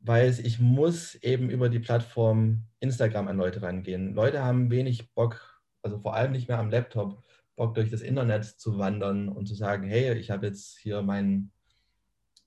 weiß, 0.00 0.40
ich 0.40 0.58
muss 0.58 1.14
eben 1.16 1.50
über 1.50 1.68
die 1.68 1.80
Plattform 1.80 2.64
Instagram 2.80 3.28
an 3.28 3.36
Leute 3.36 3.62
rangehen. 3.62 4.14
Leute 4.14 4.42
haben 4.42 4.70
wenig 4.70 5.12
Bock, 5.14 5.62
also 5.82 5.98
vor 5.98 6.14
allem 6.14 6.32
nicht 6.32 6.48
mehr 6.48 6.58
am 6.58 6.70
Laptop, 6.70 7.22
Bock 7.56 7.74
durch 7.74 7.90
das 7.90 8.02
Internet 8.02 8.44
zu 8.44 8.78
wandern 8.78 9.28
und 9.28 9.46
zu 9.46 9.54
sagen, 9.54 9.86
hey, 9.86 10.16
ich 10.16 10.30
habe 10.30 10.46
jetzt 10.46 10.78
hier 10.78 11.02
meinen 11.02 11.50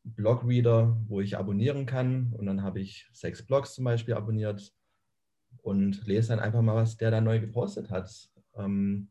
Blogreader, 0.03 0.97
wo 1.07 1.21
ich 1.21 1.37
abonnieren 1.37 1.85
kann. 1.85 2.33
Und 2.33 2.45
dann 2.45 2.63
habe 2.63 2.79
ich 2.79 3.09
sechs 3.13 3.45
Blogs 3.45 3.73
zum 3.73 3.85
Beispiel 3.85 4.13
abonniert 4.13 4.73
und 5.61 6.05
lese 6.07 6.29
dann 6.29 6.39
einfach 6.39 6.61
mal, 6.61 6.75
was 6.75 6.97
der 6.97 7.11
da 7.11 7.21
neu 7.21 7.39
gepostet 7.39 7.89
hat. 7.89 8.29
Ähm, 8.55 9.09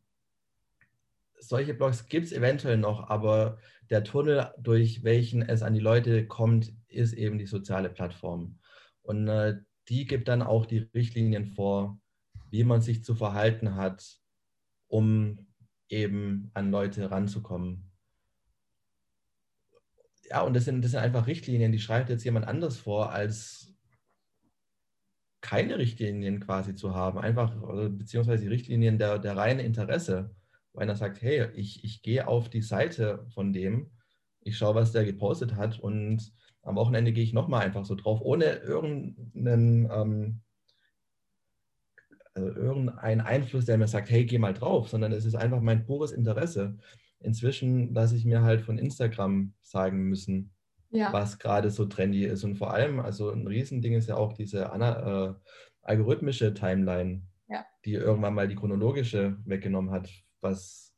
solche 1.38 1.74
Blogs 1.74 2.06
gibt 2.06 2.26
es 2.26 2.32
eventuell 2.32 2.76
noch, 2.76 3.08
aber 3.08 3.58
der 3.88 4.04
Tunnel, 4.04 4.52
durch 4.58 5.02
welchen 5.04 5.42
es 5.42 5.62
an 5.62 5.74
die 5.74 5.80
Leute 5.80 6.26
kommt, 6.26 6.72
ist 6.88 7.12
eben 7.12 7.38
die 7.38 7.46
soziale 7.46 7.90
Plattform. 7.90 8.58
Und 9.02 9.28
äh, 9.28 9.58
die 9.88 10.06
gibt 10.06 10.28
dann 10.28 10.42
auch 10.42 10.66
die 10.66 10.88
Richtlinien 10.94 11.46
vor, 11.46 11.98
wie 12.50 12.64
man 12.64 12.80
sich 12.80 13.04
zu 13.04 13.14
verhalten 13.14 13.74
hat, 13.76 14.18
um 14.88 15.46
eben 15.88 16.50
an 16.54 16.70
Leute 16.70 17.10
ranzukommen 17.10 17.89
ja, 20.30 20.42
und 20.42 20.54
das 20.54 20.64
sind, 20.64 20.82
das 20.84 20.92
sind 20.92 21.00
einfach 21.00 21.26
Richtlinien, 21.26 21.72
die 21.72 21.80
schreibt 21.80 22.08
jetzt 22.08 22.24
jemand 22.24 22.46
anders 22.46 22.78
vor, 22.78 23.10
als 23.10 23.74
keine 25.40 25.78
Richtlinien 25.78 26.38
quasi 26.40 26.74
zu 26.74 26.94
haben, 26.94 27.18
einfach, 27.18 27.56
beziehungsweise 27.90 28.44
die 28.44 28.48
Richtlinien 28.48 28.98
der, 28.98 29.18
der 29.18 29.36
reinen 29.36 29.60
Interesse. 29.60 30.34
Wo 30.72 30.80
einer 30.80 30.94
sagt, 30.94 31.20
hey, 31.20 31.48
ich, 31.54 31.82
ich 31.82 32.02
gehe 32.02 32.28
auf 32.28 32.48
die 32.48 32.62
Seite 32.62 33.26
von 33.34 33.52
dem, 33.52 33.90
ich 34.42 34.56
schaue, 34.56 34.76
was 34.76 34.92
der 34.92 35.04
gepostet 35.04 35.56
hat 35.56 35.80
und 35.80 36.32
am 36.62 36.76
Wochenende 36.76 37.12
gehe 37.12 37.24
ich 37.24 37.32
nochmal 37.32 37.62
einfach 37.66 37.84
so 37.84 37.96
drauf, 37.96 38.20
ohne 38.22 38.44
irgendeinen, 38.44 39.90
ähm, 39.90 40.40
also 42.34 42.48
irgendeinen 42.50 43.22
Einfluss, 43.22 43.64
der 43.64 43.78
mir 43.78 43.88
sagt, 43.88 44.10
hey, 44.10 44.24
geh 44.26 44.38
mal 44.38 44.54
drauf, 44.54 44.88
sondern 44.88 45.10
es 45.10 45.24
ist 45.24 45.34
einfach 45.34 45.60
mein 45.60 45.84
pures 45.84 46.12
Interesse 46.12 46.78
inzwischen 47.20 47.94
lasse 47.94 48.16
ich 48.16 48.24
mir 48.24 48.42
halt 48.42 48.62
von 48.62 48.78
Instagram 48.78 49.52
sagen 49.62 50.08
müssen, 50.08 50.52
ja. 50.90 51.12
was 51.12 51.38
gerade 51.38 51.70
so 51.70 51.86
trendy 51.86 52.24
ist. 52.24 52.44
Und 52.44 52.56
vor 52.56 52.72
allem, 52.72 53.00
also 53.00 53.30
ein 53.30 53.46
Riesending 53.46 53.94
ist 53.94 54.08
ja 54.08 54.16
auch 54.16 54.32
diese 54.32 54.72
ana, 54.72 55.30
äh, 55.30 55.34
algorithmische 55.82 56.54
Timeline, 56.54 57.22
ja. 57.48 57.64
die 57.84 57.94
irgendwann 57.94 58.34
mal 58.34 58.48
die 58.48 58.56
chronologische 58.56 59.36
weggenommen 59.44 59.90
hat, 59.90 60.10
was 60.40 60.94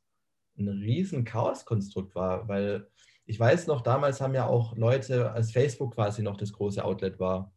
ein 0.59 0.68
riesen 0.68 1.25
Chaoskonstrukt 1.25 2.14
war, 2.14 2.49
weil 2.49 2.89
ich 3.25 3.39
weiß 3.39 3.66
noch, 3.66 3.83
damals 3.83 4.20
haben 4.20 4.35
ja 4.35 4.47
auch 4.47 4.77
Leute, 4.77 5.33
als 5.33 5.53
Facebook 5.53 5.95
quasi 5.95 6.23
noch 6.23 6.37
das 6.37 6.53
große 6.53 6.85
Outlet 6.85 7.20
war, 7.20 7.53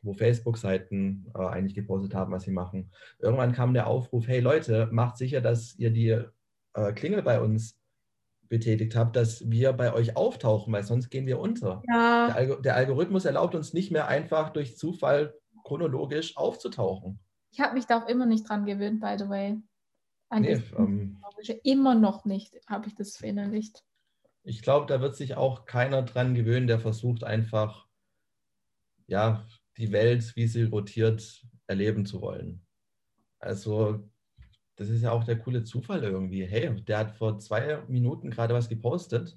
wo 0.00 0.12
Facebook-Seiten 0.12 1.30
äh, 1.34 1.38
eigentlich 1.38 1.74
gepostet 1.74 2.14
haben, 2.14 2.32
was 2.32 2.44
sie 2.44 2.52
machen. 2.52 2.92
Irgendwann 3.18 3.52
kam 3.52 3.74
der 3.74 3.88
Aufruf, 3.88 4.28
hey 4.28 4.40
Leute, 4.40 4.88
macht 4.92 5.16
sicher, 5.16 5.40
dass 5.40 5.74
ihr 5.76 5.90
die 5.90 6.22
äh, 6.74 6.92
Klingel 6.92 7.22
bei 7.22 7.40
uns 7.40 7.77
betätigt 8.48 8.96
habt, 8.96 9.16
dass 9.16 9.50
wir 9.50 9.72
bei 9.72 9.92
euch 9.92 10.16
auftauchen, 10.16 10.72
weil 10.72 10.84
sonst 10.84 11.10
gehen 11.10 11.26
wir 11.26 11.38
unter. 11.38 11.82
Ja. 11.88 12.26
Der, 12.26 12.36
Alg 12.36 12.62
der, 12.62 12.76
Algorithmus 12.76 13.24
erlaubt 13.24 13.54
uns 13.54 13.72
nicht 13.72 13.90
mehr 13.90 14.08
einfach 14.08 14.50
durch 14.50 14.76
Zufall 14.76 15.34
chronologisch 15.64 16.36
aufzutauchen. 16.36 17.20
Ich 17.50 17.60
habe 17.60 17.74
mich 17.74 17.86
da 17.86 18.02
auch 18.02 18.08
immer 18.08 18.26
nicht 18.26 18.48
dran 18.48 18.66
gewöhnt, 18.66 19.00
by 19.00 19.16
the 19.18 19.28
way. 19.28 19.56
Nee, 20.30 20.62
ähm, 20.76 21.22
immer 21.64 21.94
noch 21.94 22.24
nicht 22.24 22.54
habe 22.66 22.86
ich 22.86 22.94
das 22.94 23.16
verinnerlicht. 23.16 23.82
Ich 24.42 24.62
glaube, 24.62 24.86
da 24.86 25.00
wird 25.00 25.16
sich 25.16 25.36
auch 25.36 25.64
keiner 25.64 26.02
dran 26.02 26.34
gewöhnen, 26.34 26.66
der 26.66 26.80
versucht 26.80 27.24
einfach, 27.24 27.86
ja, 29.06 29.46
die 29.78 29.92
Welt, 29.92 30.36
wie 30.36 30.46
sie 30.46 30.64
rotiert, 30.64 31.46
erleben 31.66 32.04
zu 32.04 32.20
wollen. 32.20 32.66
Also 33.38 34.08
das 34.78 34.88
ist 34.88 35.02
ja 35.02 35.10
auch 35.10 35.24
der 35.24 35.38
coole 35.38 35.64
Zufall 35.64 36.04
irgendwie. 36.04 36.46
Hey, 36.46 36.72
der 36.84 36.98
hat 36.98 37.16
vor 37.16 37.38
zwei 37.40 37.82
Minuten 37.88 38.30
gerade 38.30 38.54
was 38.54 38.68
gepostet 38.68 39.36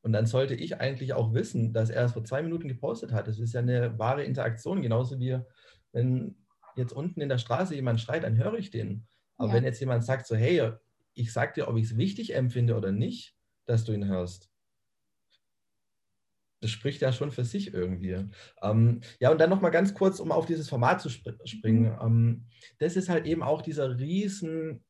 und 0.00 0.12
dann 0.12 0.24
sollte 0.24 0.54
ich 0.54 0.80
eigentlich 0.80 1.12
auch 1.12 1.34
wissen, 1.34 1.74
dass 1.74 1.90
er 1.90 2.06
es 2.06 2.12
vor 2.12 2.24
zwei 2.24 2.42
Minuten 2.42 2.66
gepostet 2.66 3.12
hat. 3.12 3.28
Das 3.28 3.38
ist 3.38 3.52
ja 3.52 3.60
eine 3.60 3.98
wahre 3.98 4.24
Interaktion, 4.24 4.80
genauso 4.80 5.20
wie 5.20 5.38
wenn 5.92 6.34
jetzt 6.76 6.92
unten 6.92 7.20
in 7.20 7.28
der 7.28 7.36
Straße 7.36 7.74
jemand 7.74 8.00
schreit, 8.00 8.24
dann 8.24 8.38
höre 8.38 8.54
ich 8.54 8.70
den. 8.70 9.06
Aber 9.36 9.48
ja. 9.48 9.54
wenn 9.56 9.64
jetzt 9.64 9.80
jemand 9.80 10.02
sagt 10.02 10.26
so, 10.26 10.34
hey, 10.34 10.72
ich 11.12 11.30
sag 11.32 11.54
dir, 11.54 11.68
ob 11.68 11.76
ich 11.76 11.84
es 11.84 11.96
wichtig 11.98 12.34
empfinde 12.34 12.74
oder 12.74 12.90
nicht, 12.90 13.36
dass 13.66 13.84
du 13.84 13.92
ihn 13.92 14.06
hörst, 14.06 14.49
das 16.60 16.70
spricht 16.70 17.00
ja 17.00 17.12
schon 17.12 17.30
für 17.30 17.44
sich 17.44 17.72
irgendwie. 17.72 18.26
Ähm, 18.62 19.00
ja, 19.18 19.30
und 19.30 19.40
dann 19.40 19.50
nochmal 19.50 19.70
ganz 19.70 19.94
kurz, 19.94 20.20
um 20.20 20.30
auf 20.30 20.46
dieses 20.46 20.68
Format 20.68 21.00
zu 21.00 21.08
sp 21.08 21.32
springen. 21.44 21.92
Mhm. 21.94 21.98
Ähm, 22.02 22.44
das 22.78 22.96
ist 22.96 23.08
halt 23.08 23.26
eben 23.26 23.42
auch 23.42 23.62
dieser 23.62 23.98
riesen, 23.98 24.84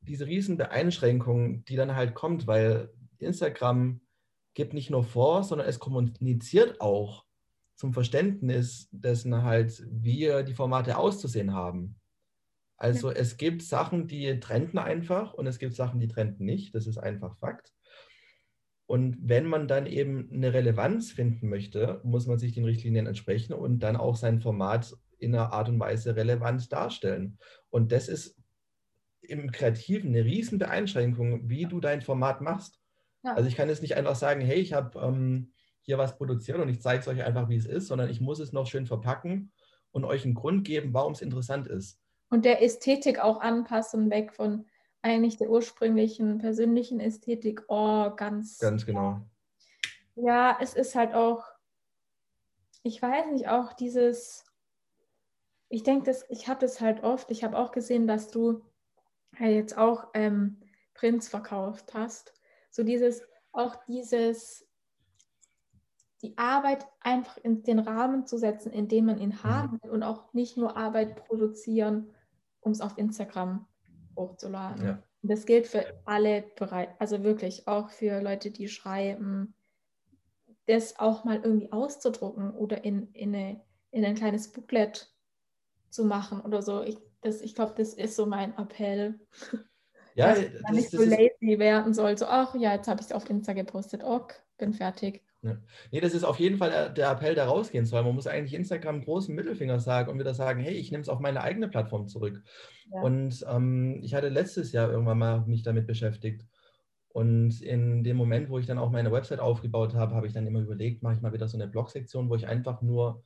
diese 0.00 0.26
riesen 0.26 0.56
Beeinschränkung, 0.56 1.64
die 1.64 1.76
dann 1.76 1.96
halt 1.96 2.14
kommt, 2.14 2.46
weil 2.46 2.90
Instagram 3.18 4.00
gibt 4.54 4.72
nicht 4.72 4.90
nur 4.90 5.04
vor, 5.04 5.42
sondern 5.42 5.68
es 5.68 5.78
kommuniziert 5.78 6.80
auch 6.80 7.24
zum 7.74 7.92
Verständnis 7.92 8.88
dessen 8.90 9.42
halt, 9.42 9.84
wie 9.90 10.32
die 10.46 10.54
Formate 10.54 10.96
auszusehen 10.96 11.52
haben. 11.52 11.96
Also 12.78 13.10
ja. 13.10 13.16
es 13.16 13.36
gibt 13.36 13.62
Sachen, 13.62 14.06
die 14.06 14.38
trenden 14.40 14.78
einfach 14.78 15.34
und 15.34 15.46
es 15.46 15.58
gibt 15.58 15.74
Sachen, 15.74 16.00
die 16.00 16.08
trenden 16.08 16.44
nicht. 16.44 16.74
Das 16.74 16.86
ist 16.86 16.98
einfach 16.98 17.36
Fakt. 17.38 17.75
Und 18.86 19.16
wenn 19.20 19.46
man 19.46 19.66
dann 19.66 19.86
eben 19.86 20.30
eine 20.32 20.54
Relevanz 20.54 21.10
finden 21.10 21.48
möchte, 21.48 22.00
muss 22.04 22.26
man 22.26 22.38
sich 22.38 22.52
den 22.52 22.64
Richtlinien 22.64 23.06
entsprechen 23.06 23.52
und 23.52 23.80
dann 23.80 23.96
auch 23.96 24.16
sein 24.16 24.40
Format 24.40 24.96
in 25.18 25.34
einer 25.34 25.52
Art 25.52 25.68
und 25.68 25.80
Weise 25.80 26.14
relevant 26.14 26.72
darstellen. 26.72 27.38
Und 27.70 27.90
das 27.90 28.08
ist 28.08 28.36
im 29.22 29.50
Kreativen 29.50 30.10
eine 30.10 30.24
riesen 30.24 30.58
Beeinschränkung, 30.58 31.48
wie 31.48 31.66
du 31.66 31.80
dein 31.80 32.00
Format 32.00 32.40
machst. 32.40 32.80
Ja. 33.24 33.34
Also 33.34 33.48
ich 33.48 33.56
kann 33.56 33.68
jetzt 33.68 33.82
nicht 33.82 33.96
einfach 33.96 34.14
sagen, 34.14 34.40
hey, 34.40 34.60
ich 34.60 34.72
habe 34.72 34.98
ähm, 35.00 35.52
hier 35.82 35.98
was 35.98 36.16
produziert 36.16 36.58
und 36.58 36.68
ich 36.68 36.80
zeige 36.80 37.00
es 37.00 37.08
euch 37.08 37.24
einfach, 37.24 37.48
wie 37.48 37.56
es 37.56 37.66
ist, 37.66 37.88
sondern 37.88 38.08
ich 38.08 38.20
muss 38.20 38.38
es 38.38 38.52
noch 38.52 38.66
schön 38.66 38.86
verpacken 38.86 39.52
und 39.90 40.04
euch 40.04 40.24
einen 40.24 40.34
Grund 40.34 40.64
geben, 40.64 40.94
warum 40.94 41.12
es 41.12 41.22
interessant 41.22 41.66
ist. 41.66 42.00
Und 42.28 42.44
der 42.44 42.62
Ästhetik 42.62 43.18
auch 43.18 43.40
anpassen, 43.40 44.10
weg 44.10 44.32
von 44.32 44.66
eigentlich 45.02 45.36
der 45.36 45.50
ursprünglichen 45.50 46.38
persönlichen 46.38 47.00
Ästhetik. 47.00 47.62
Oh, 47.68 48.10
ganz. 48.16 48.58
Ganz 48.58 48.84
genau. 48.84 49.20
Ja, 50.14 50.58
es 50.60 50.74
ist 50.74 50.94
halt 50.94 51.14
auch, 51.14 51.44
ich 52.82 53.00
weiß 53.00 53.26
nicht, 53.32 53.48
auch 53.48 53.72
dieses, 53.74 54.44
ich 55.68 55.82
denke, 55.82 56.16
ich 56.28 56.48
habe 56.48 56.60
das 56.60 56.80
halt 56.80 57.04
oft, 57.04 57.30
ich 57.30 57.44
habe 57.44 57.56
auch 57.56 57.70
gesehen, 57.72 58.06
dass 58.06 58.30
du 58.30 58.64
halt 59.38 59.52
jetzt 59.52 59.76
auch 59.76 60.08
ähm, 60.14 60.60
Prints 60.94 61.28
verkauft 61.28 61.94
hast. 61.94 62.32
So 62.70 62.82
dieses, 62.82 63.22
auch 63.52 63.76
dieses, 63.86 64.66
die 66.22 66.36
Arbeit 66.38 66.86
einfach 67.00 67.36
in 67.38 67.62
den 67.62 67.78
Rahmen 67.78 68.26
zu 68.26 68.38
setzen, 68.38 68.72
in 68.72 68.88
dem 68.88 69.06
man 69.06 69.18
ihn 69.18 69.30
mhm. 69.30 69.42
haben 69.42 69.82
will 69.82 69.90
und 69.90 70.02
auch 70.02 70.32
nicht 70.32 70.56
nur 70.56 70.76
Arbeit 70.76 71.16
produzieren, 71.26 72.14
um 72.60 72.72
es 72.72 72.80
auf 72.80 72.96
Instagram 72.96 73.66
hochzuladen. 74.16 74.84
Ja. 74.84 75.02
Das 75.22 75.46
gilt 75.46 75.66
für 75.66 75.84
alle 76.04 76.44
Bereiche, 76.56 76.94
also 76.98 77.22
wirklich 77.24 77.66
auch 77.66 77.90
für 77.90 78.20
Leute, 78.20 78.50
die 78.50 78.68
schreiben, 78.68 79.54
das 80.66 80.98
auch 80.98 81.24
mal 81.24 81.40
irgendwie 81.42 81.72
auszudrucken 81.72 82.50
oder 82.52 82.84
in, 82.84 83.12
in, 83.12 83.34
eine, 83.34 83.60
in 83.90 84.04
ein 84.04 84.14
kleines 84.14 84.52
Booklet 84.52 85.12
zu 85.90 86.04
machen 86.04 86.40
oder 86.40 86.62
so. 86.62 86.82
Ich, 86.82 86.98
ich 87.22 87.54
glaube, 87.54 87.74
das 87.76 87.94
ist 87.94 88.16
so 88.16 88.26
mein 88.26 88.56
Appell. 88.56 89.18
Ja, 90.14 90.34
dass 90.34 90.62
man 90.62 90.74
nicht 90.74 90.90
so 90.90 91.02
lazy 91.02 91.58
werden 91.58 91.92
soll. 91.92 92.16
So, 92.16 92.26
ach 92.26 92.54
ja, 92.54 92.74
jetzt 92.74 92.88
habe 92.88 93.00
ich 93.00 93.06
es 93.06 93.12
auf 93.12 93.28
Insta 93.28 93.52
gepostet. 93.52 94.02
Ok, 94.02 94.42
bin 94.56 94.72
fertig. 94.72 95.22
Ja. 95.42 95.58
Nee, 95.92 96.00
das 96.00 96.14
ist 96.14 96.24
auf 96.24 96.38
jeden 96.38 96.58
Fall 96.58 96.70
der, 96.70 96.88
der, 96.88 97.10
Appell, 97.10 97.34
der 97.34 97.44
rausgehen 97.44 97.86
soll. 97.86 98.02
Man 98.02 98.14
muss 98.14 98.26
eigentlich 98.26 98.54
Instagram 98.54 99.02
großen 99.02 99.34
Mittelfinger 99.34 99.78
sagen 99.78 100.10
und 100.10 100.18
wieder 100.18 100.34
sagen, 100.34 100.60
hey, 100.60 100.74
ich 100.74 100.90
nehme 100.90 101.02
es 101.02 101.08
auf 101.08 101.20
meine 101.20 101.42
eigene 101.42 101.68
Plattform 101.68 102.08
zurück. 102.08 102.42
Ja. 102.92 103.02
Und 103.02 103.44
ähm, 103.48 104.00
ich 104.02 104.14
hatte 104.14 104.28
letztes 104.28 104.72
Jahr 104.72 104.90
irgendwann 104.90 105.18
mal 105.18 105.44
mich 105.46 105.62
damit 105.62 105.86
beschäftigt. 105.86 106.44
Und 107.08 107.62
in 107.62 108.04
dem 108.04 108.16
Moment, 108.16 108.50
wo 108.50 108.58
ich 108.58 108.66
dann 108.66 108.78
auch 108.78 108.90
meine 108.90 109.12
Website 109.12 109.40
aufgebaut 109.40 109.94
habe, 109.94 110.14
habe 110.14 110.26
ich 110.26 110.32
dann 110.32 110.46
immer 110.46 110.60
überlegt, 110.60 111.02
mache 111.02 111.14
ich 111.14 111.22
mal 111.22 111.32
wieder 111.32 111.48
so 111.48 111.56
eine 111.56 111.66
Blog-Sektion, 111.66 112.28
wo 112.28 112.34
ich 112.34 112.46
einfach 112.46 112.82
nur 112.82 113.22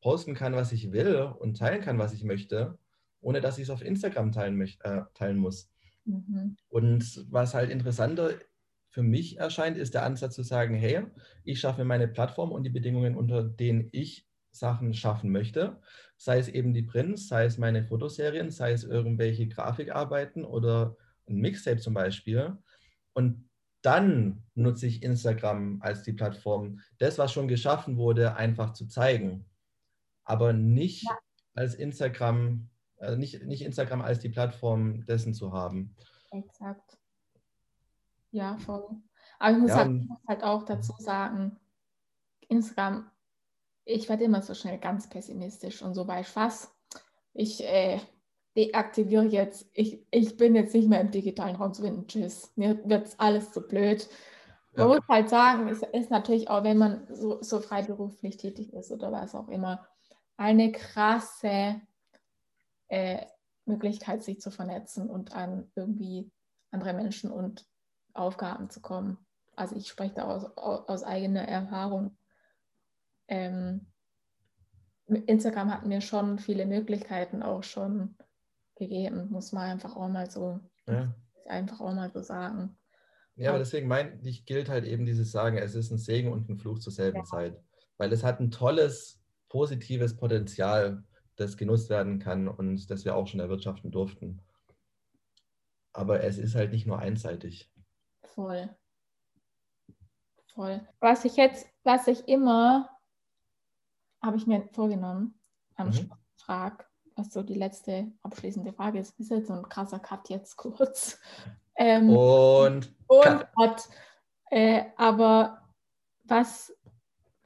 posten 0.00 0.34
kann, 0.34 0.54
was 0.54 0.72
ich 0.72 0.92
will 0.92 1.32
und 1.38 1.58
teilen 1.58 1.82
kann, 1.82 1.98
was 1.98 2.14
ich 2.14 2.24
möchte, 2.24 2.78
ohne 3.20 3.40
dass 3.40 3.58
ich 3.58 3.64
es 3.64 3.70
auf 3.70 3.82
Instagram 3.82 4.32
teilen, 4.32 4.60
äh, 4.60 5.02
teilen 5.14 5.36
muss. 5.36 5.70
Mhm. 6.04 6.56
Und 6.68 7.26
was 7.30 7.54
halt 7.54 7.70
interessanter 7.70 8.30
für 8.96 9.02
mich 9.02 9.36
erscheint, 9.36 9.76
ist 9.76 9.92
der 9.92 10.04
Ansatz 10.04 10.36
zu 10.36 10.42
sagen, 10.42 10.74
hey, 10.74 11.02
ich 11.44 11.60
schaffe 11.60 11.84
meine 11.84 12.08
Plattform 12.08 12.50
und 12.50 12.62
die 12.62 12.70
Bedingungen, 12.70 13.14
unter 13.14 13.42
denen 13.42 13.90
ich 13.92 14.26
Sachen 14.50 14.94
schaffen 14.94 15.30
möchte, 15.30 15.82
sei 16.16 16.38
es 16.38 16.48
eben 16.48 16.72
die 16.72 16.80
Prints, 16.80 17.28
sei 17.28 17.44
es 17.44 17.58
meine 17.58 17.84
Fotoserien, 17.84 18.50
sei 18.50 18.72
es 18.72 18.84
irgendwelche 18.84 19.48
Grafikarbeiten 19.48 20.46
oder 20.46 20.96
ein 21.28 21.36
Mixtape 21.36 21.76
zum 21.76 21.92
Beispiel. 21.92 22.56
Und 23.12 23.50
dann 23.82 24.44
nutze 24.54 24.86
ich 24.86 25.02
Instagram 25.02 25.82
als 25.82 26.02
die 26.02 26.14
Plattform, 26.14 26.80
das, 26.96 27.18
was 27.18 27.34
schon 27.34 27.48
geschaffen 27.48 27.98
wurde, 27.98 28.36
einfach 28.36 28.72
zu 28.72 28.86
zeigen. 28.86 29.44
Aber 30.24 30.54
nicht 30.54 31.02
ja. 31.02 31.18
als 31.52 31.74
Instagram 31.74 32.70
also 32.98 33.18
nicht, 33.18 33.44
nicht 33.44 33.60
Instagram 33.60 34.00
als 34.00 34.20
die 34.20 34.30
Plattform 34.30 35.04
dessen 35.04 35.34
zu 35.34 35.52
haben. 35.52 35.94
Exakt. 36.30 36.96
Ja, 38.36 38.58
voll. 38.58 38.84
Aber 39.38 39.52
ich 39.52 39.58
muss, 39.58 39.70
ja, 39.70 39.76
halt, 39.76 39.90
muss 39.92 40.18
halt 40.28 40.44
auch 40.44 40.62
dazu 40.64 40.92
sagen, 40.98 41.58
Instagram, 42.48 43.10
ich 43.86 44.10
werde 44.10 44.24
immer 44.24 44.42
so 44.42 44.52
schnell 44.52 44.76
ganz 44.76 45.08
pessimistisch 45.08 45.80
und 45.80 45.94
so 45.94 46.06
weißt 46.06 46.36
was, 46.36 46.70
ich 47.32 47.64
äh, 47.64 47.98
deaktiviere 48.54 49.24
jetzt, 49.24 49.70
ich, 49.72 50.06
ich 50.10 50.36
bin 50.36 50.54
jetzt 50.54 50.74
nicht 50.74 50.86
mehr 50.86 51.00
im 51.00 51.10
digitalen 51.10 51.56
Raum 51.56 51.72
zu 51.72 51.80
finden, 51.80 52.06
tschüss, 52.08 52.52
mir 52.56 52.78
wird 52.86 53.14
alles 53.16 53.52
zu 53.52 53.66
blöd. 53.66 54.06
Man 54.74 54.90
ja. 54.90 54.94
muss 54.94 55.08
halt 55.08 55.30
sagen, 55.30 55.68
es 55.68 55.80
ist 55.80 56.10
natürlich 56.10 56.50
auch, 56.50 56.62
wenn 56.62 56.76
man 56.76 57.06
so, 57.08 57.42
so 57.42 57.60
freiberuflich 57.60 58.36
tätig 58.36 58.74
ist 58.74 58.92
oder 58.92 59.12
was 59.12 59.34
auch 59.34 59.48
immer, 59.48 59.88
eine 60.36 60.72
krasse 60.72 61.80
äh, 62.88 63.24
Möglichkeit, 63.64 64.22
sich 64.22 64.42
zu 64.42 64.50
vernetzen 64.50 65.08
und 65.08 65.32
an 65.32 65.72
irgendwie 65.74 66.30
andere 66.70 66.92
Menschen 66.92 67.30
und 67.30 67.66
Aufgaben 68.18 68.70
zu 68.70 68.80
kommen. 68.80 69.18
Also 69.54 69.76
ich 69.76 69.88
spreche 69.88 70.14
da 70.14 70.24
aus, 70.24 70.44
aus 70.56 71.02
eigener 71.02 71.46
Erfahrung. 71.48 72.16
Ähm, 73.28 73.86
Instagram 75.06 75.72
hat 75.72 75.86
mir 75.86 76.00
schon 76.00 76.38
viele 76.38 76.66
Möglichkeiten 76.66 77.42
auch 77.42 77.62
schon 77.62 78.16
gegeben, 78.76 79.30
muss 79.30 79.52
man 79.52 79.70
einfach 79.70 79.96
auch 79.96 80.08
mal 80.08 80.30
so, 80.30 80.60
ja. 80.86 81.14
einfach 81.46 81.80
auch 81.80 81.94
mal 81.94 82.10
so 82.10 82.22
sagen. 82.22 82.76
Ja, 83.36 83.50
aber 83.50 83.58
deswegen 83.58 83.86
meine 83.86 84.18
ich, 84.22 84.46
gilt 84.46 84.68
halt 84.68 84.84
eben 84.84 85.04
dieses 85.04 85.30
Sagen, 85.30 85.58
es 85.58 85.74
ist 85.74 85.90
ein 85.90 85.98
Segen 85.98 86.32
und 86.32 86.48
ein 86.48 86.56
Fluch 86.56 86.78
zur 86.78 86.92
selben 86.92 87.18
ja. 87.18 87.24
Zeit. 87.24 87.62
Weil 87.98 88.12
es 88.12 88.24
hat 88.24 88.40
ein 88.40 88.50
tolles, 88.50 89.20
positives 89.48 90.16
Potenzial 90.16 91.04
das 91.36 91.56
genutzt 91.56 91.90
werden 91.90 92.18
kann 92.18 92.48
und 92.48 92.90
das 92.90 93.04
wir 93.04 93.14
auch 93.14 93.26
schon 93.26 93.40
erwirtschaften 93.40 93.90
durften. 93.90 94.40
Aber 95.92 96.22
es 96.22 96.38
ist 96.38 96.54
halt 96.54 96.72
nicht 96.72 96.86
nur 96.86 96.98
einseitig. 96.98 97.70
Voll. 98.36 98.68
Voll. 100.54 100.86
Was 101.00 101.24
ich 101.24 101.34
jetzt, 101.34 101.66
was 101.82 102.06
ich 102.06 102.28
immer, 102.28 102.88
habe 104.22 104.36
ich 104.36 104.46
mir 104.46 104.68
vorgenommen, 104.72 105.40
am 105.74 105.88
mhm. 105.88 106.12
Frag, 106.36 106.88
was 107.16 107.32
so 107.32 107.42
die 107.42 107.54
letzte 107.54 108.12
abschließende 108.22 108.72
Frage 108.72 109.00
ist, 109.00 109.18
ist 109.18 109.30
jetzt 109.30 109.48
so 109.48 109.54
ein 109.54 109.68
krasser 109.68 109.98
Cut 109.98 110.28
jetzt 110.28 110.56
kurz. 110.56 111.18
Ähm, 111.78 112.08
und, 112.08 112.90
und 113.06 113.46
Cut. 113.54 113.86
Äh, 114.50 114.84
aber 114.96 115.60
was 116.24 116.74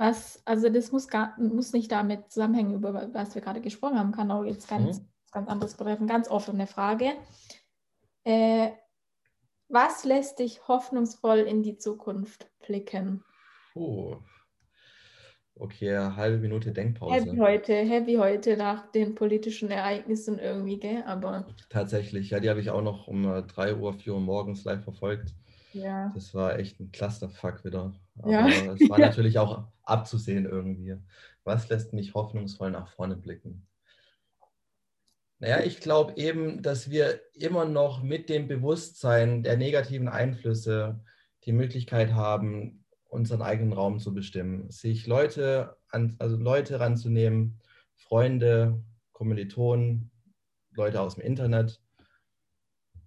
was, 0.00 0.40
also 0.46 0.70
das 0.70 0.92
muss, 0.92 1.08
gar, 1.08 1.38
muss 1.38 1.74
nicht 1.74 1.92
damit 1.92 2.32
zusammenhängen, 2.32 2.72
über 2.72 3.12
was 3.12 3.34
wir 3.34 3.42
gerade 3.42 3.60
gesprochen 3.60 3.98
haben, 3.98 4.12
kann 4.12 4.30
auch 4.30 4.44
jetzt 4.44 4.66
ganz, 4.66 4.98
mhm. 4.98 5.08
ganz 5.30 5.48
anderes 5.50 5.74
betreffen. 5.74 6.06
Ganz 6.06 6.26
offene 6.30 6.66
Frage. 6.66 7.12
Äh, 8.24 8.70
was 9.70 10.04
lässt 10.04 10.38
dich 10.38 10.66
hoffnungsvoll 10.68 11.38
in 11.38 11.62
die 11.62 11.76
Zukunft 11.76 12.48
blicken? 12.66 13.24
Oh. 13.74 14.16
Okay, 15.54 15.94
halbe 15.96 16.38
Minute 16.38 16.72
Denkpause. 16.72 17.14
Happy 17.14 17.36
heute, 17.36 17.74
happy 17.74 18.14
heute 18.16 18.56
nach 18.56 18.90
den 18.92 19.14
politischen 19.14 19.70
Ereignissen 19.70 20.38
irgendwie, 20.38 20.78
gell? 20.78 21.02
Aber. 21.06 21.46
Tatsächlich, 21.68 22.30
ja, 22.30 22.40
die 22.40 22.48
habe 22.48 22.60
ich 22.60 22.70
auch 22.70 22.82
noch 22.82 23.08
um 23.08 23.24
3 23.24 23.76
Uhr, 23.76 23.92
4 23.92 24.14
Uhr 24.14 24.20
morgens 24.20 24.64
live 24.64 24.82
verfolgt. 24.82 25.34
Ja. 25.72 26.10
Das 26.14 26.34
war 26.34 26.58
echt 26.58 26.80
ein 26.80 26.90
Clusterfuck 26.92 27.64
wieder. 27.64 27.92
Aber 28.18 28.30
ja. 28.30 28.48
es 28.48 28.88
war 28.88 28.98
natürlich 28.98 29.38
auch 29.38 29.64
abzusehen 29.82 30.46
irgendwie. 30.46 30.96
Was 31.44 31.68
lässt 31.68 31.92
mich 31.92 32.14
hoffnungsvoll 32.14 32.70
nach 32.70 32.88
vorne 32.88 33.16
blicken? 33.16 33.66
Naja, 35.40 35.60
ich 35.64 35.80
glaube 35.80 36.12
eben, 36.16 36.62
dass 36.62 36.90
wir 36.90 37.20
immer 37.34 37.64
noch 37.64 38.02
mit 38.02 38.28
dem 38.28 38.46
Bewusstsein 38.46 39.42
der 39.42 39.56
negativen 39.56 40.08
Einflüsse 40.08 41.00
die 41.44 41.52
Möglichkeit 41.52 42.12
haben, 42.12 42.84
unseren 43.08 43.40
eigenen 43.40 43.72
Raum 43.72 43.98
zu 43.98 44.12
bestimmen, 44.12 44.70
sich 44.70 45.06
Leute, 45.06 45.76
an, 45.88 46.14
also 46.18 46.36
Leute 46.36 46.78
ranzunehmen, 46.78 47.58
Freunde, 47.96 48.84
Kommilitonen, 49.12 50.10
Leute 50.72 51.00
aus 51.00 51.14
dem 51.14 51.24
Internet, 51.24 51.80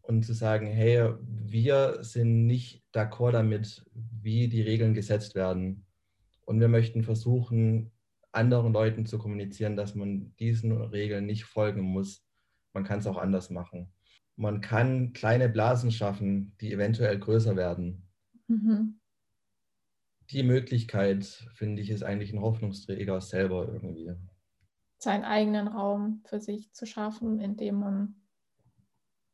und 0.01 0.25
zu 0.25 0.33
sagen, 0.33 0.67
hey, 0.67 1.13
wir 1.21 1.99
sind 2.01 2.45
nicht 2.45 2.83
d'accord 2.93 3.31
damit, 3.31 3.85
wie 3.93 4.49
die 4.49 4.61
Regeln 4.61 4.93
gesetzt 4.93 5.33
werden. 5.33 5.85
Und 6.45 6.59
wir 6.59 6.67
möchten 6.67 7.03
versuchen, 7.03 7.92
anderen 8.33 8.73
Leuten 8.73 9.05
zu 9.05 9.17
kommunizieren, 9.17 9.75
dass 9.75 9.95
man 9.95 10.35
diesen 10.37 10.71
Regeln 10.71 11.25
nicht 11.25 11.45
folgen 11.45 11.81
muss. 11.81 12.25
Man 12.73 12.83
kann 12.83 12.99
es 12.99 13.07
auch 13.07 13.17
anders 13.17 13.49
machen. 13.49 13.93
Man 14.35 14.61
kann 14.61 15.13
kleine 15.13 15.47
Blasen 15.47 15.91
schaffen, 15.91 16.55
die 16.59 16.73
eventuell 16.73 17.19
größer 17.19 17.55
werden. 17.55 18.09
Mhm. 18.47 18.99
Die 20.31 20.43
Möglichkeit, 20.43 21.25
finde 21.53 21.81
ich, 21.81 21.91
ist 21.91 22.03
eigentlich 22.03 22.33
ein 22.33 22.41
Hoffnungsträger 22.41 23.21
selber 23.21 23.67
irgendwie. 23.71 24.13
Seinen 24.97 25.23
eigenen 25.23 25.67
Raum 25.67 26.23
für 26.25 26.39
sich 26.39 26.73
zu 26.73 26.85
schaffen, 26.85 27.39
in 27.39 27.57
dem 27.57 27.75
man 27.75 28.15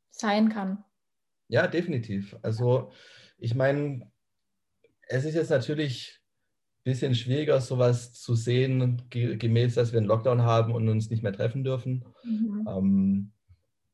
sein 0.10 0.50
kann. 0.50 0.84
Ja, 1.48 1.68
definitiv. 1.68 2.36
Also 2.42 2.92
ich 3.38 3.56
meine, 3.56 4.12
es 5.08 5.24
ist 5.26 5.36
jetzt 5.36 5.50
natürlich 5.50 6.19
bisschen 6.84 7.16
schwieriger, 7.16 7.62
sowas 7.62 8.14
zu 8.14 8.36
sehen, 8.36 9.04
gemäß, 9.10 9.76
dass 9.76 9.92
wir 9.92 10.00
einen 10.00 10.08
Lockdown 10.08 10.42
haben 10.42 10.74
und 10.74 10.88
uns 10.90 11.10
nicht 11.10 11.24
mehr 11.24 11.34
treffen 11.34 11.64
dürfen. 11.64 12.06
Mhm. 12.24 12.68
Ähm, 12.68 13.32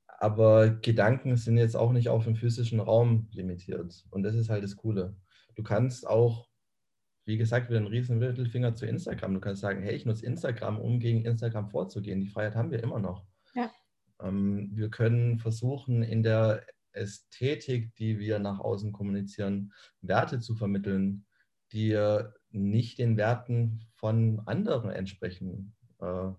aber 0.07 0.69
Gedanken 0.69 1.35
sind 1.35 1.57
jetzt 1.57 1.75
auch 1.75 1.91
nicht 1.91 2.09
auf 2.09 2.23
den 2.23 2.35
physischen 2.35 2.79
Raum 2.79 3.27
limitiert. 3.31 4.05
Und 4.11 4.23
das 4.23 4.35
ist 4.35 4.49
halt 4.49 4.63
das 4.63 4.75
Coole. 4.75 5.15
Du 5.55 5.63
kannst 5.63 6.07
auch 6.07 6.47
wie 7.25 7.37
gesagt, 7.37 7.69
wieder 7.69 7.79
ein 7.79 7.87
riesen 7.87 8.19
Mittelfinger 8.19 8.75
zu 8.75 8.85
Instagram. 8.85 9.33
Du 9.33 9.39
kannst 9.39 9.61
sagen, 9.61 9.81
hey, 9.81 9.95
ich 9.95 10.05
nutze 10.05 10.25
Instagram, 10.25 10.79
um 10.79 10.99
gegen 10.99 11.25
Instagram 11.25 11.69
vorzugehen. 11.69 12.21
Die 12.21 12.27
Freiheit 12.27 12.55
haben 12.55 12.71
wir 12.71 12.81
immer 12.83 12.99
noch. 12.99 13.25
Ja. 13.55 13.71
Ähm, 14.21 14.69
wir 14.73 14.89
können 14.89 15.39
versuchen, 15.39 16.03
in 16.03 16.21
der 16.21 16.63
Ästhetik, 16.91 17.95
die 17.95 18.19
wir 18.19 18.39
nach 18.39 18.59
außen 18.59 18.91
kommunizieren, 18.91 19.73
Werte 20.01 20.39
zu 20.39 20.55
vermitteln, 20.55 21.25
die 21.71 21.89
nicht 22.55 22.97
den 22.99 23.17
Werten 23.17 23.81
von 23.95 24.41
anderen 24.45 24.89
entsprechen. 24.89 25.75
Äh, 26.01 26.31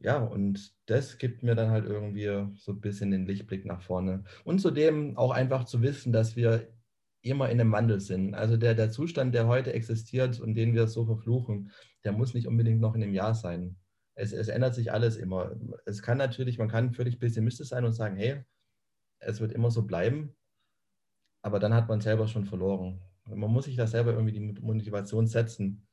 ja, 0.00 0.18
und 0.18 0.74
das 0.86 1.18
gibt 1.18 1.42
mir 1.42 1.54
dann 1.54 1.70
halt 1.70 1.84
irgendwie 1.86 2.26
so 2.56 2.72
ein 2.72 2.80
bisschen 2.80 3.12
den 3.12 3.26
Lichtblick 3.26 3.64
nach 3.64 3.82
vorne. 3.82 4.24
Und 4.44 4.60
zudem 4.60 5.16
auch 5.16 5.30
einfach 5.30 5.64
zu 5.64 5.80
wissen, 5.80 6.12
dass 6.12 6.34
wir 6.34 6.68
immer 7.22 7.48
in 7.50 7.60
einem 7.60 7.72
Wandel 7.72 8.00
sind. 8.00 8.34
Also 8.34 8.56
der, 8.56 8.74
der 8.74 8.90
Zustand, 8.90 9.34
der 9.34 9.46
heute 9.46 9.72
existiert 9.72 10.40
und 10.40 10.54
den 10.54 10.74
wir 10.74 10.88
so 10.88 11.06
verfluchen, 11.06 11.70
der 12.04 12.12
muss 12.12 12.34
nicht 12.34 12.48
unbedingt 12.48 12.80
noch 12.80 12.96
in 12.96 13.02
einem 13.02 13.14
Jahr 13.14 13.34
sein. 13.34 13.76
Es, 14.14 14.32
es 14.32 14.48
ändert 14.48 14.74
sich 14.74 14.92
alles 14.92 15.16
immer. 15.16 15.54
Es 15.86 16.02
kann 16.02 16.18
natürlich, 16.18 16.58
man 16.58 16.68
kann 16.68 16.92
völlig 16.92 17.20
pessimistisch 17.20 17.68
sein 17.68 17.84
und 17.84 17.92
sagen, 17.92 18.16
hey, 18.16 18.42
es 19.20 19.40
wird 19.40 19.52
immer 19.52 19.70
so 19.70 19.84
bleiben, 19.84 20.34
aber 21.42 21.60
dann 21.60 21.74
hat 21.74 21.88
man 21.88 22.00
selber 22.00 22.26
schon 22.26 22.44
verloren. 22.44 23.00
Man 23.24 23.50
muss 23.50 23.66
sich 23.66 23.76
da 23.76 23.86
selber 23.86 24.12
irgendwie 24.12 24.32
die 24.32 24.60
Motivation 24.60 25.26
setzen. 25.26 25.86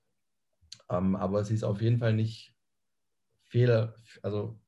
Ähm, 0.90 1.16
aber 1.16 1.44
sie 1.44 1.54
ist 1.54 1.64
auf 1.64 1.82
jeden 1.82 2.00
Fall 2.00 2.14
nicht 2.14 2.56
fehl, 3.44 3.94
also 4.22 4.60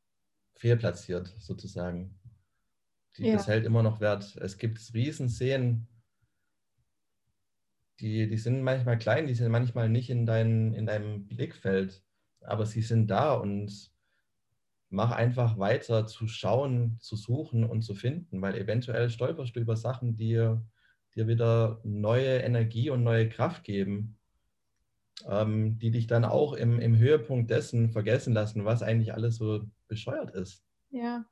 fehlplatziert 0.56 1.36
sozusagen. 1.40 2.20
Die, 3.18 3.28
ja. 3.28 3.34
Das 3.34 3.48
hält 3.48 3.66
immer 3.66 3.84
noch 3.84 4.00
Wert. 4.00 4.36
Es 4.38 4.58
gibt 4.58 4.94
Riesenszenen, 4.94 5.88
die, 8.00 8.28
die 8.28 8.38
sind 8.38 8.64
manchmal 8.64 8.98
klein, 8.98 9.28
die 9.28 9.36
sind 9.36 9.52
manchmal 9.52 9.90
nicht 9.90 10.10
in, 10.10 10.26
dein, 10.26 10.74
in 10.74 10.86
deinem 10.86 11.28
Blickfeld, 11.28 12.04
aber 12.42 12.66
sie 12.66 12.82
sind 12.82 13.08
da 13.08 13.34
und 13.34 13.92
mach 14.90 15.12
einfach 15.12 15.58
weiter 15.58 16.08
zu 16.08 16.28
schauen, 16.28 16.98
zu 17.00 17.16
suchen 17.16 17.64
und 17.64 17.84
zu 17.84 17.94
finden, 17.94 18.42
weil 18.42 18.56
eventuell 18.56 19.10
stolperst 19.10 19.56
du 19.56 19.60
über 19.60 19.78
Sachen, 19.78 20.16
die 20.16 20.58
dir 21.16 21.28
wieder 21.28 21.80
neue 21.84 22.40
Energie 22.40 22.90
und 22.90 23.04
neue 23.04 23.30
Kraft 23.30 23.64
geben, 23.64 24.18
ähm, 25.28 25.78
die 25.80 25.92
dich 25.92 26.08
dann 26.08 26.26
auch 26.26 26.54
im, 26.54 26.80
im 26.80 26.98
Höhepunkt 26.98 27.50
dessen 27.50 27.92
vergessen 27.92 28.34
lassen, 28.34 28.66
was 28.66 28.84
eigentlich 28.84 29.14
alles 29.14 29.36
so 29.36 29.66
bescheuert 29.88 30.32
ist. 30.32 30.64
Ja. 30.90 31.26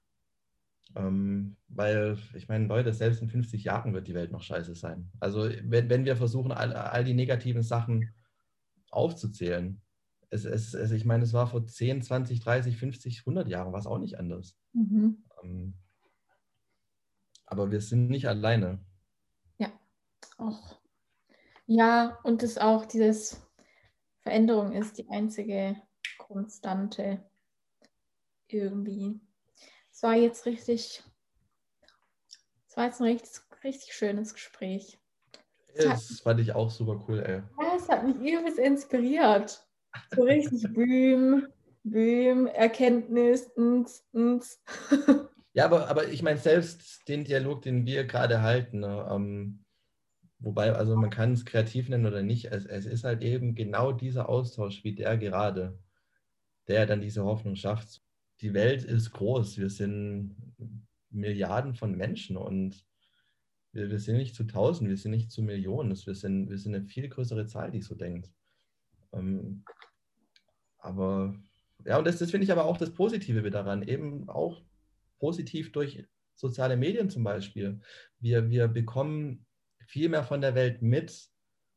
Ähm, 0.95 1.55
weil, 1.67 2.17
ich 2.33 2.47
meine, 2.47 2.65
Leute, 2.65 2.93
selbst 2.93 3.21
in 3.21 3.29
50 3.29 3.63
Jahren 3.63 3.93
wird 3.93 4.07
die 4.07 4.15
Welt 4.15 4.31
noch 4.31 4.41
scheiße 4.41 4.75
sein. 4.75 5.11
Also, 5.19 5.49
wenn, 5.63 5.89
wenn 5.89 6.05
wir 6.05 6.15
versuchen, 6.15 6.51
all, 6.51 6.73
all 6.73 7.03
die 7.03 7.13
negativen 7.13 7.61
Sachen 7.61 8.13
aufzuzählen, 8.89 9.81
es, 10.31 10.45
es, 10.45 10.73
es, 10.73 10.91
ich 10.91 11.05
meine, 11.05 11.23
es 11.23 11.33
war 11.33 11.47
vor 11.47 11.65
10, 11.65 12.01
20, 12.01 12.39
30, 12.39 12.77
50, 12.77 13.19
100 13.19 13.47
Jahren, 13.47 13.71
war 13.71 13.79
es 13.79 13.87
auch 13.87 13.99
nicht 13.99 14.19
anders. 14.19 14.55
Mhm. 14.73 15.23
Ähm, 15.43 15.73
aber 17.45 17.71
wir 17.71 17.81
sind 17.81 18.09
nicht 18.09 18.27
alleine. 18.27 18.79
Ja, 20.39 20.45
auch. 20.45 20.79
Ja, 21.65 22.19
und 22.23 22.41
das 22.41 22.57
auch 22.57 22.85
dieses 22.85 23.41
Veränderung 24.21 24.73
ist 24.73 24.97
die 24.97 25.09
einzige 25.09 25.75
Konstante 26.17 27.23
irgendwie. 28.47 29.19
Es 29.91 30.03
war 30.03 30.15
jetzt 30.15 30.45
richtig, 30.45 31.03
es 32.67 32.77
war 32.77 32.85
jetzt 32.85 33.01
ein 33.01 33.05
richtig, 33.05 33.31
richtig 33.63 33.93
schönes 33.93 34.33
Gespräch. 34.33 34.99
Das 35.75 35.85
hat, 35.85 36.19
fand 36.23 36.39
ich 36.39 36.53
auch 36.53 36.69
super 36.69 37.03
cool, 37.07 37.19
ey. 37.19 37.43
Ja, 37.61 37.75
es 37.75 37.87
hat 37.87 38.03
mich 38.05 38.15
übelst 38.15 38.57
inspiriert. 38.57 39.65
So 40.15 40.23
richtig 40.23 40.63
Bühm, 40.73 41.47
Bühm, 41.83 42.47
Erkenntnis, 42.47 43.51
ns, 43.57 44.03
ns. 44.13 44.61
Ja, 45.53 45.65
aber, 45.65 45.87
aber 45.87 46.07
ich 46.07 46.23
meine, 46.23 46.39
selbst 46.39 47.07
den 47.07 47.23
Dialog, 47.23 47.61
den 47.61 47.85
wir 47.85 48.05
gerade 48.05 48.41
halten, 48.41 48.79
ne, 48.79 49.07
ähm, 49.11 49.65
wobei, 50.39 50.73
also 50.73 50.95
man 50.95 51.09
kann 51.09 51.33
es 51.33 51.45
kreativ 51.45 51.89
nennen 51.89 52.05
oder 52.05 52.23
nicht, 52.23 52.45
es, 52.45 52.65
es 52.65 52.85
ist 52.85 53.03
halt 53.03 53.21
eben 53.21 53.55
genau 53.55 53.91
dieser 53.91 54.29
Austausch 54.29 54.83
wie 54.83 54.95
der 54.95 55.17
gerade, 55.17 55.77
der 56.67 56.85
dann 56.85 57.01
diese 57.01 57.23
Hoffnung 57.23 57.55
schafft 57.55 58.01
die 58.41 58.53
Welt 58.53 58.83
ist 58.83 59.11
groß. 59.11 59.57
Wir 59.57 59.69
sind 59.69 60.35
Milliarden 61.09 61.73
von 61.73 61.95
Menschen 61.95 62.37
und 62.37 62.85
wir, 63.71 63.89
wir 63.89 63.99
sind 63.99 64.17
nicht 64.17 64.35
zu 64.35 64.45
Tausend, 64.45 64.89
wir 64.89 64.97
sind 64.97 65.11
nicht 65.11 65.31
zu 65.31 65.41
Millionen. 65.41 65.91
Wir 66.05 66.15
sind, 66.15 66.49
wir 66.49 66.57
sind 66.57 66.75
eine 66.75 66.85
viel 66.85 67.07
größere 67.09 67.45
Zahl, 67.45 67.71
die 67.71 67.81
so 67.81 67.95
denkt. 67.95 68.31
Ähm, 69.11 69.63
aber 70.77 71.35
ja, 71.85 71.97
und 71.97 72.05
das, 72.07 72.19
das 72.19 72.31
finde 72.31 72.45
ich 72.45 72.51
aber 72.51 72.65
auch 72.65 72.77
das 72.77 72.93
Positive 72.93 73.49
daran, 73.51 73.83
eben 73.83 74.29
auch 74.29 74.61
positiv 75.19 75.71
durch 75.71 76.05
soziale 76.35 76.77
Medien 76.77 77.09
zum 77.09 77.23
Beispiel. 77.23 77.81
Wir, 78.19 78.49
wir 78.49 78.67
bekommen 78.67 79.45
viel 79.89 80.07
mehr 80.07 80.23
von 80.23 80.39
der 80.39 80.53
Welt 80.53 80.83
mit 80.83 81.29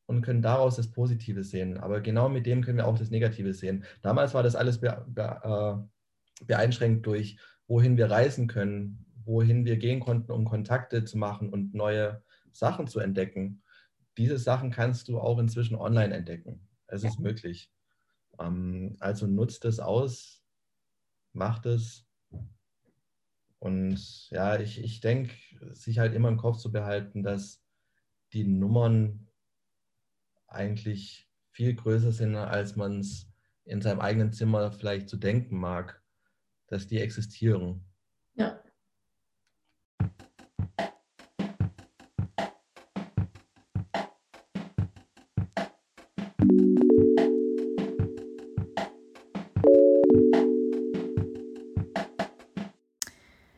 und 0.04 0.20
können 0.20 0.42
daraus 0.42 0.76
das 0.76 0.90
Positive 0.90 1.42
sehen. 1.44 1.78
Aber 1.78 2.02
genau 2.02 2.28
mit 2.28 2.44
dem 2.44 2.62
können 2.62 2.76
wir 2.76 2.86
auch 2.86 2.98
das 2.98 3.10
Negative 3.10 3.54
sehen. 3.54 3.84
Damals 4.02 4.34
war 4.34 4.42
das 4.42 4.54
alles 4.54 4.80
be, 4.80 5.02
be, 5.08 5.40
äh, 5.42 6.44
beeinschränkt 6.44 7.06
durch, 7.06 7.38
wohin 7.66 7.96
wir 7.96 8.10
reisen 8.10 8.48
können, 8.48 9.06
wohin 9.24 9.64
wir 9.64 9.78
gehen 9.78 10.00
konnten, 10.00 10.30
um 10.30 10.44
Kontakte 10.44 11.04
zu 11.04 11.16
machen 11.16 11.48
und 11.48 11.72
neue 11.72 12.22
Sachen 12.50 12.86
zu 12.86 13.00
entdecken. 13.00 13.62
Diese 14.18 14.36
Sachen 14.36 14.70
kannst 14.70 15.08
du 15.08 15.18
auch 15.18 15.38
inzwischen 15.38 15.76
online 15.76 16.14
entdecken. 16.14 16.68
Es 16.88 17.04
ist 17.04 17.18
möglich. 17.18 17.72
Ähm, 18.38 18.96
also 19.00 19.26
nutzt 19.26 19.64
es 19.64 19.80
aus, 19.80 20.44
macht 21.32 21.64
es. 21.64 22.06
Und 23.58 24.28
ja, 24.28 24.60
ich, 24.60 24.84
ich 24.84 25.00
denke, 25.00 25.34
sich 25.72 25.98
halt 25.98 26.12
immer 26.12 26.28
im 26.28 26.36
Kopf 26.36 26.58
zu 26.58 26.70
behalten, 26.70 27.22
dass 27.22 27.61
die 28.32 28.44
Nummern 28.44 29.28
eigentlich 30.46 31.28
viel 31.50 31.74
größer 31.74 32.12
sind, 32.12 32.36
als 32.36 32.76
man 32.76 33.00
es 33.00 33.28
in 33.64 33.80
seinem 33.80 34.00
eigenen 34.00 34.32
Zimmer 34.32 34.72
vielleicht 34.72 35.08
zu 35.08 35.16
denken 35.16 35.58
mag 35.58 36.02
dass 36.72 36.86
die 36.86 37.00
existieren. 37.00 37.84
Ja. 38.34 38.58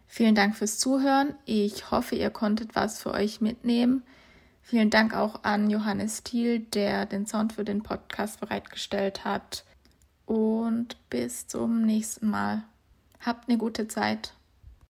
Vielen 0.08 0.34
Dank 0.34 0.56
fürs 0.56 0.78
Zuhören. 0.78 1.36
Ich 1.44 1.92
hoffe, 1.92 2.16
ihr 2.16 2.30
konntet 2.30 2.74
was 2.74 3.00
für 3.00 3.12
euch 3.12 3.40
mitnehmen. 3.40 4.02
Vielen 4.66 4.88
Dank 4.88 5.14
auch 5.14 5.44
an 5.44 5.68
Johannes 5.68 6.22
Thiel, 6.22 6.60
der 6.60 7.04
den 7.04 7.26
Sound 7.26 7.52
für 7.52 7.64
den 7.64 7.82
Podcast 7.82 8.40
bereitgestellt 8.40 9.24
hat. 9.24 9.62
Und 10.24 10.96
bis 11.10 11.46
zum 11.46 11.82
nächsten 11.82 12.30
Mal. 12.30 12.64
Habt 13.20 13.46
eine 13.48 13.58
gute 13.58 13.88
Zeit. 13.88 14.32